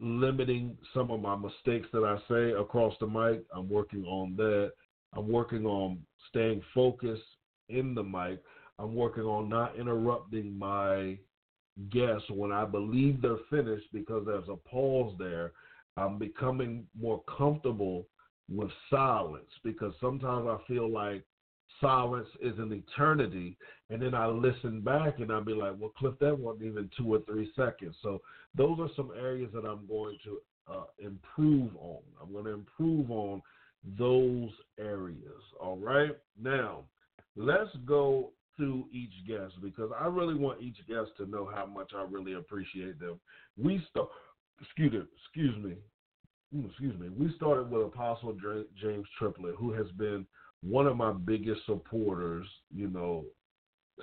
Limiting 0.00 0.76
some 0.92 1.10
of 1.10 1.20
my 1.20 1.36
mistakes 1.36 1.88
that 1.92 2.04
I 2.04 2.18
say 2.28 2.52
across 2.52 2.94
the 3.00 3.06
mic. 3.06 3.44
I'm 3.54 3.68
working 3.68 4.04
on 4.04 4.34
that. 4.36 4.72
I'm 5.16 5.28
working 5.28 5.66
on 5.66 5.98
staying 6.28 6.62
focused 6.74 7.22
in 7.68 7.94
the 7.94 8.02
mic. 8.02 8.42
I'm 8.78 8.94
working 8.94 9.22
on 9.22 9.48
not 9.48 9.76
interrupting 9.78 10.58
my 10.58 11.16
guests 11.90 12.28
when 12.30 12.52
I 12.52 12.64
believe 12.64 13.22
they're 13.22 13.36
finished 13.50 13.86
because 13.92 14.24
there's 14.26 14.48
a 14.48 14.56
pause 14.68 15.14
there. 15.18 15.52
I'm 15.96 16.18
becoming 16.18 16.86
more 16.98 17.22
comfortable 17.38 18.06
with 18.48 18.70
silence 18.90 19.50
because 19.62 19.92
sometimes 20.00 20.46
I 20.48 20.58
feel 20.66 20.90
like 20.90 21.24
silence 21.80 22.28
is 22.40 22.58
an 22.58 22.72
eternity. 22.72 23.56
And 23.90 24.00
then 24.00 24.14
I 24.14 24.26
listen 24.26 24.80
back 24.80 25.18
and 25.18 25.30
I'll 25.30 25.44
be 25.44 25.54
like, 25.54 25.74
well, 25.78 25.92
Cliff, 25.96 26.14
that 26.20 26.38
wasn't 26.38 26.66
even 26.66 26.90
two 26.96 27.12
or 27.12 27.20
three 27.20 27.50
seconds. 27.56 27.96
So 28.02 28.20
those 28.56 28.78
are 28.80 28.88
some 28.96 29.10
areas 29.18 29.50
that 29.54 29.64
I'm 29.64 29.86
going 29.86 30.16
to 30.24 30.38
uh, 30.72 30.84
improve 30.98 31.70
on. 31.76 32.02
I'm 32.22 32.32
going 32.32 32.46
to 32.46 32.52
improve 32.52 33.10
on 33.10 33.42
those 33.98 34.50
areas. 34.78 35.42
All 35.60 35.76
right. 35.76 36.16
Now, 36.40 36.84
let's 37.36 37.70
go 37.84 38.30
to 38.58 38.84
each 38.92 39.12
guest 39.26 39.54
because 39.62 39.90
I 39.98 40.06
really 40.06 40.34
want 40.34 40.62
each 40.62 40.78
guest 40.88 41.10
to 41.18 41.26
know 41.26 41.50
how 41.52 41.66
much 41.66 41.90
I 41.96 42.04
really 42.08 42.34
appreciate 42.34 43.00
them. 43.00 43.18
We 43.58 43.84
start, 43.90 44.08
excuse 44.60 44.94
excuse 45.24 45.56
me, 45.62 45.74
excuse 46.68 46.98
me. 46.98 47.08
We 47.08 47.34
started 47.36 47.70
with 47.70 47.86
Apostle 47.86 48.36
James 48.80 49.06
Triplett, 49.18 49.56
who 49.56 49.72
has 49.72 49.86
been 49.98 50.24
one 50.66 50.86
of 50.86 50.96
my 50.96 51.12
biggest 51.12 51.60
supporters, 51.66 52.46
you 52.74 52.88
know, 52.88 53.24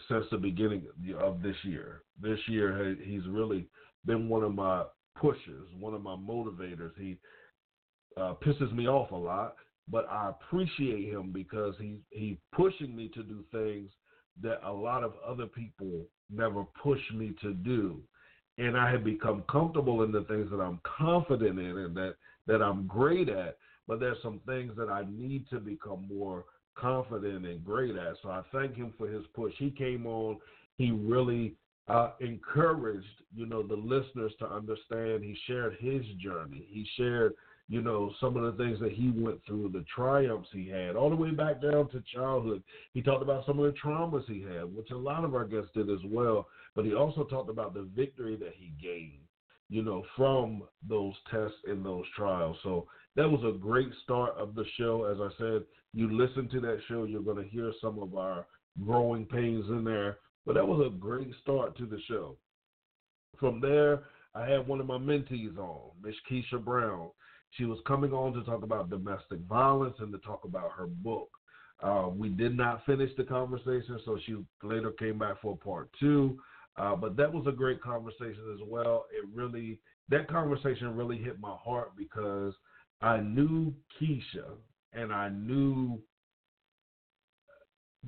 since 0.07 0.25
the 0.31 0.37
beginning 0.37 0.83
of 1.19 1.41
this 1.41 1.55
year. 1.63 2.03
This 2.21 2.39
year, 2.47 2.95
he's 3.03 3.25
really 3.27 3.67
been 4.05 4.29
one 4.29 4.43
of 4.43 4.53
my 4.53 4.83
pushers, 5.19 5.67
one 5.79 5.93
of 5.93 6.01
my 6.01 6.15
motivators. 6.15 6.91
He 6.97 7.17
uh, 8.17 8.35
pisses 8.45 8.73
me 8.73 8.87
off 8.87 9.11
a 9.11 9.15
lot, 9.15 9.55
but 9.89 10.07
I 10.09 10.29
appreciate 10.29 11.11
him 11.11 11.31
because 11.31 11.75
he 11.79 11.97
he's 12.11 12.37
pushing 12.55 12.95
me 12.95 13.09
to 13.15 13.23
do 13.23 13.43
things 13.51 13.89
that 14.41 14.61
a 14.65 14.71
lot 14.71 15.03
of 15.03 15.13
other 15.27 15.45
people 15.45 16.05
never 16.29 16.63
push 16.81 17.01
me 17.13 17.33
to 17.41 17.53
do. 17.53 18.01
And 18.57 18.77
I 18.77 18.91
have 18.91 19.03
become 19.03 19.43
comfortable 19.51 20.03
in 20.03 20.11
the 20.11 20.23
things 20.23 20.49
that 20.51 20.61
I'm 20.61 20.79
confident 20.83 21.59
in 21.59 21.77
and 21.77 21.95
that, 21.95 22.15
that 22.47 22.61
I'm 22.61 22.87
great 22.87 23.29
at. 23.29 23.57
But 23.91 23.99
there's 23.99 24.23
some 24.23 24.39
things 24.45 24.71
that 24.77 24.87
I 24.87 25.03
need 25.11 25.49
to 25.49 25.59
become 25.59 26.07
more 26.07 26.45
confident 26.75 27.45
and 27.45 27.61
great 27.61 27.97
at. 27.97 28.13
So 28.23 28.29
I 28.29 28.41
thank 28.53 28.77
him 28.77 28.93
for 28.97 29.05
his 29.05 29.25
push. 29.35 29.51
He 29.57 29.69
came 29.69 30.07
on, 30.07 30.37
he 30.77 30.91
really 30.91 31.55
uh, 31.89 32.11
encouraged, 32.21 33.05
you 33.35 33.47
know, 33.47 33.61
the 33.61 33.75
listeners 33.75 34.31
to 34.39 34.49
understand. 34.49 35.25
He 35.25 35.37
shared 35.45 35.75
his 35.81 36.05
journey. 36.23 36.65
He 36.69 36.87
shared 36.95 37.33
you 37.67 37.81
know, 37.81 38.13
some 38.21 38.37
of 38.37 38.43
the 38.43 38.63
things 38.63 38.79
that 38.79 38.93
he 38.93 39.11
went 39.11 39.41
through, 39.45 39.71
the 39.73 39.83
triumphs 39.93 40.47
he 40.53 40.69
had, 40.69 40.95
all 40.95 41.09
the 41.09 41.15
way 41.17 41.31
back 41.31 41.61
down 41.61 41.89
to 41.89 42.01
childhood. 42.15 42.63
He 42.93 43.01
talked 43.01 43.23
about 43.23 43.45
some 43.45 43.59
of 43.59 43.65
the 43.65 43.77
traumas 43.77 44.23
he 44.25 44.41
had, 44.41 44.73
which 44.73 44.91
a 44.91 44.97
lot 44.97 45.25
of 45.25 45.35
our 45.35 45.45
guests 45.45 45.71
did 45.75 45.89
as 45.89 45.99
well. 46.05 46.47
But 46.77 46.85
he 46.85 46.93
also 46.93 47.25
talked 47.25 47.49
about 47.49 47.73
the 47.73 47.89
victory 47.93 48.37
that 48.37 48.53
he 48.55 48.71
gained, 48.81 49.27
you 49.69 49.83
know, 49.83 50.05
from 50.15 50.63
those 50.87 51.13
tests 51.29 51.57
and 51.67 51.85
those 51.85 52.05
trials. 52.15 52.55
So 52.63 52.87
that 53.15 53.29
was 53.29 53.41
a 53.43 53.57
great 53.57 53.89
start 54.03 54.35
of 54.37 54.55
the 54.55 54.65
show. 54.77 55.05
As 55.05 55.17
I 55.19 55.29
said, 55.37 55.63
you 55.93 56.11
listen 56.11 56.47
to 56.49 56.61
that 56.61 56.79
show, 56.87 57.03
you're 57.03 57.21
going 57.21 57.43
to 57.43 57.49
hear 57.49 57.73
some 57.81 57.99
of 57.99 58.15
our 58.15 58.45
growing 58.85 59.25
pains 59.25 59.65
in 59.69 59.83
there. 59.83 60.17
But 60.45 60.55
that 60.55 60.67
was 60.67 60.85
a 60.85 60.97
great 60.97 61.31
start 61.41 61.77
to 61.77 61.85
the 61.85 61.99
show. 62.07 62.37
From 63.39 63.59
there, 63.59 64.03
I 64.33 64.47
had 64.47 64.67
one 64.67 64.79
of 64.79 64.87
my 64.87 64.97
mentees 64.97 65.57
on, 65.57 65.91
Miss 66.01 66.15
Keisha 66.29 66.63
Brown. 66.63 67.09
She 67.51 67.65
was 67.65 67.79
coming 67.85 68.13
on 68.13 68.33
to 68.33 68.43
talk 68.43 68.63
about 68.63 68.89
domestic 68.89 69.39
violence 69.41 69.95
and 69.99 70.11
to 70.13 70.19
talk 70.19 70.45
about 70.45 70.71
her 70.71 70.87
book. 70.87 71.29
Uh, 71.83 72.07
we 72.15 72.29
did 72.29 72.55
not 72.55 72.85
finish 72.85 73.09
the 73.17 73.23
conversation, 73.23 73.99
so 74.05 74.17
she 74.25 74.37
later 74.63 74.91
came 74.91 75.17
back 75.17 75.41
for 75.41 75.57
part 75.57 75.89
two. 75.99 76.39
Uh, 76.77 76.95
but 76.95 77.17
that 77.17 77.31
was 77.31 77.45
a 77.47 77.51
great 77.51 77.81
conversation 77.81 78.53
as 78.53 78.59
well. 78.65 79.05
It 79.11 79.27
really, 79.33 79.79
that 80.09 80.29
conversation 80.29 80.95
really 80.95 81.17
hit 81.17 81.39
my 81.39 81.55
heart 81.61 81.91
because 81.97 82.53
I 83.01 83.19
knew 83.19 83.73
Keisha 83.99 84.55
and 84.93 85.13
I 85.13 85.29
knew 85.29 85.99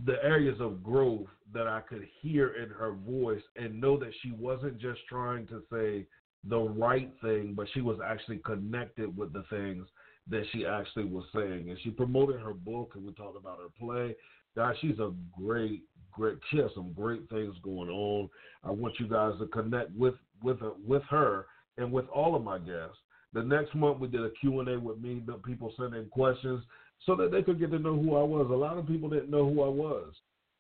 the 0.06 0.24
areas 0.24 0.58
of 0.60 0.84
growth 0.84 1.28
that 1.54 1.68
I 1.68 1.82
could 1.82 2.08
hear 2.22 2.56
in 2.62 2.70
her 2.70 2.94
voice 2.94 3.42
and 3.56 3.80
know 3.80 3.98
that 3.98 4.12
she 4.22 4.32
wasn't 4.32 4.80
just 4.80 5.00
trying 5.08 5.48
to 5.48 5.62
say, 5.72 6.08
the 6.50 6.60
right 6.60 7.12
thing, 7.22 7.54
but 7.56 7.68
she 7.74 7.82
was 7.82 8.00
actually 8.06 8.40
connected 8.40 9.16
with 9.16 9.32
the 9.34 9.44
things 9.50 9.88
that 10.30 10.44
she 10.52 10.66
actually 10.66 11.06
was 11.06 11.26
saying. 11.34 11.70
And 11.70 11.78
she 11.84 11.90
promoted 11.90 12.42
her 12.42 12.54
book, 12.54 12.92
and 12.96 13.06
we 13.06 13.14
talked 13.14 13.38
about 13.38 13.60
her 13.60 13.70
play. 13.80 14.16
Guys, 14.56 14.76
she's 14.82 15.00
a 15.00 15.14
great, 15.38 15.84
great. 16.12 16.38
She 16.52 16.58
has 16.58 16.70
some 16.76 16.92
great 16.94 17.28
things 17.30 17.56
going 17.64 17.90
on. 17.90 18.30
I 18.64 18.72
want 18.72 19.00
you 19.00 19.08
guys 19.08 19.34
to 19.40 19.48
connect 19.48 19.92
with 19.96 20.16
with 20.44 20.60
with 20.86 21.04
her 21.10 21.46
and 21.78 21.92
with 21.92 22.08
all 22.10 22.36
of 22.36 22.44
my 22.44 22.60
guests. 22.60 22.98
The 23.34 23.44
next 23.44 23.74
month 23.76 24.00
we 24.00 24.08
did 24.08 24.24
a 24.24 24.32
Q 24.40 24.60
and 24.60 24.70
A 24.70 24.80
with 24.80 25.00
me. 25.00 25.22
The 25.26 25.34
people 25.34 25.74
sent 25.78 25.96
in 25.96 26.06
questions 26.10 26.64
so 27.06 27.16
that 27.16 27.32
they 27.32 27.42
could 27.42 27.60
get 27.60 27.72
to 27.72 27.80
know 27.80 27.96
who 27.96 28.16
I 28.16 28.24
was. 28.24 28.48
A 28.50 28.54
lot 28.54 28.78
of 28.78 28.88
people 28.88 29.10
didn't 29.10 29.32
know 29.32 29.50
who 29.50 29.64
I 29.64 29.70
was. 29.70 30.14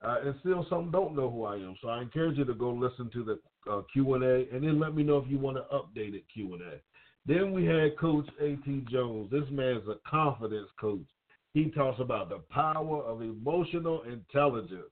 Uh, 0.03 0.17
and 0.25 0.35
still 0.41 0.65
some 0.69 0.91
don't 0.91 1.15
know 1.15 1.29
who 1.29 1.45
I 1.45 1.55
am. 1.55 1.75
So 1.81 1.87
I 1.87 2.01
encourage 2.01 2.37
you 2.37 2.43
to 2.45 2.53
go 2.53 2.71
listen 2.71 3.09
to 3.13 3.23
the 3.23 3.71
uh, 3.71 3.81
Q&A, 3.93 4.53
and 4.53 4.63
then 4.63 4.79
let 4.79 4.93
me 4.93 5.03
know 5.03 5.17
if 5.17 5.29
you 5.29 5.39
want 5.39 5.57
to 5.57 5.63
update 5.73 6.13
it 6.13 6.25
Q&A. 6.33 6.81
Then 7.25 7.53
we 7.53 7.63
had 7.63 7.97
Coach 7.97 8.27
A.T. 8.41 8.85
Jones. 8.91 9.31
This 9.31 9.49
man's 9.49 9.87
a 9.87 9.95
confidence 10.09 10.67
coach. 10.79 11.05
He 11.53 11.69
talks 11.69 12.01
about 12.01 12.27
the 12.27 12.39
power 12.49 13.01
of 13.03 13.21
emotional 13.21 14.03
intelligence. 14.03 14.91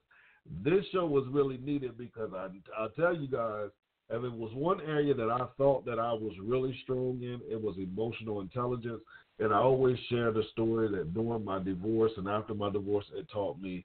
This 0.64 0.84
show 0.92 1.04
was 1.06 1.26
really 1.30 1.58
needed 1.58 1.98
because 1.98 2.30
I, 2.34 2.48
I 2.78 2.86
tell 2.96 3.14
you 3.14 3.28
guys, 3.28 3.68
if 4.12 4.22
it 4.22 4.32
was 4.32 4.52
one 4.54 4.80
area 4.82 5.14
that 5.14 5.30
I 5.30 5.46
thought 5.56 5.86
that 5.86 5.98
I 5.98 6.12
was 6.12 6.34
really 6.42 6.78
strong 6.82 7.18
in, 7.22 7.40
it 7.50 7.60
was 7.60 7.76
emotional 7.78 8.40
intelligence. 8.42 9.00
And 9.38 9.52
I 9.54 9.58
always 9.58 9.98
share 10.10 10.32
the 10.32 10.42
story 10.52 10.88
that 10.88 11.14
during 11.14 11.44
my 11.44 11.58
divorce 11.58 12.12
and 12.18 12.28
after 12.28 12.52
my 12.54 12.70
divorce, 12.70 13.06
it 13.14 13.26
taught 13.32 13.60
me 13.60 13.84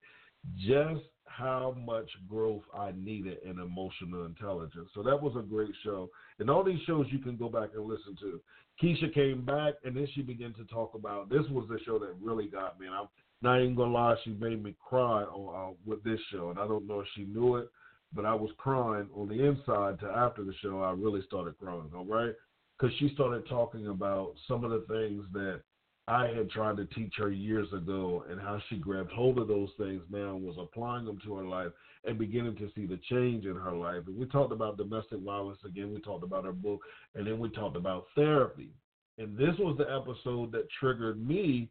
just 0.57 1.01
how 1.25 1.75
much 1.86 2.09
growth 2.30 2.63
I 2.78 2.91
needed 2.97 3.38
in 3.45 3.59
emotional 3.59 4.25
intelligence. 4.25 4.89
So 4.93 5.01
that 5.03 5.21
was 5.21 5.36
a 5.38 5.41
great 5.41 5.71
show. 5.84 6.09
And 6.39 6.49
all 6.49 6.63
these 6.63 6.82
shows 6.86 7.05
you 7.09 7.19
can 7.19 7.38
go 7.38 7.47
back 7.47 7.69
and 7.75 7.86
listen 7.86 8.17
to. 8.21 8.41
Keisha 8.82 9.13
came 9.13 9.45
back 9.45 9.75
and 9.86 9.95
then 9.95 10.07
she 10.13 10.21
began 10.21 10.53
to 10.55 10.65
talk 10.65 10.93
about 10.93 11.30
this 11.30 11.45
was 11.49 11.67
the 11.69 11.80
show 11.86 11.97
that 11.99 12.15
really 12.21 12.47
got 12.47 12.80
me. 12.80 12.88
And 12.88 12.95
I'm 12.95 13.07
not 13.41 13.61
even 13.61 13.75
gonna 13.75 13.93
lie, 13.93 14.15
she 14.23 14.32
made 14.32 14.61
me 14.61 14.75
cry 14.84 15.23
on, 15.23 15.71
uh, 15.71 15.75
with 15.86 16.03
this 16.03 16.19
show. 16.32 16.49
And 16.49 16.59
I 16.59 16.67
don't 16.67 16.88
know 16.88 16.99
if 16.99 17.07
she 17.15 17.23
knew 17.23 17.57
it, 17.57 17.69
but 18.13 18.25
I 18.25 18.33
was 18.33 18.51
crying 18.57 19.07
on 19.15 19.27
the 19.27 19.45
inside 19.45 19.99
to 19.99 20.07
after 20.07 20.43
the 20.43 20.53
show. 20.61 20.81
I 20.81 20.91
really 20.91 21.21
started 21.25 21.57
crying. 21.57 21.89
All 21.95 22.05
right, 22.05 22.33
because 22.77 22.95
she 22.97 23.13
started 23.13 23.47
talking 23.47 23.87
about 23.87 24.33
some 24.47 24.63
of 24.63 24.71
the 24.71 24.85
things 24.87 25.23
that 25.33 25.61
I 26.07 26.27
had 26.27 26.49
tried 26.49 26.77
to 26.77 26.85
teach 26.85 27.13
her 27.17 27.31
years 27.31 27.67
ago 27.73 28.23
and 28.29 28.39
how 28.39 28.61
she 28.69 28.77
grabbed 28.77 29.11
hold 29.11 29.39
of 29.39 29.49
those 29.49 29.69
things 29.77 30.01
now 30.09 30.35
and 30.35 30.43
was 30.43 30.55
applying 30.57 31.05
them 31.05 31.19
to 31.25 31.35
her 31.35 31.43
life 31.43 31.71
and 32.05 32.17
beginning 32.17 32.55
to 32.55 32.71
see 32.73 32.85
the 32.85 32.99
change 33.09 33.45
in 33.45 33.55
her 33.55 33.73
life. 33.73 34.03
And 34.07 34.17
we 34.17 34.25
talked 34.27 34.53
about 34.53 34.77
domestic 34.77 35.19
violence 35.19 35.59
again, 35.65 35.93
we 35.93 35.99
talked 35.99 36.23
about 36.23 36.45
her 36.45 36.53
book, 36.53 36.81
and 37.15 37.27
then 37.27 37.39
we 37.39 37.49
talked 37.49 37.75
about 37.75 38.05
therapy. 38.15 38.69
And 39.17 39.35
this 39.37 39.55
was 39.59 39.77
the 39.77 39.91
episode 39.93 40.53
that 40.53 40.69
triggered 40.79 41.25
me 41.25 41.69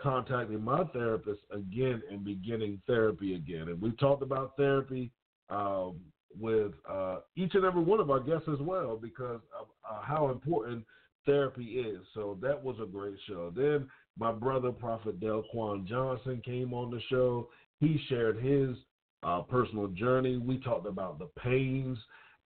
contacting 0.00 0.62
my 0.62 0.84
therapist 0.84 1.40
again 1.50 2.00
and 2.10 2.24
beginning 2.24 2.80
therapy 2.86 3.34
again. 3.34 3.68
And 3.68 3.82
we 3.82 3.90
talked 3.92 4.22
about 4.22 4.56
therapy 4.56 5.10
um, 5.50 6.00
with 6.38 6.72
uh, 6.88 7.18
each 7.36 7.54
and 7.54 7.64
every 7.64 7.82
one 7.82 8.00
of 8.00 8.10
our 8.10 8.20
guests 8.20 8.48
as 8.52 8.60
well 8.60 8.98
because 9.00 9.40
uh, 9.58 10.02
how 10.02 10.30
important 10.30 10.84
therapy 11.26 11.80
is. 11.80 12.00
So 12.14 12.38
that 12.42 12.62
was 12.62 12.76
a 12.82 12.86
great 12.86 13.16
show. 13.26 13.52
Then 13.54 13.88
my 14.18 14.32
brother, 14.32 14.72
Prophet 14.72 15.20
Delquan 15.20 15.86
Johnson, 15.86 16.42
came 16.44 16.72
on 16.72 16.90
the 16.90 17.00
show. 17.08 17.48
He 17.80 18.00
shared 18.08 18.38
his 18.38 18.76
uh, 19.22 19.42
personal 19.42 19.88
journey. 19.88 20.36
We 20.36 20.58
talked 20.58 20.86
about 20.86 21.18
the 21.18 21.28
pains 21.40 21.98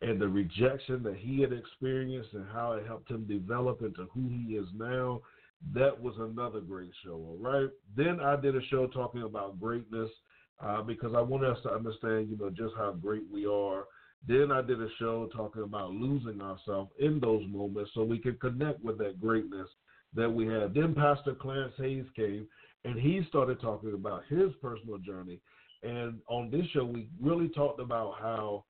and 0.02 0.20
the 0.20 0.28
rejection 0.28 1.04
that 1.04 1.18
he 1.18 1.42
had 1.42 1.54
experienced 1.54 2.34
and 2.34 2.48
how 2.52 2.74
it 2.74 2.88
helped 2.88 3.10
him 3.10 3.26
develop 3.28 3.82
into 3.82 4.08
who 4.14 4.28
he 4.30 4.56
is 4.56 4.68
now. 4.76 5.22
That 5.76 6.00
was 6.00 6.16
another 6.18 6.60
great 6.60 6.90
show, 7.04 7.14
all 7.14 7.38
right? 7.40 7.70
Then 7.96 8.20
I 8.20 8.36
did 8.36 8.56
a 8.56 8.66
show 8.66 8.88
talking 8.88 9.22
about 9.22 9.60
greatness 9.60 10.10
uh, 10.64 10.82
because 10.82 11.14
I 11.16 11.22
want 11.22 11.46
us 11.46 11.58
to 11.64 11.74
understand, 11.74 12.30
you 12.30 12.38
know, 12.38 12.50
just 12.50 12.76
how 12.78 12.92
great 12.92 13.24
we 13.32 13.46
are 13.46 13.86
then 14.28 14.52
I 14.52 14.62
did 14.62 14.82
a 14.82 14.88
show 15.00 15.30
talking 15.36 15.64
about 15.64 15.92
losing 15.92 16.42
ourselves 16.42 16.92
in 17.00 17.20
those 17.20 17.44
moments 17.48 17.92
so 17.94 18.04
we 18.04 18.20
can 18.20 18.36
connect 18.36 18.84
with 18.84 18.98
that 19.00 19.20
greatness 19.20 19.68
that 20.14 20.30
we 20.30 20.46
have. 20.48 20.74
Then 20.74 20.94
Pastor 20.94 21.34
Clarence 21.34 21.74
Hayes 21.78 22.06
came 22.16 22.48
and 22.86 23.00
he 23.00 23.22
started 23.30 23.60
talking 23.60 23.94
about 23.94 24.24
his 24.30 24.52
personal 24.62 25.00
journey. 25.00 25.40
And 25.84 26.20
on 26.28 26.52
this 26.52 26.66
show, 26.74 26.86
we 26.86 27.10
really 27.20 27.50
talked 27.50 27.80
about 27.80 28.16
how 28.20 28.66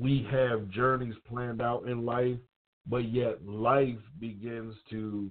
we 0.00 0.26
have 0.30 0.68
journeys 0.70 1.14
planned 1.28 1.62
out 1.62 1.88
in 1.88 2.04
life, 2.04 2.38
but 2.86 3.12
yet 3.12 3.46
life 3.46 3.98
begins 4.18 4.74
to 4.90 5.30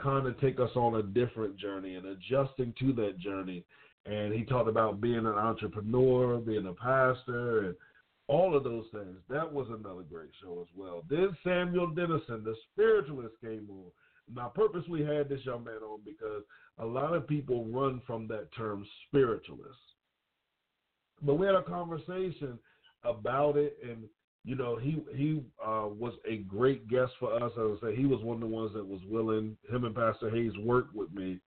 kind 0.00 0.26
of 0.26 0.40
take 0.40 0.60
us 0.60 0.70
on 0.76 0.96
a 0.96 1.02
different 1.02 1.56
journey 1.56 1.96
and 1.96 2.06
adjusting 2.06 2.72
to 2.78 2.92
that 2.94 3.18
journey. 3.18 3.64
And 4.04 4.32
he 4.32 4.44
talked 4.44 4.68
about 4.68 5.00
being 5.00 5.18
an 5.18 5.26
entrepreneur, 5.26 6.38
being 6.38 6.66
a 6.66 6.72
pastor, 6.72 7.66
and 7.66 7.74
all 8.26 8.56
of 8.56 8.64
those 8.64 8.86
things. 8.92 9.16
That 9.28 9.52
was 9.52 9.66
another 9.68 10.02
great 10.02 10.30
show 10.42 10.60
as 10.60 10.68
well. 10.76 11.04
Then 11.08 11.36
Samuel 11.44 11.88
Dennison, 11.88 12.42
the 12.44 12.54
spiritualist, 12.72 13.34
came 13.40 13.68
on. 13.70 13.90
Now, 14.34 14.52
purposely 14.54 15.04
had 15.04 15.28
this 15.28 15.44
young 15.44 15.64
man 15.64 15.82
on 15.84 16.00
because 16.04 16.42
a 16.78 16.86
lot 16.86 17.14
of 17.14 17.28
people 17.28 17.64
run 17.66 18.00
from 18.06 18.26
that 18.28 18.48
term 18.56 18.86
spiritualist. 19.06 19.78
But 21.20 21.34
we 21.34 21.46
had 21.46 21.54
a 21.54 21.62
conversation 21.62 22.58
about 23.04 23.56
it, 23.56 23.76
and 23.82 24.04
you 24.44 24.56
know, 24.56 24.76
he 24.76 25.02
he 25.14 25.42
uh, 25.64 25.86
was 25.86 26.14
a 26.28 26.38
great 26.38 26.88
guest 26.88 27.12
for 27.20 27.32
us. 27.34 27.52
As 27.56 27.78
I 27.82 27.86
say, 27.86 27.96
he 27.96 28.06
was 28.06 28.20
one 28.22 28.36
of 28.36 28.40
the 28.40 28.46
ones 28.46 28.72
that 28.74 28.86
was 28.86 29.00
willing. 29.08 29.56
Him 29.70 29.84
and 29.84 29.94
Pastor 29.94 30.30
Hayes 30.30 30.52
worked 30.58 30.94
with 30.94 31.12
me 31.12 31.38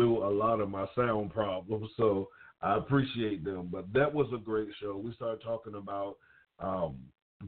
through 0.00 0.26
a 0.26 0.32
lot 0.32 0.60
of 0.60 0.70
my 0.70 0.86
sound 0.96 1.32
problems, 1.32 1.90
so 1.96 2.28
I 2.62 2.76
appreciate 2.76 3.44
them. 3.44 3.68
But 3.70 3.92
that 3.92 4.12
was 4.12 4.28
a 4.34 4.38
great 4.38 4.68
show. 4.80 4.96
We 4.96 5.12
started 5.14 5.42
talking 5.42 5.74
about 5.74 6.16
um, 6.58 6.96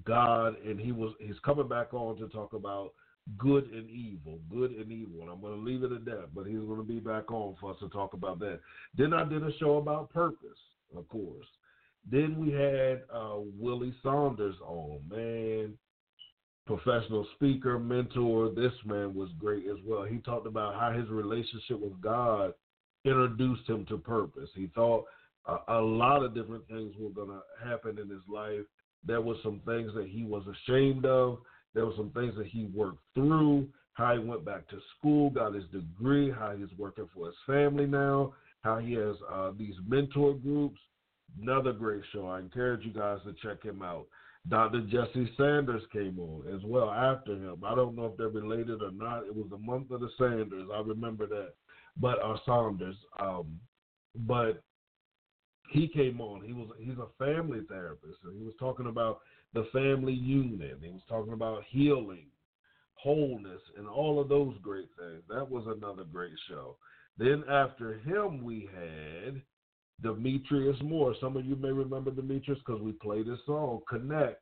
God, 0.04 0.56
and 0.66 0.78
he 0.78 0.92
was 0.92 1.14
he's 1.20 1.38
coming 1.44 1.68
back 1.68 1.94
on 1.94 2.16
to 2.18 2.28
talk 2.28 2.52
about 2.52 2.92
good 3.38 3.70
and 3.72 3.88
evil, 3.88 4.38
good 4.50 4.72
and 4.72 4.90
evil. 4.90 5.22
And 5.22 5.30
I'm 5.30 5.40
going 5.40 5.54
to 5.58 5.64
leave 5.64 5.82
it 5.82 5.92
at 5.92 6.04
that, 6.06 6.34
but 6.34 6.46
he's 6.46 6.58
going 6.58 6.78
to 6.78 6.86
be 6.86 6.98
back 6.98 7.30
on 7.30 7.56
for 7.60 7.70
us 7.70 7.76
to 7.80 7.88
talk 7.88 8.14
about 8.14 8.38
that. 8.40 8.60
Then 8.96 9.12
I 9.12 9.24
did 9.24 9.42
a 9.42 9.56
show 9.58 9.76
about 9.76 10.12
purpose, 10.12 10.58
of 10.96 11.08
course. 11.08 11.46
Then 12.10 12.36
we 12.36 12.52
had 12.52 13.02
uh, 13.14 13.38
Willie 13.58 13.94
Saunders 14.02 14.56
on, 14.66 15.00
man, 15.08 15.74
professional 16.66 17.26
speaker, 17.34 17.78
mentor. 17.78 18.50
This 18.50 18.72
man 18.84 19.14
was 19.14 19.28
great 19.38 19.66
as 19.66 19.78
well. 19.84 20.04
He 20.04 20.18
talked 20.18 20.46
about 20.46 20.74
how 20.74 20.92
his 20.92 21.08
relationship 21.08 21.80
with 21.80 22.00
God 22.00 22.54
introduced 23.04 23.68
him 23.68 23.84
to 23.86 23.98
purpose. 23.98 24.48
He 24.54 24.68
thought 24.74 25.04
a, 25.46 25.56
a 25.68 25.80
lot 25.80 26.22
of 26.22 26.34
different 26.34 26.66
things 26.68 26.94
were 26.98 27.10
going 27.10 27.28
to 27.28 27.68
happen 27.68 27.98
in 27.98 28.08
his 28.08 28.22
life. 28.28 28.64
There 29.04 29.20
were 29.20 29.34
some 29.42 29.60
things 29.66 29.92
that 29.94 30.06
he 30.08 30.24
was 30.24 30.44
ashamed 30.46 31.04
of. 31.04 31.38
There 31.74 31.86
were 31.86 31.94
some 31.96 32.10
things 32.10 32.34
that 32.36 32.46
he 32.46 32.70
worked 32.74 33.02
through. 33.14 33.68
How 33.94 34.14
he 34.14 34.20
went 34.20 34.44
back 34.44 34.68
to 34.68 34.78
school, 34.96 35.30
got 35.30 35.54
his 35.54 35.64
degree. 35.72 36.30
How 36.30 36.54
he's 36.56 36.78
working 36.78 37.08
for 37.14 37.26
his 37.26 37.34
family 37.46 37.86
now. 37.86 38.34
How 38.62 38.78
he 38.78 38.92
has 38.92 39.16
uh, 39.30 39.50
these 39.58 39.74
mentor 39.86 40.34
groups. 40.34 40.78
Another 41.40 41.72
great 41.72 42.02
show. 42.12 42.26
I 42.26 42.38
encourage 42.38 42.84
you 42.84 42.92
guys 42.92 43.18
to 43.24 43.34
check 43.42 43.62
him 43.62 43.82
out. 43.82 44.06
Dr. 44.48 44.80
Jesse 44.82 45.32
Sanders 45.36 45.82
came 45.92 46.18
on 46.18 46.42
as 46.52 46.60
well 46.64 46.90
after 46.90 47.34
him. 47.34 47.62
I 47.64 47.74
don't 47.74 47.94
know 47.94 48.06
if 48.06 48.16
they're 48.16 48.28
related 48.28 48.82
or 48.82 48.90
not. 48.90 49.24
It 49.24 49.34
was 49.34 49.46
the 49.50 49.58
month 49.58 49.90
of 49.92 50.00
the 50.00 50.10
Sanders. 50.18 50.68
I 50.74 50.80
remember 50.80 51.26
that. 51.28 51.54
But 51.96 52.20
uh, 52.22 52.36
Saunders. 52.44 52.96
Um, 53.20 53.60
but 54.14 54.62
he 55.70 55.88
came 55.88 56.20
on. 56.20 56.42
He 56.44 56.52
was 56.52 56.68
he's 56.78 56.98
a 56.98 57.24
family 57.24 57.60
therapist, 57.68 58.18
and 58.24 58.36
he 58.36 58.44
was 58.44 58.54
talking 58.58 58.86
about 58.86 59.20
the 59.54 59.66
family 59.72 60.12
unit. 60.12 60.78
He 60.82 60.90
was 60.90 61.02
talking 61.08 61.32
about 61.32 61.62
healing, 61.68 62.26
wholeness, 62.94 63.60
and 63.78 63.86
all 63.86 64.20
of 64.20 64.28
those 64.28 64.54
great 64.60 64.88
things. 64.98 65.22
That 65.28 65.48
was 65.48 65.64
another 65.66 66.04
great 66.04 66.34
show. 66.48 66.76
Then 67.16 67.44
after 67.48 67.98
him, 67.98 68.42
we 68.42 68.68
had 68.74 69.40
Demetrius 70.02 70.76
Moore. 70.82 71.14
Some 71.20 71.36
of 71.36 71.44
you 71.44 71.56
may 71.56 71.70
remember 71.70 72.10
Demetrius 72.10 72.58
because 72.64 72.82
we 72.82 72.92
played 72.92 73.26
his 73.26 73.38
song 73.46 73.80
"Connect" 73.88 74.40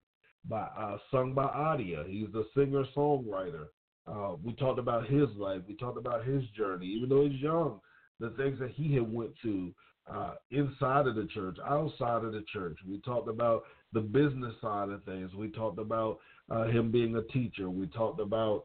by 0.48 0.62
uh, 0.62 0.98
sung 1.11 1.34
by 1.34 1.44
Adia. 1.44 2.04
He's 2.08 2.34
a 2.34 2.44
singer 2.56 2.84
songwriter. 2.96 3.66
Uh, 4.06 4.34
we 4.42 4.52
talked 4.54 4.78
about 4.78 5.06
his 5.06 5.28
life. 5.36 5.62
We 5.68 5.74
talked 5.76 5.98
about 5.98 6.24
his 6.24 6.42
journey, 6.56 6.86
even 6.86 7.08
though 7.08 7.26
he's 7.28 7.40
young. 7.40 7.80
The 8.18 8.30
things 8.30 8.58
that 8.58 8.70
he 8.70 8.94
had 8.94 9.11
went 9.11 9.30
to 9.42 9.72
uh, 10.12 10.34
inside 10.50 11.06
of 11.06 11.14
the 11.14 11.28
church, 11.32 11.56
outside 11.66 12.24
of 12.24 12.32
the 12.32 12.44
church. 12.52 12.76
We 12.86 12.98
talked 13.00 13.28
about 13.28 13.62
the 13.92 14.00
business 14.00 14.54
side 14.61 14.90
of 14.90 15.04
things. 15.04 15.34
We 15.34 15.50
talked 15.50 15.78
about 15.78 16.18
uh, 16.50 16.64
him 16.64 16.90
being 16.90 17.16
a 17.16 17.22
teacher. 17.32 17.70
We 17.70 17.86
talked 17.86 18.20
about 18.20 18.64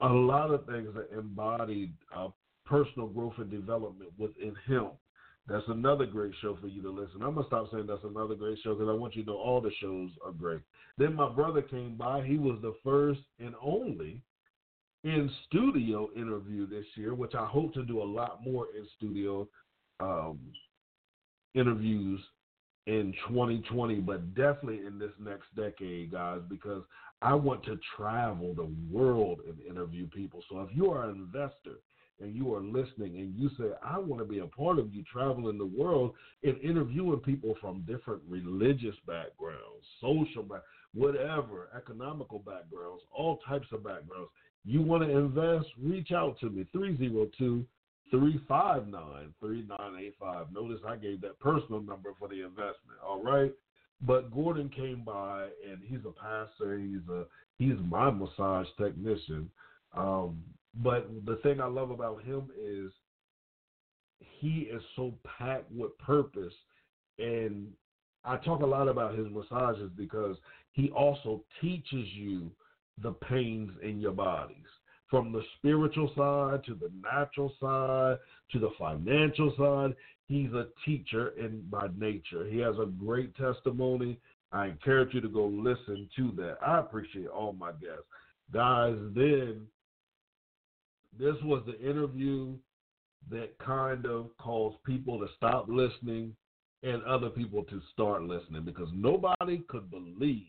a 0.00 0.08
lot 0.08 0.50
of 0.50 0.66
things 0.66 0.88
that 0.94 1.16
embodied 1.16 1.94
uh, 2.14 2.28
personal 2.64 3.08
growth 3.08 3.34
and 3.38 3.50
development 3.50 4.10
within 4.18 4.54
him. 4.66 4.88
That's 5.48 5.66
another 5.68 6.06
great 6.06 6.32
show 6.40 6.56
for 6.60 6.68
you 6.68 6.82
to 6.82 6.90
listen. 6.90 7.22
I'm 7.22 7.34
gonna 7.34 7.46
stop 7.46 7.68
saying 7.72 7.86
that's 7.86 8.04
another 8.04 8.34
great 8.34 8.58
show 8.62 8.74
because 8.74 8.88
I 8.88 8.94
want 8.94 9.16
you 9.16 9.24
to 9.24 9.30
know 9.30 9.36
all 9.36 9.60
the 9.60 9.72
shows 9.80 10.10
are 10.24 10.32
great. 10.32 10.60
Then 10.98 11.14
my 11.14 11.28
brother 11.28 11.62
came 11.62 11.96
by. 11.96 12.22
He 12.22 12.38
was 12.38 12.58
the 12.62 12.74
first 12.84 13.20
and 13.40 13.54
only 13.60 14.22
in 15.04 15.30
studio 15.48 16.10
interview 16.14 16.66
this 16.68 16.84
year, 16.94 17.14
which 17.14 17.34
I 17.34 17.44
hope 17.44 17.74
to 17.74 17.82
do 17.84 18.00
a 18.00 18.04
lot 18.04 18.44
more 18.44 18.66
in 18.76 18.86
studio 18.96 19.48
um, 19.98 20.38
interviews 21.54 22.20
in 22.86 23.12
2020, 23.28 23.96
but 23.96 24.34
definitely 24.34 24.86
in 24.86 24.98
this 24.98 25.12
next 25.20 25.46
decade, 25.56 26.12
guys, 26.12 26.40
because 26.48 26.82
I 27.20 27.34
want 27.34 27.64
to 27.64 27.78
travel 27.96 28.54
the 28.54 28.70
world 28.90 29.40
and 29.46 29.60
interview 29.60 30.08
people. 30.08 30.42
So 30.48 30.60
if 30.60 30.68
you 30.74 30.90
are 30.90 31.08
an 31.08 31.16
investor 31.16 31.78
and 32.22 32.34
you 32.34 32.54
are 32.54 32.62
listening 32.62 33.16
and 33.18 33.34
you 33.36 33.50
say, 33.58 33.72
I 33.84 33.98
want 33.98 34.20
to 34.20 34.24
be 34.24 34.38
a 34.38 34.46
part 34.46 34.78
of 34.78 34.94
you 34.94 35.02
traveling 35.12 35.58
the 35.58 35.66
world 35.66 36.12
and 36.42 36.56
interviewing 36.60 37.20
people 37.20 37.54
from 37.60 37.84
different 37.86 38.22
religious 38.28 38.94
backgrounds, 39.06 39.84
social 40.00 40.42
backgrounds, 40.42 40.66
whatever, 40.94 41.68
economical 41.76 42.38
backgrounds, 42.38 43.02
all 43.12 43.38
types 43.48 43.66
of 43.72 43.82
backgrounds. 43.84 44.30
You 44.64 44.82
want 44.82 45.02
to 45.02 45.10
invest? 45.10 45.66
Reach 45.82 46.12
out 46.12 46.38
to 46.40 46.50
me, 46.50 46.66
302 46.72 47.66
359 48.10 49.34
3985. 49.40 50.46
Notice 50.52 50.80
I 50.86 50.96
gave 50.96 51.20
that 51.22 51.40
personal 51.40 51.80
number 51.80 52.10
for 52.18 52.28
the 52.28 52.44
investment, 52.44 52.98
all 53.04 53.22
right? 53.22 53.52
But 54.06 54.32
Gordon 54.32 54.68
came 54.68 55.02
by 55.04 55.48
and 55.68 55.80
he's 55.82 56.00
a 56.06 56.12
pastor, 56.12 56.78
he's 56.78 57.08
a 57.10 57.24
he's 57.58 57.76
my 57.88 58.10
massage 58.10 58.66
technician. 58.78 59.50
Um, 59.96 60.42
but 60.74 61.08
the 61.26 61.36
thing 61.36 61.60
I 61.60 61.66
love 61.66 61.90
about 61.90 62.22
him 62.22 62.48
is 62.58 62.90
he 64.40 64.68
is 64.72 64.82
so 64.96 65.14
packed 65.38 65.70
with 65.70 65.96
purpose. 65.98 66.54
And 67.18 67.68
I 68.24 68.36
talk 68.36 68.62
a 68.62 68.66
lot 68.66 68.88
about 68.88 69.16
his 69.16 69.26
massages 69.30 69.90
because 69.96 70.36
he 70.72 70.90
also 70.90 71.44
teaches 71.60 72.08
you 72.14 72.50
the 73.02 73.12
pains 73.12 73.70
in 73.82 74.00
your 74.00 74.12
bodies 74.12 74.56
from 75.10 75.30
the 75.30 75.42
spiritual 75.58 76.10
side 76.16 76.64
to 76.64 76.74
the 76.74 76.90
natural 77.02 77.52
side 77.60 78.18
to 78.50 78.58
the 78.58 78.70
financial 78.78 79.52
side. 79.58 79.94
He's 80.26 80.52
a 80.52 80.68
teacher 80.86 81.34
in 81.38 81.62
by 81.70 81.88
nature. 81.98 82.46
He 82.48 82.58
has 82.58 82.76
a 82.78 82.86
great 82.86 83.36
testimony. 83.36 84.18
I 84.52 84.66
encourage 84.66 85.12
you 85.12 85.20
to 85.20 85.28
go 85.28 85.46
listen 85.46 86.08
to 86.16 86.32
that. 86.36 86.56
I 86.66 86.78
appreciate 86.78 87.28
all 87.28 87.52
my 87.52 87.72
guests. 87.72 88.04
Guys, 88.52 88.96
then 89.14 89.66
this 91.18 91.36
was 91.42 91.62
the 91.66 91.78
interview 91.78 92.54
that 93.30 93.56
kind 93.58 94.06
of 94.06 94.36
caused 94.38 94.82
people 94.84 95.18
to 95.18 95.26
stop 95.36 95.66
listening 95.68 96.34
and 96.82 97.02
other 97.04 97.28
people 97.30 97.62
to 97.64 97.80
start 97.92 98.22
listening 98.22 98.64
because 98.64 98.88
nobody 98.92 99.62
could 99.68 99.90
believe 99.90 100.48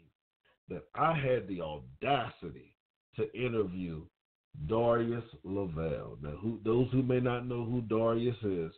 that 0.69 0.83
I 0.95 1.13
had 1.13 1.47
the 1.47 1.61
audacity 1.61 2.75
to 3.15 3.31
interview 3.33 4.01
Darius 4.67 5.23
Lavelle. 5.43 6.17
Now, 6.21 6.37
who, 6.41 6.59
those 6.63 6.87
who 6.91 7.03
may 7.03 7.19
not 7.19 7.47
know 7.47 7.65
who 7.65 7.81
Darius 7.81 8.35
is, 8.43 8.71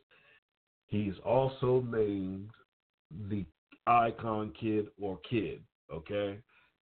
he's 0.88 1.13
also 1.23 1.86
named 1.89 2.49
the 3.29 3.45
Icon 3.88 4.51
Kid 4.59 4.88
or 5.01 5.19
Kid. 5.29 5.61
Okay, 5.93 6.39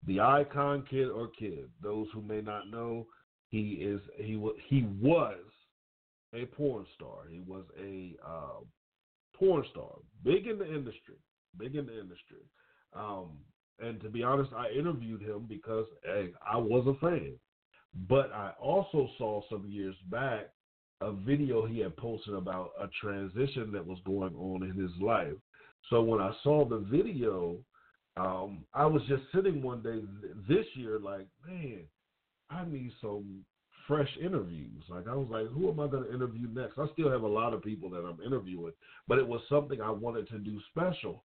the 0.06 0.20
Icon 0.20 0.84
Kid 0.88 1.08
or 1.08 1.28
Kid. 1.28 1.68
Those 1.82 2.06
who 2.14 2.22
may 2.22 2.40
not 2.40 2.70
know, 2.70 3.06
he 3.52 3.74
is 3.74 4.00
he 4.16 4.36
was 4.36 4.56
he 4.66 4.88
was 5.00 5.38
a 6.34 6.46
porn 6.46 6.86
star. 6.96 7.28
He 7.30 7.40
was 7.40 7.64
a 7.78 8.16
uh, 8.26 8.64
porn 9.36 9.64
star, 9.70 9.92
big 10.24 10.46
in 10.46 10.58
the 10.58 10.66
industry, 10.66 11.16
big 11.58 11.76
in 11.76 11.86
the 11.86 12.00
industry. 12.00 12.42
Um, 12.94 13.38
and 13.78 14.00
to 14.00 14.08
be 14.08 14.22
honest, 14.22 14.50
I 14.56 14.70
interviewed 14.70 15.20
him 15.20 15.44
because 15.48 15.86
hey, 16.02 16.30
I 16.50 16.56
was 16.56 16.86
a 16.86 16.98
fan. 17.06 17.34
But 18.08 18.32
I 18.32 18.52
also 18.58 19.10
saw 19.18 19.42
some 19.50 19.66
years 19.68 19.96
back 20.10 20.48
a 21.02 21.12
video 21.12 21.66
he 21.66 21.80
had 21.80 21.94
posted 21.96 22.34
about 22.34 22.70
a 22.80 22.86
transition 23.00 23.70
that 23.72 23.86
was 23.86 23.98
going 24.06 24.34
on 24.34 24.62
in 24.62 24.72
his 24.72 24.92
life. 25.02 25.34
So 25.90 26.00
when 26.00 26.20
I 26.20 26.32
saw 26.42 26.64
the 26.64 26.78
video, 26.78 27.58
um, 28.16 28.64
I 28.72 28.86
was 28.86 29.02
just 29.08 29.24
sitting 29.34 29.62
one 29.62 29.82
day 29.82 30.00
this 30.48 30.64
year, 30.74 30.98
like, 30.98 31.26
man, 31.46 31.80
I 32.52 32.64
need 32.64 32.92
some 33.00 33.44
fresh 33.88 34.10
interviews. 34.20 34.82
Like 34.88 35.08
I 35.08 35.14
was 35.14 35.28
like, 35.30 35.46
who 35.48 35.70
am 35.70 35.80
I 35.80 35.86
going 35.86 36.04
to 36.04 36.14
interview 36.14 36.48
next? 36.48 36.78
I 36.78 36.86
still 36.92 37.10
have 37.10 37.22
a 37.22 37.28
lot 37.28 37.54
of 37.54 37.62
people 37.62 37.90
that 37.90 38.04
I'm 38.04 38.20
interviewing, 38.24 38.72
but 39.08 39.18
it 39.18 39.26
was 39.26 39.40
something 39.48 39.80
I 39.80 39.90
wanted 39.90 40.28
to 40.28 40.38
do 40.38 40.60
special. 40.70 41.24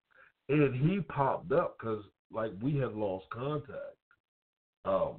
And 0.50 0.74
he 0.90 1.02
popped 1.02 1.52
up 1.52 1.78
because 1.78 2.04
like 2.32 2.52
we 2.62 2.78
had 2.78 2.94
lost 2.94 3.26
contact. 3.30 3.98
Um, 4.86 5.18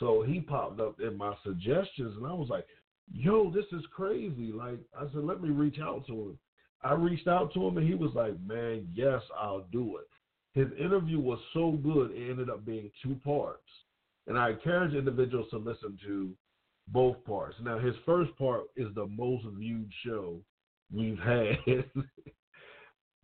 so 0.00 0.22
he 0.22 0.40
popped 0.40 0.80
up 0.80 1.00
in 1.00 1.16
my 1.16 1.34
suggestions, 1.44 2.16
and 2.16 2.26
I 2.26 2.32
was 2.32 2.48
like, 2.50 2.66
yo, 3.10 3.50
this 3.50 3.64
is 3.72 3.84
crazy. 3.94 4.52
Like, 4.52 4.78
I 4.98 5.04
said, 5.12 5.24
let 5.24 5.40
me 5.40 5.50
reach 5.50 5.78
out 5.80 6.06
to 6.06 6.12
him. 6.12 6.38
I 6.82 6.92
reached 6.92 7.28
out 7.28 7.52
to 7.54 7.66
him, 7.66 7.78
and 7.78 7.88
he 7.88 7.94
was 7.94 8.12
like, 8.14 8.38
man, 8.46 8.88
yes, 8.92 9.22
I'll 9.38 9.66
do 9.72 9.98
it. 9.98 10.08
His 10.58 10.68
interview 10.78 11.20
was 11.20 11.38
so 11.52 11.72
good, 11.82 12.10
it 12.10 12.30
ended 12.30 12.50
up 12.50 12.64
being 12.64 12.90
two 13.02 13.16
parts. 13.24 13.62
And 14.28 14.38
I 14.38 14.50
encourage 14.50 14.94
individuals 14.94 15.48
to 15.50 15.56
listen 15.56 15.98
to 16.06 16.34
both 16.88 17.22
parts. 17.24 17.56
Now, 17.62 17.78
his 17.78 17.94
first 18.06 18.36
part 18.38 18.64
is 18.76 18.88
the 18.94 19.06
most 19.06 19.44
viewed 19.58 19.90
show 20.04 20.40
we've 20.94 21.18
had 21.18 21.56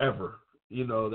ever. 0.00 0.40
You 0.70 0.86
know, 0.86 1.14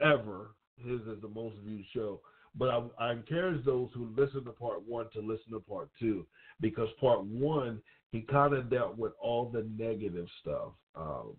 ever. 0.00 0.54
His 0.78 1.00
is 1.02 1.20
the 1.20 1.28
most 1.28 1.56
viewed 1.64 1.84
show. 1.94 2.20
But 2.54 2.68
I, 2.70 2.82
I 2.98 3.12
encourage 3.12 3.64
those 3.64 3.88
who 3.94 4.12
listen 4.16 4.44
to 4.44 4.50
part 4.50 4.82
one 4.86 5.06
to 5.12 5.20
listen 5.20 5.52
to 5.52 5.60
part 5.60 5.88
two 6.00 6.26
because 6.60 6.88
part 7.00 7.24
one 7.24 7.80
he 8.10 8.20
kind 8.20 8.52
of 8.52 8.68
dealt 8.68 8.98
with 8.98 9.12
all 9.20 9.48
the 9.48 9.66
negative 9.78 10.26
stuff 10.40 10.72
um, 10.94 11.34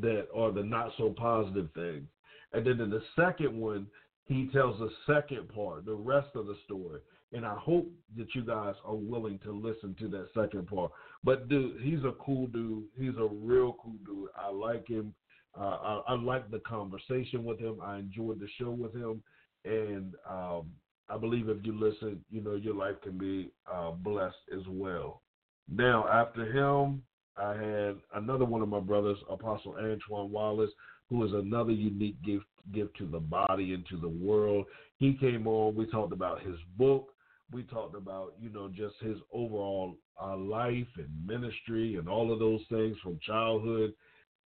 that 0.00 0.26
are 0.34 0.50
the 0.50 0.62
not 0.62 0.92
so 0.96 1.14
positive 1.16 1.68
things, 1.74 2.08
and 2.52 2.66
then 2.66 2.80
in 2.80 2.88
the 2.88 3.02
second 3.14 3.54
one 3.54 3.86
he 4.28 4.48
tells 4.52 4.78
the 4.78 4.90
second 5.06 5.48
part, 5.48 5.84
the 5.84 5.94
rest 5.94 6.28
of 6.34 6.46
the 6.46 6.56
story. 6.64 7.00
And 7.32 7.44
I 7.44 7.56
hope 7.56 7.90
that 8.16 8.34
you 8.34 8.42
guys 8.42 8.74
are 8.84 8.94
willing 8.94 9.38
to 9.40 9.52
listen 9.52 9.94
to 9.98 10.08
that 10.08 10.28
second 10.34 10.66
part. 10.66 10.92
But 11.24 11.48
dude, 11.48 11.80
he's 11.82 12.04
a 12.04 12.14
cool 12.24 12.46
dude. 12.46 12.84
He's 12.98 13.16
a 13.18 13.28
real 13.30 13.76
cool 13.82 13.96
dude. 14.06 14.28
I 14.36 14.50
like 14.50 14.88
him. 14.88 15.14
Uh, 15.58 15.62
I, 15.64 16.02
I 16.08 16.14
like 16.14 16.50
the 16.50 16.60
conversation 16.60 17.44
with 17.44 17.58
him. 17.58 17.78
I 17.82 17.98
enjoyed 17.98 18.40
the 18.40 18.48
show 18.58 18.70
with 18.70 18.94
him 18.94 19.22
and 19.64 20.14
um, 20.28 20.70
I 21.08 21.16
believe 21.18 21.48
if 21.48 21.58
you 21.64 21.78
listen, 21.78 22.24
you 22.30 22.40
know 22.40 22.54
your 22.54 22.74
life 22.74 22.96
can 23.02 23.18
be 23.18 23.50
uh, 23.72 23.90
blessed 23.90 24.36
as 24.54 24.62
well. 24.68 25.22
Now, 25.70 26.06
after 26.08 26.50
him, 26.50 27.02
I 27.36 27.50
had 27.54 27.96
another 28.14 28.44
one 28.44 28.62
of 28.62 28.68
my 28.68 28.80
brothers, 28.80 29.18
Apostle 29.30 29.76
Antoine 29.78 30.30
Wallace, 30.30 30.70
who 31.08 31.24
is 31.24 31.32
another 31.32 31.72
unique 31.72 32.20
gift 32.22 32.44
gift 32.72 32.96
to 32.98 33.06
the 33.06 33.20
body 33.20 33.74
and 33.74 33.86
to 33.88 33.96
the 33.96 34.08
world. 34.08 34.66
He 34.98 35.14
came 35.14 35.46
on. 35.46 35.74
We 35.74 35.86
talked 35.86 36.12
about 36.12 36.42
his 36.42 36.56
book. 36.76 37.08
We 37.50 37.62
talked 37.62 37.96
about 37.96 38.34
you 38.40 38.50
know 38.50 38.68
just 38.68 38.96
his 39.00 39.16
overall 39.32 39.96
uh, 40.22 40.36
life 40.36 40.88
and 40.96 41.08
ministry 41.26 41.96
and 41.96 42.08
all 42.08 42.32
of 42.32 42.38
those 42.38 42.60
things 42.68 42.96
from 43.02 43.18
childhood, 43.24 43.94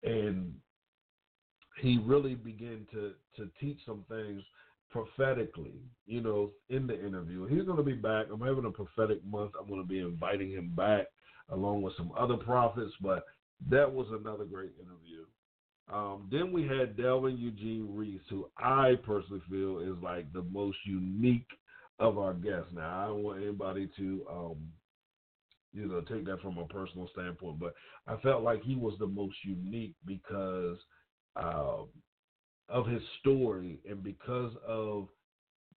and 0.03 0.55
he 1.81 1.99
really 2.05 2.35
began 2.35 2.87
to 2.93 3.13
to 3.37 3.51
teach 3.61 3.79
some 3.87 4.05
things 4.09 4.43
prophetically, 4.91 5.75
you 6.07 6.21
know, 6.21 6.51
in 6.69 6.87
the 6.87 7.07
interview. 7.07 7.47
He's 7.47 7.65
going 7.65 7.77
to 7.77 7.83
be 7.83 7.95
back. 7.95 8.27
I'm 8.33 8.41
having 8.41 8.65
a 8.65 8.71
prophetic 8.71 9.25
month. 9.25 9.53
I'm 9.59 9.69
going 9.69 9.81
to 9.81 9.89
be 9.89 10.01
inviting 10.01 10.51
him 10.51 10.73
back 10.77 11.07
along 11.51 11.83
with 11.83 11.97
some 11.97 12.13
other 12.19 12.37
prophets, 12.37 12.93
but 13.01 13.25
that 13.69 13.91
was 13.91 14.07
another 14.09 14.45
great 14.45 14.73
interview. 14.81 15.25
Um, 15.93 16.29
then 16.31 16.53
we 16.53 16.67
had 16.67 16.97
Delvin 16.97 17.37
Eugene 17.37 17.89
Reese, 17.91 18.21
who 18.29 18.49
I 18.59 18.95
personally 19.05 19.43
feel 19.51 19.81
is 19.81 20.01
like 20.03 20.33
the 20.33 20.45
most 20.53 20.79
unique 20.85 21.49
of 21.99 22.17
our 22.17 22.33
guests. 22.33 22.71
Now, 22.73 23.05
I 23.05 23.07
don't 23.09 23.23
want 23.23 23.43
anybody 23.43 23.89
to, 23.97 24.27
um, 24.31 24.57
you 25.73 25.87
know, 25.87 26.01
take 26.03 26.25
that 26.27 26.41
from 26.41 26.59
a 26.59 26.67
personal 26.67 27.09
standpoint, 27.13 27.59
but 27.59 27.75
I 28.07 28.17
felt 28.19 28.43
like 28.43 28.63
he 28.63 28.77
was 28.77 28.95
the 28.99 29.07
most 29.07 29.37
unique 29.45 29.95
because 30.07 30.79
um, 31.37 31.89
of 32.69 32.87
his 32.87 33.03
story 33.21 33.81
and 33.89 34.03
because 34.03 34.53
of 34.67 35.09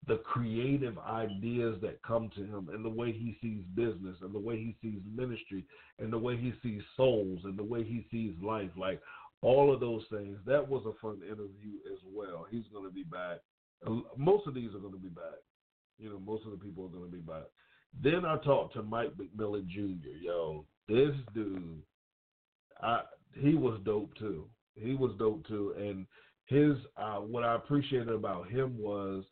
the 0.08 0.18
creative 0.18 0.98
ideas 1.00 1.78
that 1.82 2.02
come 2.04 2.30
to 2.36 2.42
him 2.42 2.70
and 2.74 2.84
the 2.84 2.90
way 2.90 3.12
he 3.12 3.38
sees 3.42 3.64
business 3.74 4.18
and 4.22 4.34
the 4.34 4.40
way 4.40 4.58
he 4.58 4.76
sees 4.82 5.00
ministry 5.16 5.64
and 6.00 6.12
the 6.12 6.18
way 6.18 6.36
he 6.36 6.54
sees 6.62 6.82
souls 6.98 7.40
and 7.46 7.58
the 7.58 7.64
way 7.64 7.84
he 7.84 8.06
sees 8.12 8.34
life 8.44 8.70
like 8.78 9.00
all 9.44 9.74
of 9.74 9.80
those 9.80 10.04
things. 10.10 10.38
That 10.46 10.68
was 10.68 10.84
a 10.86 11.00
fun 11.02 11.20
interview 11.24 11.78
as 11.92 12.00
well. 12.12 12.48
He's 12.50 12.66
going 12.74 12.86
to 12.86 12.94
be 12.94 13.04
back. 13.04 13.40
Most 14.18 14.48
of 14.48 14.56
these 14.56 14.74
are 14.74 14.80
going 14.80 14.94
to 14.94 15.00
be 15.00 15.10
back. 15.10 15.40
You 16.00 16.10
know 16.10 16.20
most 16.20 16.46
of 16.46 16.52
the 16.52 16.58
people 16.58 16.86
are 16.86 16.90
going 16.90 17.06
to 17.06 17.16
be 17.16 17.22
back. 17.22 17.44
Then 18.02 18.26
i 18.26 18.38
talked 18.38 18.74
to 18.74 18.84
mike 18.84 19.12
mcmillan 19.16 19.68
jr 19.68 20.10
yo. 20.22 20.66
This 20.88 21.14
dude 21.36 21.82
i 22.82 23.02
he 23.40 23.56
was 23.56 23.80
dope 23.86 24.16
too. 24.18 24.48
He 24.76 24.96
was 24.96 25.12
dope 25.20 25.46
too. 25.48 25.74
And 25.78 26.08
his 26.46 26.78
uh, 26.98 27.18
what 27.18 27.44
I 27.44 27.56
appreciated 27.56 28.10
about 28.10 28.50
him 28.50 28.78
was, 28.78 29.24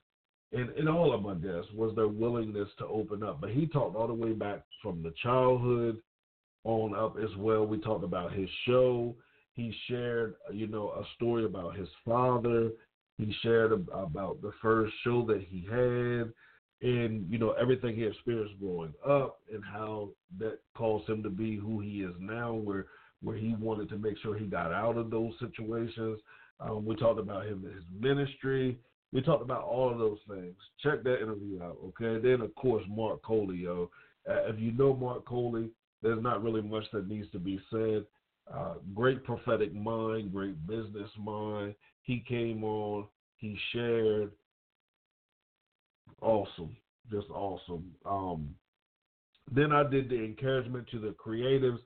and, 0.54 0.70
and 0.72 0.90
all 0.90 1.14
of 1.14 1.22
my 1.22 1.34
guests 1.36 1.72
was 1.74 1.96
their 1.96 2.08
willingness 2.08 2.68
to 2.80 2.86
open 2.86 3.24
up. 3.24 3.42
But 3.42 3.52
he 3.52 3.68
talked 3.68 3.96
all 3.96 4.08
the 4.08 4.14
way 4.14 4.34
back 4.34 4.64
from 4.82 5.02
the 5.02 5.14
childhood 5.24 6.02
on 6.64 6.96
up 6.96 7.16
as 7.18 7.36
well. 7.38 7.66
We 7.66 7.80
talked 7.80 8.04
about 8.04 8.34
his 8.34 8.50
show. 8.66 9.16
He 9.54 9.74
shared, 9.88 10.36
you 10.52 10.68
know, 10.68 10.90
a 10.90 11.04
story 11.16 11.46
about 11.46 11.76
his 11.76 11.90
father. 12.06 12.70
He 13.18 13.34
shared 13.44 13.72
about 13.72 14.42
the 14.42 14.52
first 14.62 14.94
show 15.04 15.26
that 15.28 15.46
he 15.48 15.66
had, 15.70 16.32
and 16.82 17.30
you 17.30 17.38
know 17.38 17.52
everything 17.52 17.96
he 17.96 18.04
experienced 18.04 18.60
growing 18.60 18.94
up, 19.08 19.40
and 19.54 19.64
how 19.64 20.10
that 20.40 20.60
caused 20.76 21.08
him 21.08 21.22
to 21.24 21.30
be 21.30 21.58
who 21.58 21.80
he 21.80 22.02
is 22.02 22.16
now, 22.20 22.54
where 22.54 22.88
where 23.22 23.38
he 23.38 23.54
wanted 23.60 23.90
to 23.90 23.98
make 23.98 24.18
sure 24.20 24.36
he 24.36 24.46
got 24.46 24.72
out 24.72 24.98
of 24.98 25.12
those 25.12 25.34
situations. 25.40 26.20
Um, 26.60 26.86
we 26.86 26.96
talked 26.96 27.20
about 27.20 27.46
him 27.46 27.64
his 27.64 27.84
ministry. 28.00 28.80
We 29.14 29.22
talked 29.22 29.44
about 29.44 29.64
all 29.64 29.92
of 29.92 30.00
those 30.00 30.20
things. 30.28 30.56
Check 30.82 31.04
that 31.04 31.22
interview 31.22 31.62
out, 31.62 31.78
okay? 31.88 32.20
Then, 32.22 32.42
of 32.42 32.56
course, 32.56 32.84
Mark 32.88 33.22
Coley, 33.24 33.58
yo. 33.58 33.90
Uh, 34.30 34.46
if 34.48 34.60
you 34.60 34.72
know 34.72 34.96
Mark 34.96 35.26
Coley, 35.26 35.70
there's 36.02 36.24
not 36.24 36.42
really 36.42 36.62
much 36.62 36.86
that 36.94 37.10
needs 37.10 37.30
to 37.32 37.40
be 37.40 37.60
said. 37.70 38.06
Uh, 38.54 38.76
great 38.94 39.24
prophetic 39.24 39.74
mind, 39.74 40.32
great 40.32 40.68
business 40.68 41.10
mind. 41.18 41.76
He 42.04 42.24
came 42.28 42.64
on, 42.64 43.08
he 43.38 43.58
shared. 43.72 44.32
Awesome, 46.22 46.76
just 47.10 47.30
awesome. 47.30 47.92
Um, 48.06 48.54
then 49.52 49.72
I 49.72 49.84
did 49.84 50.10
the 50.10 50.24
encouragement 50.24 50.88
to 50.92 51.00
the 51.00 51.16
creatives 51.24 51.80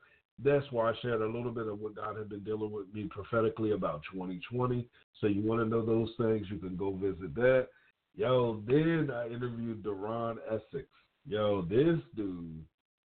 that's 0.44 0.66
why 0.72 0.90
I 0.90 0.94
shared 1.02 1.22
a 1.22 1.26
little 1.26 1.52
bit 1.52 1.68
of 1.68 1.80
what 1.80 1.96
God 1.96 2.18
had 2.18 2.30
been 2.30 2.44
dealing 2.44 2.72
with 2.72 2.94
me 2.94 3.06
prophetically 3.10 3.72
about 3.72 4.02
2020. 4.12 4.88
So 5.22 5.28
you 5.28 5.42
want 5.42 5.62
to 5.62 5.66
know 5.66 5.86
those 5.86 6.10
things, 6.18 6.48
you 6.50 6.58
can 6.58 6.76
go 6.76 6.92
visit 6.92 7.34
that. 7.36 7.68
Yo, 8.16 8.62
then 8.68 9.12
I 9.14 9.28
interviewed 9.28 9.84
Duron 9.84 10.38
Essex. 10.48 10.88
Yo, 11.26 11.62
this 11.64 12.00
dude 12.16 12.64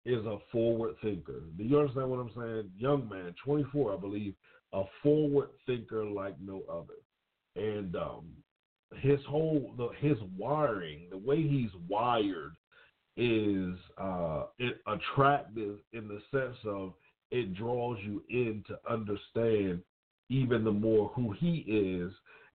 is 0.07 0.25
a 0.27 0.39
forward 0.53 0.95
thinker. 1.03 1.43
Do 1.57 1.65
you 1.65 1.79
understand 1.79 2.11
what 2.11 2.21
I'm 2.21 2.31
saying? 2.37 2.71
Young 2.77 3.09
man, 3.09 3.35
24, 3.45 3.95
I 3.95 3.97
believe, 3.97 4.35
a 4.73 4.83
forward 5.03 5.49
thinker 5.67 6.05
like 6.05 6.35
no 6.41 6.63
other. 6.71 6.95
And 7.57 7.97
um, 7.97 8.27
his 9.01 9.21
whole, 9.29 9.73
the, 9.77 9.89
his 10.07 10.19
wiring, 10.37 11.09
the 11.11 11.19
way 11.19 11.43
he's 11.43 11.71
wired, 11.89 12.53
is 13.17 13.77
uh, 13.97 14.45
attractive 14.89 15.79
in 15.93 16.09
the 16.09 16.21
sense 16.33 16.57
of 16.67 16.95
it 17.31 17.55
draws 17.55 17.99
you 18.03 18.23
in 18.29 18.65
to 18.67 18.79
understand 18.91 19.81
even 20.31 20.65
the 20.65 20.73
more 20.73 21.11
who 21.15 21.33
he 21.33 21.59
is, 21.69 22.13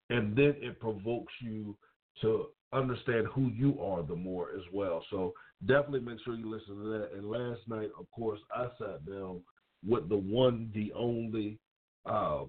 and 0.10 0.36
then 0.36 0.56
it 0.60 0.80
provokes 0.80 1.34
you 1.39 1.76
to 2.22 2.47
understand 2.74 3.28
who 3.28 3.49
you 3.49 3.80
are 3.82 4.03
the 4.03 4.15
more 4.15 4.49
as 4.55 4.63
well. 4.72 5.03
So 5.09 5.34
definitely 5.65 6.01
make 6.01 6.20
sure 6.24 6.36
you 6.36 6.49
listen 6.49 6.76
to 6.76 6.89
that. 6.89 7.09
And 7.15 7.30
last 7.30 7.61
night, 7.67 7.89
of 7.99 8.09
course, 8.11 8.39
I 8.55 8.67
sat 8.78 9.05
down 9.05 9.41
with 9.86 10.09
the 10.09 10.17
one, 10.17 10.70
the 10.74 10.91
only, 10.95 11.57
uh, 12.05 12.43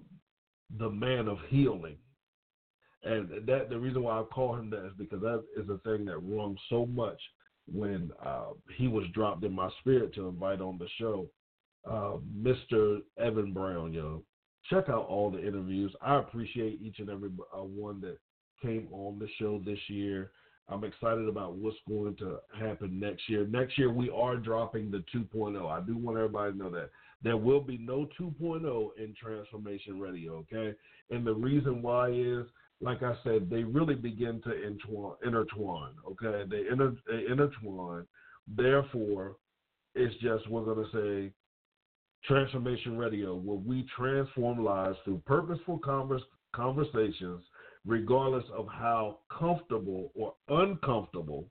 the 0.78 0.90
man 0.90 1.28
of 1.28 1.38
healing. 1.48 1.96
And 3.02 3.46
that 3.46 3.70
the 3.70 3.78
reason 3.78 4.02
why 4.02 4.20
I 4.20 4.22
call 4.24 4.54
him 4.54 4.68
that 4.70 4.84
is 4.86 4.92
because 4.98 5.22
that 5.22 5.42
is 5.56 5.68
a 5.70 5.78
thing 5.78 6.04
that 6.04 6.18
rung 6.18 6.56
so 6.68 6.84
much 6.84 7.18
when 7.72 8.10
uh, 8.24 8.50
he 8.76 8.88
was 8.88 9.04
dropped 9.14 9.44
in 9.44 9.52
my 9.52 9.70
spirit 9.80 10.14
to 10.14 10.28
invite 10.28 10.60
on 10.60 10.76
the 10.76 10.88
show 10.98 11.30
uh, 11.88 12.16
Mr. 12.42 13.00
Evan 13.18 13.52
Brown, 13.52 13.92
yo. 13.92 14.22
Check 14.68 14.88
out 14.88 15.06
all 15.06 15.30
the 15.30 15.46
interviews. 15.46 15.94
I 16.02 16.18
appreciate 16.18 16.80
each 16.82 16.98
and 16.98 17.08
every 17.08 17.30
uh, 17.56 17.62
one 17.62 18.00
that 18.02 18.18
came 18.62 18.88
on 18.92 19.18
the 19.18 19.28
show 19.38 19.60
this 19.64 19.78
year. 19.88 20.30
I'm 20.68 20.84
excited 20.84 21.28
about 21.28 21.56
what's 21.56 21.76
going 21.88 22.14
to 22.16 22.38
happen 22.58 23.00
next 23.00 23.28
year. 23.28 23.46
Next 23.46 23.76
year, 23.76 23.92
we 23.92 24.08
are 24.10 24.36
dropping 24.36 24.90
the 24.90 25.02
2.0. 25.14 25.68
I 25.68 25.84
do 25.84 25.96
want 25.96 26.16
everybody 26.16 26.52
to 26.52 26.58
know 26.58 26.70
that. 26.70 26.90
There 27.22 27.36
will 27.36 27.60
be 27.60 27.76
no 27.76 28.08
2.0 28.18 28.88
in 28.96 29.14
Transformation 29.20 29.98
Radio, 29.98 30.36
okay? 30.36 30.76
And 31.10 31.26
the 31.26 31.34
reason 31.34 31.82
why 31.82 32.10
is, 32.10 32.46
like 32.80 33.02
I 33.02 33.14
said, 33.24 33.50
they 33.50 33.64
really 33.64 33.96
begin 33.96 34.40
to 34.42 34.62
intertwine, 35.26 35.92
okay? 36.08 36.44
They, 36.48 36.70
inter, 36.70 36.94
they 37.08 37.26
intertwine. 37.30 38.06
Therefore, 38.56 39.36
it's 39.94 40.14
just, 40.22 40.48
we're 40.48 40.64
going 40.64 40.84
to 40.84 40.92
say, 40.92 41.32
Transformation 42.24 42.96
Radio, 42.96 43.34
where 43.34 43.58
we 43.58 43.86
transform 43.96 44.62
lives 44.64 44.96
through 45.04 45.22
purposeful 45.26 45.78
converse, 45.78 46.22
conversations, 46.54 47.42
regardless 47.86 48.44
of 48.56 48.66
how 48.68 49.18
comfortable 49.36 50.10
or 50.14 50.34
uncomfortable, 50.48 51.46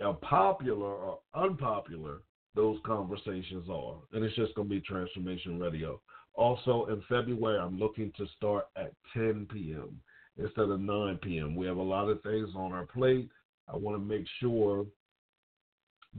or 0.00 0.14
popular 0.14 0.86
or 0.86 1.18
unpopular 1.34 2.18
those 2.54 2.78
conversations 2.84 3.68
are. 3.70 3.96
And 4.12 4.24
it's 4.24 4.36
just 4.36 4.54
going 4.54 4.68
to 4.68 4.74
be 4.74 4.80
Transformation 4.80 5.58
Radio. 5.58 6.00
Also, 6.34 6.86
in 6.86 7.02
February, 7.08 7.58
I'm 7.58 7.78
looking 7.78 8.12
to 8.16 8.26
start 8.36 8.66
at 8.76 8.92
10 9.12 9.48
p.m. 9.52 10.00
instead 10.38 10.70
of 10.70 10.80
9 10.80 11.18
p.m. 11.22 11.56
We 11.56 11.66
have 11.66 11.76
a 11.76 11.82
lot 11.82 12.08
of 12.08 12.22
things 12.22 12.48
on 12.54 12.72
our 12.72 12.86
plate. 12.86 13.28
I 13.72 13.76
want 13.76 14.00
to 14.00 14.04
make 14.04 14.26
sure 14.40 14.86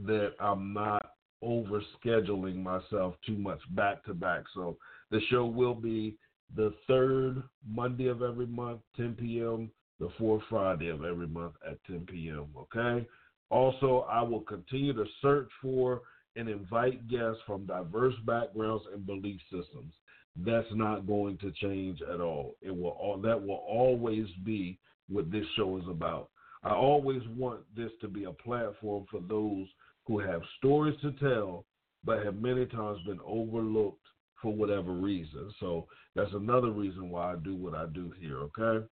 that 0.04 0.32
I'm 0.38 0.72
not 0.72 1.12
over 1.42 1.82
scheduling 2.04 2.56
myself 2.56 3.14
too 3.26 3.36
much 3.36 3.60
back 3.70 4.04
to 4.04 4.14
back. 4.14 4.44
So 4.54 4.76
the 5.10 5.20
show 5.30 5.46
will 5.46 5.74
be 5.74 6.16
the 6.56 6.74
third 6.86 7.42
Monday 7.68 8.08
of 8.08 8.22
every 8.22 8.46
month, 8.46 8.80
10 8.96 9.14
p.m., 9.14 9.70
the 9.98 10.08
fourth 10.18 10.42
Friday 10.48 10.88
of 10.88 11.04
every 11.04 11.26
month 11.26 11.54
at 11.68 11.82
10 11.86 12.06
p.m. 12.06 12.46
Okay. 12.56 13.06
Also, 13.50 14.06
I 14.10 14.22
will 14.22 14.40
continue 14.40 14.92
to 14.94 15.04
search 15.20 15.48
for 15.60 16.02
and 16.36 16.48
invite 16.48 17.08
guests 17.08 17.40
from 17.46 17.66
diverse 17.66 18.14
backgrounds 18.24 18.84
and 18.94 19.04
belief 19.04 19.40
systems. 19.50 19.92
That's 20.36 20.68
not 20.72 21.06
going 21.06 21.38
to 21.38 21.52
change 21.52 22.00
at 22.02 22.20
all. 22.20 22.54
It 22.62 22.74
will 22.74 22.90
all, 22.90 23.18
that 23.18 23.40
will 23.40 23.62
always 23.68 24.26
be 24.44 24.78
what 25.08 25.30
this 25.30 25.44
show 25.56 25.76
is 25.76 25.88
about. 25.88 26.30
I 26.62 26.70
always 26.70 27.22
want 27.36 27.60
this 27.76 27.90
to 28.00 28.08
be 28.08 28.24
a 28.24 28.32
platform 28.32 29.06
for 29.10 29.20
those 29.20 29.66
who 30.06 30.18
have 30.20 30.42
stories 30.58 30.98
to 31.02 31.12
tell, 31.12 31.64
but 32.04 32.24
have 32.24 32.36
many 32.36 32.66
times 32.66 33.00
been 33.06 33.20
overlooked 33.24 33.99
for 34.42 34.52
whatever 34.52 34.92
reason. 34.92 35.50
So 35.60 35.86
that's 36.14 36.32
another 36.32 36.70
reason 36.70 37.10
why 37.10 37.32
I 37.32 37.36
do 37.36 37.54
what 37.54 37.74
I 37.74 37.86
do 37.86 38.12
here. 38.20 38.38
Okay. 38.38 38.86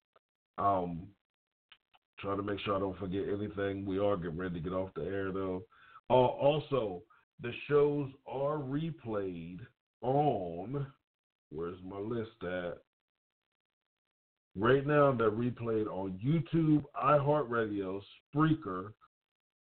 Um, 0.58 1.06
trying 2.20 2.36
to 2.36 2.42
make 2.42 2.60
sure 2.60 2.76
I 2.76 2.80
don't 2.80 2.98
forget 2.98 3.24
anything. 3.32 3.84
We 3.84 3.98
are 3.98 4.16
getting 4.16 4.36
ready 4.36 4.54
to 4.54 4.60
get 4.60 4.72
off 4.72 4.90
the 4.94 5.04
air 5.04 5.32
though. 5.32 5.62
Uh, 6.10 6.14
also, 6.14 7.02
the 7.40 7.52
shows 7.68 8.08
are 8.26 8.58
replayed 8.58 9.60
on. 10.02 10.86
Where's 11.50 11.78
my 11.84 11.98
list 11.98 12.42
at? 12.42 12.78
Right 14.56 14.86
now, 14.86 15.12
they're 15.12 15.30
replayed 15.30 15.86
on 15.86 16.18
YouTube, 16.24 16.82
iHeartRadio, 17.00 18.00
Spreaker, 18.34 18.92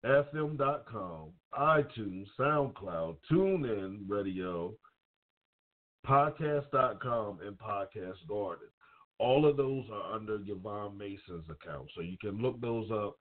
FM.com, 0.05 1.31
iTunes, 1.59 2.27
SoundCloud, 2.39 3.17
TuneIn 3.31 4.03
Radio, 4.07 4.75
Podcast.com, 6.07 7.39
and 7.47 7.59
Podcast 7.59 8.17
Garden. 8.29 8.69
All 9.19 9.47
of 9.49 9.57
those 9.57 9.85
are 9.93 10.15
under 10.15 10.39
Yvonne 10.47 10.99
Mason's 10.99 11.49
account. 11.49 11.89
So 11.95 12.03
you 12.03 12.17
can 12.21 12.43
look 12.43 12.61
those 12.61 12.91
up. 12.91 13.17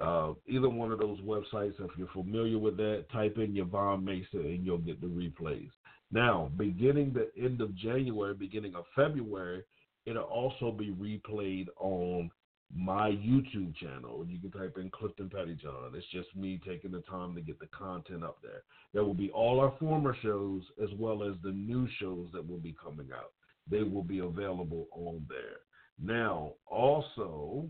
Uh, 0.00 0.34
either 0.46 0.68
one 0.68 0.92
of 0.92 1.00
those 1.00 1.18
websites, 1.22 1.74
if 1.80 1.90
you're 1.98 2.06
familiar 2.08 2.58
with 2.58 2.76
that, 2.76 3.06
type 3.12 3.38
in 3.38 3.56
Yvonne 3.56 4.04
Mason 4.04 4.40
and 4.40 4.64
you'll 4.64 4.78
get 4.78 5.00
the 5.00 5.08
replays. 5.08 5.70
Now, 6.12 6.50
beginning 6.56 7.12
the 7.12 7.30
end 7.42 7.60
of 7.60 7.74
January, 7.74 8.34
beginning 8.34 8.74
of 8.76 8.84
February, 8.94 9.64
it'll 10.06 10.22
also 10.22 10.70
be 10.70 10.90
replayed 10.92 11.66
on 11.80 12.30
my 12.74 13.10
YouTube 13.10 13.74
channel. 13.76 14.26
You 14.28 14.38
can 14.38 14.50
type 14.50 14.76
in 14.78 14.90
Clifton 14.90 15.30
Pettyjohn. 15.30 15.94
It's 15.94 16.06
just 16.12 16.34
me 16.36 16.60
taking 16.66 16.90
the 16.90 17.02
time 17.02 17.34
to 17.34 17.40
get 17.40 17.58
the 17.58 17.68
content 17.68 18.22
up 18.22 18.38
there. 18.42 18.62
There 18.92 19.04
will 19.04 19.14
be 19.14 19.30
all 19.30 19.60
our 19.60 19.72
former 19.78 20.16
shows 20.22 20.62
as 20.82 20.90
well 20.98 21.22
as 21.22 21.34
the 21.42 21.52
new 21.52 21.88
shows 21.98 22.28
that 22.32 22.46
will 22.46 22.58
be 22.58 22.76
coming 22.82 23.08
out. 23.14 23.32
They 23.70 23.82
will 23.82 24.02
be 24.02 24.18
available 24.18 24.86
on 24.92 25.26
there. 25.28 25.58
Now, 26.00 26.52
also, 26.66 27.66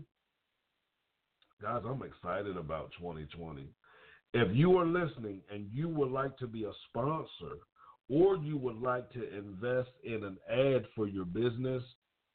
guys, 1.61 1.81
I'm 1.85 2.03
excited 2.03 2.57
about 2.57 2.91
2020. 2.99 3.67
If 4.33 4.55
you 4.55 4.77
are 4.77 4.85
listening 4.85 5.41
and 5.51 5.67
you 5.73 5.89
would 5.89 6.11
like 6.11 6.37
to 6.37 6.47
be 6.47 6.65
a 6.65 6.71
sponsor 6.89 7.57
or 8.09 8.37
you 8.37 8.57
would 8.57 8.79
like 8.81 9.09
to 9.11 9.37
invest 9.37 9.89
in 10.03 10.23
an 10.23 10.37
ad 10.49 10.85
for 10.95 11.07
your 11.07 11.25
business, 11.25 11.83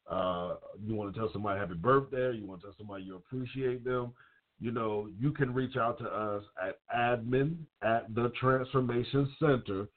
uh, 0.09 0.55
you 0.83 0.95
want 0.95 1.13
to 1.13 1.19
tell 1.19 1.31
somebody 1.31 1.59
happy 1.59 1.73
birthday, 1.73 2.33
you 2.33 2.45
want 2.45 2.61
to 2.61 2.67
tell 2.67 2.75
somebody 2.77 3.03
you 3.03 3.15
appreciate 3.15 3.83
them, 3.83 4.13
you 4.59 4.71
know, 4.71 5.09
you 5.19 5.31
can 5.31 5.53
reach 5.53 5.75
out 5.75 5.97
to 5.99 6.05
us 6.05 6.43
at 6.63 6.79
admin 6.95 7.57
at 7.83 8.13
the 8.15 8.31
transformation 8.39 9.29
center. 9.39 9.87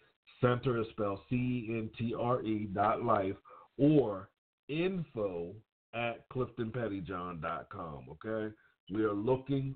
Center 0.40 0.80
is 0.80 0.86
spelled 0.90 1.20
C 1.28 1.36
E 1.36 1.66
N 1.70 1.90
T 1.98 2.14
R 2.18 2.42
E 2.42 2.68
dot 2.72 3.02
life 3.02 3.36
or 3.76 4.28
info 4.68 5.52
at 5.94 6.28
cliftonpettyjohn.com. 6.30 8.06
Okay. 8.10 8.54
We 8.92 9.04
are 9.04 9.14
looking 9.14 9.74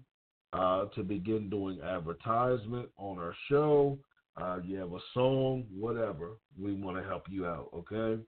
uh, 0.52 0.86
to 0.94 1.02
begin 1.02 1.48
doing 1.48 1.80
advertisement 1.80 2.88
on 2.96 3.18
our 3.18 3.34
show. 3.48 3.98
Uh, 4.40 4.58
you 4.64 4.76
have 4.78 4.92
a 4.92 4.98
song, 5.14 5.64
whatever, 5.78 6.32
we 6.58 6.72
want 6.72 6.96
to 6.96 7.02
help 7.02 7.24
you 7.30 7.46
out. 7.46 7.68
Okay. 7.74 8.20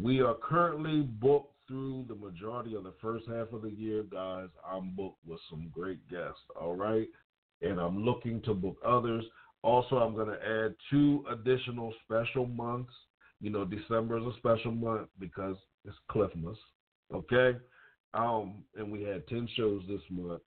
We 0.00 0.20
are 0.20 0.34
currently 0.34 1.02
booked 1.02 1.54
through 1.68 2.06
the 2.08 2.14
majority 2.14 2.74
of 2.74 2.84
the 2.84 2.94
first 3.00 3.26
half 3.28 3.52
of 3.52 3.62
the 3.62 3.70
year, 3.70 4.02
guys. 4.02 4.48
I'm 4.68 4.94
booked 4.94 5.24
with 5.26 5.40
some 5.48 5.70
great 5.72 6.06
guests, 6.10 6.42
all 6.60 6.74
right? 6.74 7.08
And 7.62 7.78
I'm 7.78 8.04
looking 8.04 8.42
to 8.42 8.54
book 8.54 8.76
others. 8.84 9.24
Also, 9.62 9.96
I'm 9.96 10.14
going 10.14 10.28
to 10.28 10.46
add 10.46 10.74
two 10.90 11.24
additional 11.30 11.94
special 12.04 12.46
months. 12.46 12.92
You 13.40 13.50
know, 13.50 13.64
December 13.64 14.18
is 14.18 14.24
a 14.24 14.36
special 14.38 14.72
month 14.72 15.08
because 15.18 15.56
it's 15.84 15.96
Clifmas, 16.10 16.56
okay? 17.14 17.58
Um, 18.12 18.64
and 18.76 18.90
we 18.90 19.02
had 19.02 19.26
10 19.28 19.48
shows 19.56 19.82
this 19.88 20.02
month. 20.10 20.42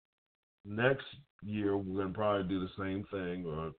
Next 0.64 1.04
year, 1.44 1.76
we're 1.76 2.02
going 2.02 2.12
to 2.12 2.14
probably 2.14 2.48
do 2.48 2.60
the 2.60 2.82
same 2.82 3.04
thing 3.10 3.44
or 3.46 3.72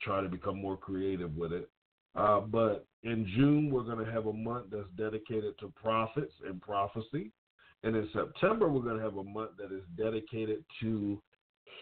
try 0.00 0.22
to 0.22 0.28
become 0.28 0.60
more 0.60 0.76
creative 0.76 1.36
with 1.36 1.52
it. 1.52 1.68
Uh, 2.14 2.40
but 2.40 2.86
in 3.06 3.24
June, 3.36 3.70
we're 3.70 3.82
going 3.82 4.04
to 4.04 4.10
have 4.10 4.26
a 4.26 4.32
month 4.32 4.66
that's 4.70 4.88
dedicated 4.96 5.56
to 5.60 5.72
prophets 5.80 6.32
and 6.46 6.60
prophecy. 6.60 7.30
And 7.84 7.94
in 7.94 8.08
September, 8.12 8.68
we're 8.68 8.82
going 8.82 8.98
to 8.98 9.04
have 9.04 9.16
a 9.16 9.24
month 9.24 9.52
that 9.58 9.72
is 9.72 9.84
dedicated 9.96 10.64
to 10.80 11.22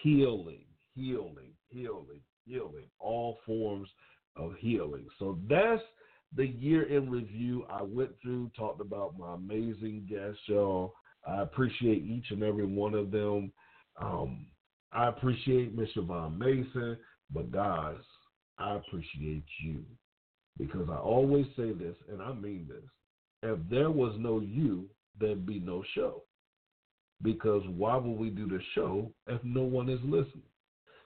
healing, 0.02 0.64
healing, 0.94 1.52
healing, 1.68 2.20
healing, 2.46 2.84
all 2.98 3.38
forms 3.46 3.88
of 4.36 4.52
healing. 4.58 5.06
So 5.18 5.38
that's 5.48 5.82
the 6.36 6.46
year 6.46 6.82
in 6.84 7.08
review 7.08 7.64
I 7.70 7.82
went 7.82 8.10
through, 8.20 8.50
talked 8.54 8.82
about 8.82 9.18
my 9.18 9.34
amazing 9.34 10.06
guests, 10.08 10.40
y'all. 10.46 10.92
I 11.26 11.40
appreciate 11.40 12.02
each 12.02 12.26
and 12.32 12.42
every 12.42 12.66
one 12.66 12.92
of 12.92 13.10
them. 13.10 13.50
Um, 13.98 14.46
I 14.92 15.08
appreciate 15.08 15.74
Miss 15.74 15.88
Yvonne 15.96 16.38
Mason, 16.38 16.98
but 17.32 17.50
guys, 17.50 17.96
I 18.58 18.74
appreciate 18.74 19.44
you. 19.62 19.84
Because 20.59 20.88
I 20.90 20.96
always 20.96 21.46
say 21.57 21.72
this, 21.72 21.96
and 22.11 22.22
I 22.22 22.32
mean 22.32 22.66
this 22.68 22.84
if 23.44 23.59
there 23.68 23.90
was 23.90 24.14
no 24.18 24.40
you, 24.40 24.88
there'd 25.20 25.46
be 25.46 25.61
no 25.61 25.84
show. 25.94 26.22
Because 27.22 27.62
why 27.68 27.96
would 27.96 28.18
we 28.18 28.30
do 28.30 28.48
the 28.48 28.61
show 28.74 29.12
if 29.26 29.42
no 29.44 29.62
one 29.62 29.88
is 29.88 30.00
listening? 30.02 30.48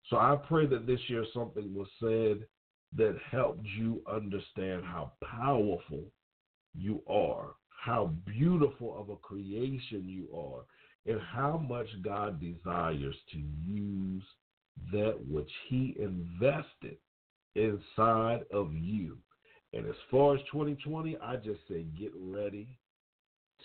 So 0.09 0.17
I 0.17 0.37
pray 0.49 0.67
that 0.67 0.87
this 0.87 1.01
year 1.09 1.25
something 1.35 1.75
was 1.75 1.89
said 2.01 2.47
that 2.97 3.19
helped 3.31 3.67
you 3.77 4.01
understand 4.11 4.85
how 4.85 5.13
powerful 5.23 6.05
you 6.75 7.03
are, 7.09 7.49
how 7.85 8.13
beautiful 8.25 8.99
of 8.99 9.11
a 9.11 9.17
creation 9.17 10.05
you 10.07 10.29
are, 10.35 10.63
and 11.13 11.21
how 11.21 11.59
much 11.69 11.89
God 12.03 12.41
desires 12.41 13.17
to 13.33 13.39
use 13.67 14.23
that 14.93 15.19
which 15.29 15.51
He 15.69 15.97
invested 15.99 16.97
inside 17.55 18.45
of 18.53 18.73
you 18.73 19.19
and 19.73 19.87
as 19.87 19.95
far 20.11 20.35
as 20.35 20.41
2020, 20.51 21.17
I 21.23 21.37
just 21.37 21.61
say 21.69 21.85
get 21.99 22.13
ready, 22.17 22.77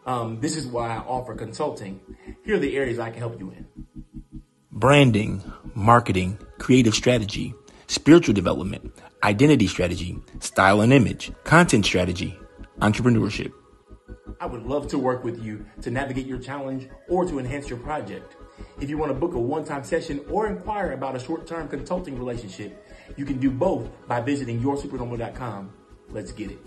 Um, 0.05 0.41
this 0.41 0.57
is 0.57 0.67
why 0.67 0.89
I 0.89 0.99
offer 0.99 1.35
consulting. 1.35 2.01
Here 2.45 2.57
are 2.57 2.59
the 2.59 2.77
areas 2.77 2.99
I 2.99 3.11
can 3.11 3.21
help 3.21 3.39
you 3.39 3.51
in 3.51 3.67
branding, 4.73 5.41
marketing, 5.75 6.39
creative 6.59 6.95
strategy, 6.95 7.55
spiritual 7.87 8.35
development, 8.35 8.93
identity 9.23 9.67
strategy, 9.67 10.19
style 10.41 10.81
and 10.81 10.93
image, 10.93 11.31
content 11.45 11.85
strategy, 11.85 12.39
entrepreneurship. 12.81 13.53
I 14.41 14.47
would 14.47 14.65
love 14.65 14.89
to 14.89 14.99
work 14.99 15.23
with 15.23 15.45
you 15.45 15.65
to 15.83 15.91
navigate 15.91 16.27
your 16.27 16.39
challenge 16.39 16.89
or 17.09 17.25
to 17.27 17.39
enhance 17.39 17.69
your 17.69 17.79
project. 17.79 18.37
If 18.81 18.91
you 18.91 18.99
want 18.99 19.11
to 19.11 19.19
book 19.19 19.35
a 19.35 19.39
one 19.39 19.65
time 19.65 19.85
session 19.85 20.25
or 20.29 20.47
inquire 20.49 20.93
about 20.93 21.15
a 21.15 21.21
short 21.21 21.47
term 21.47 21.69
consulting 21.69 22.19
relationship, 22.19 22.87
you 23.17 23.25
can 23.25 23.39
do 23.39 23.51
both 23.51 23.89
by 24.09 24.21
visiting 24.21 24.61
yoursupernormal.com. 24.61 25.73
Let's 26.11 26.33
get 26.33 26.51
it. 26.51 26.59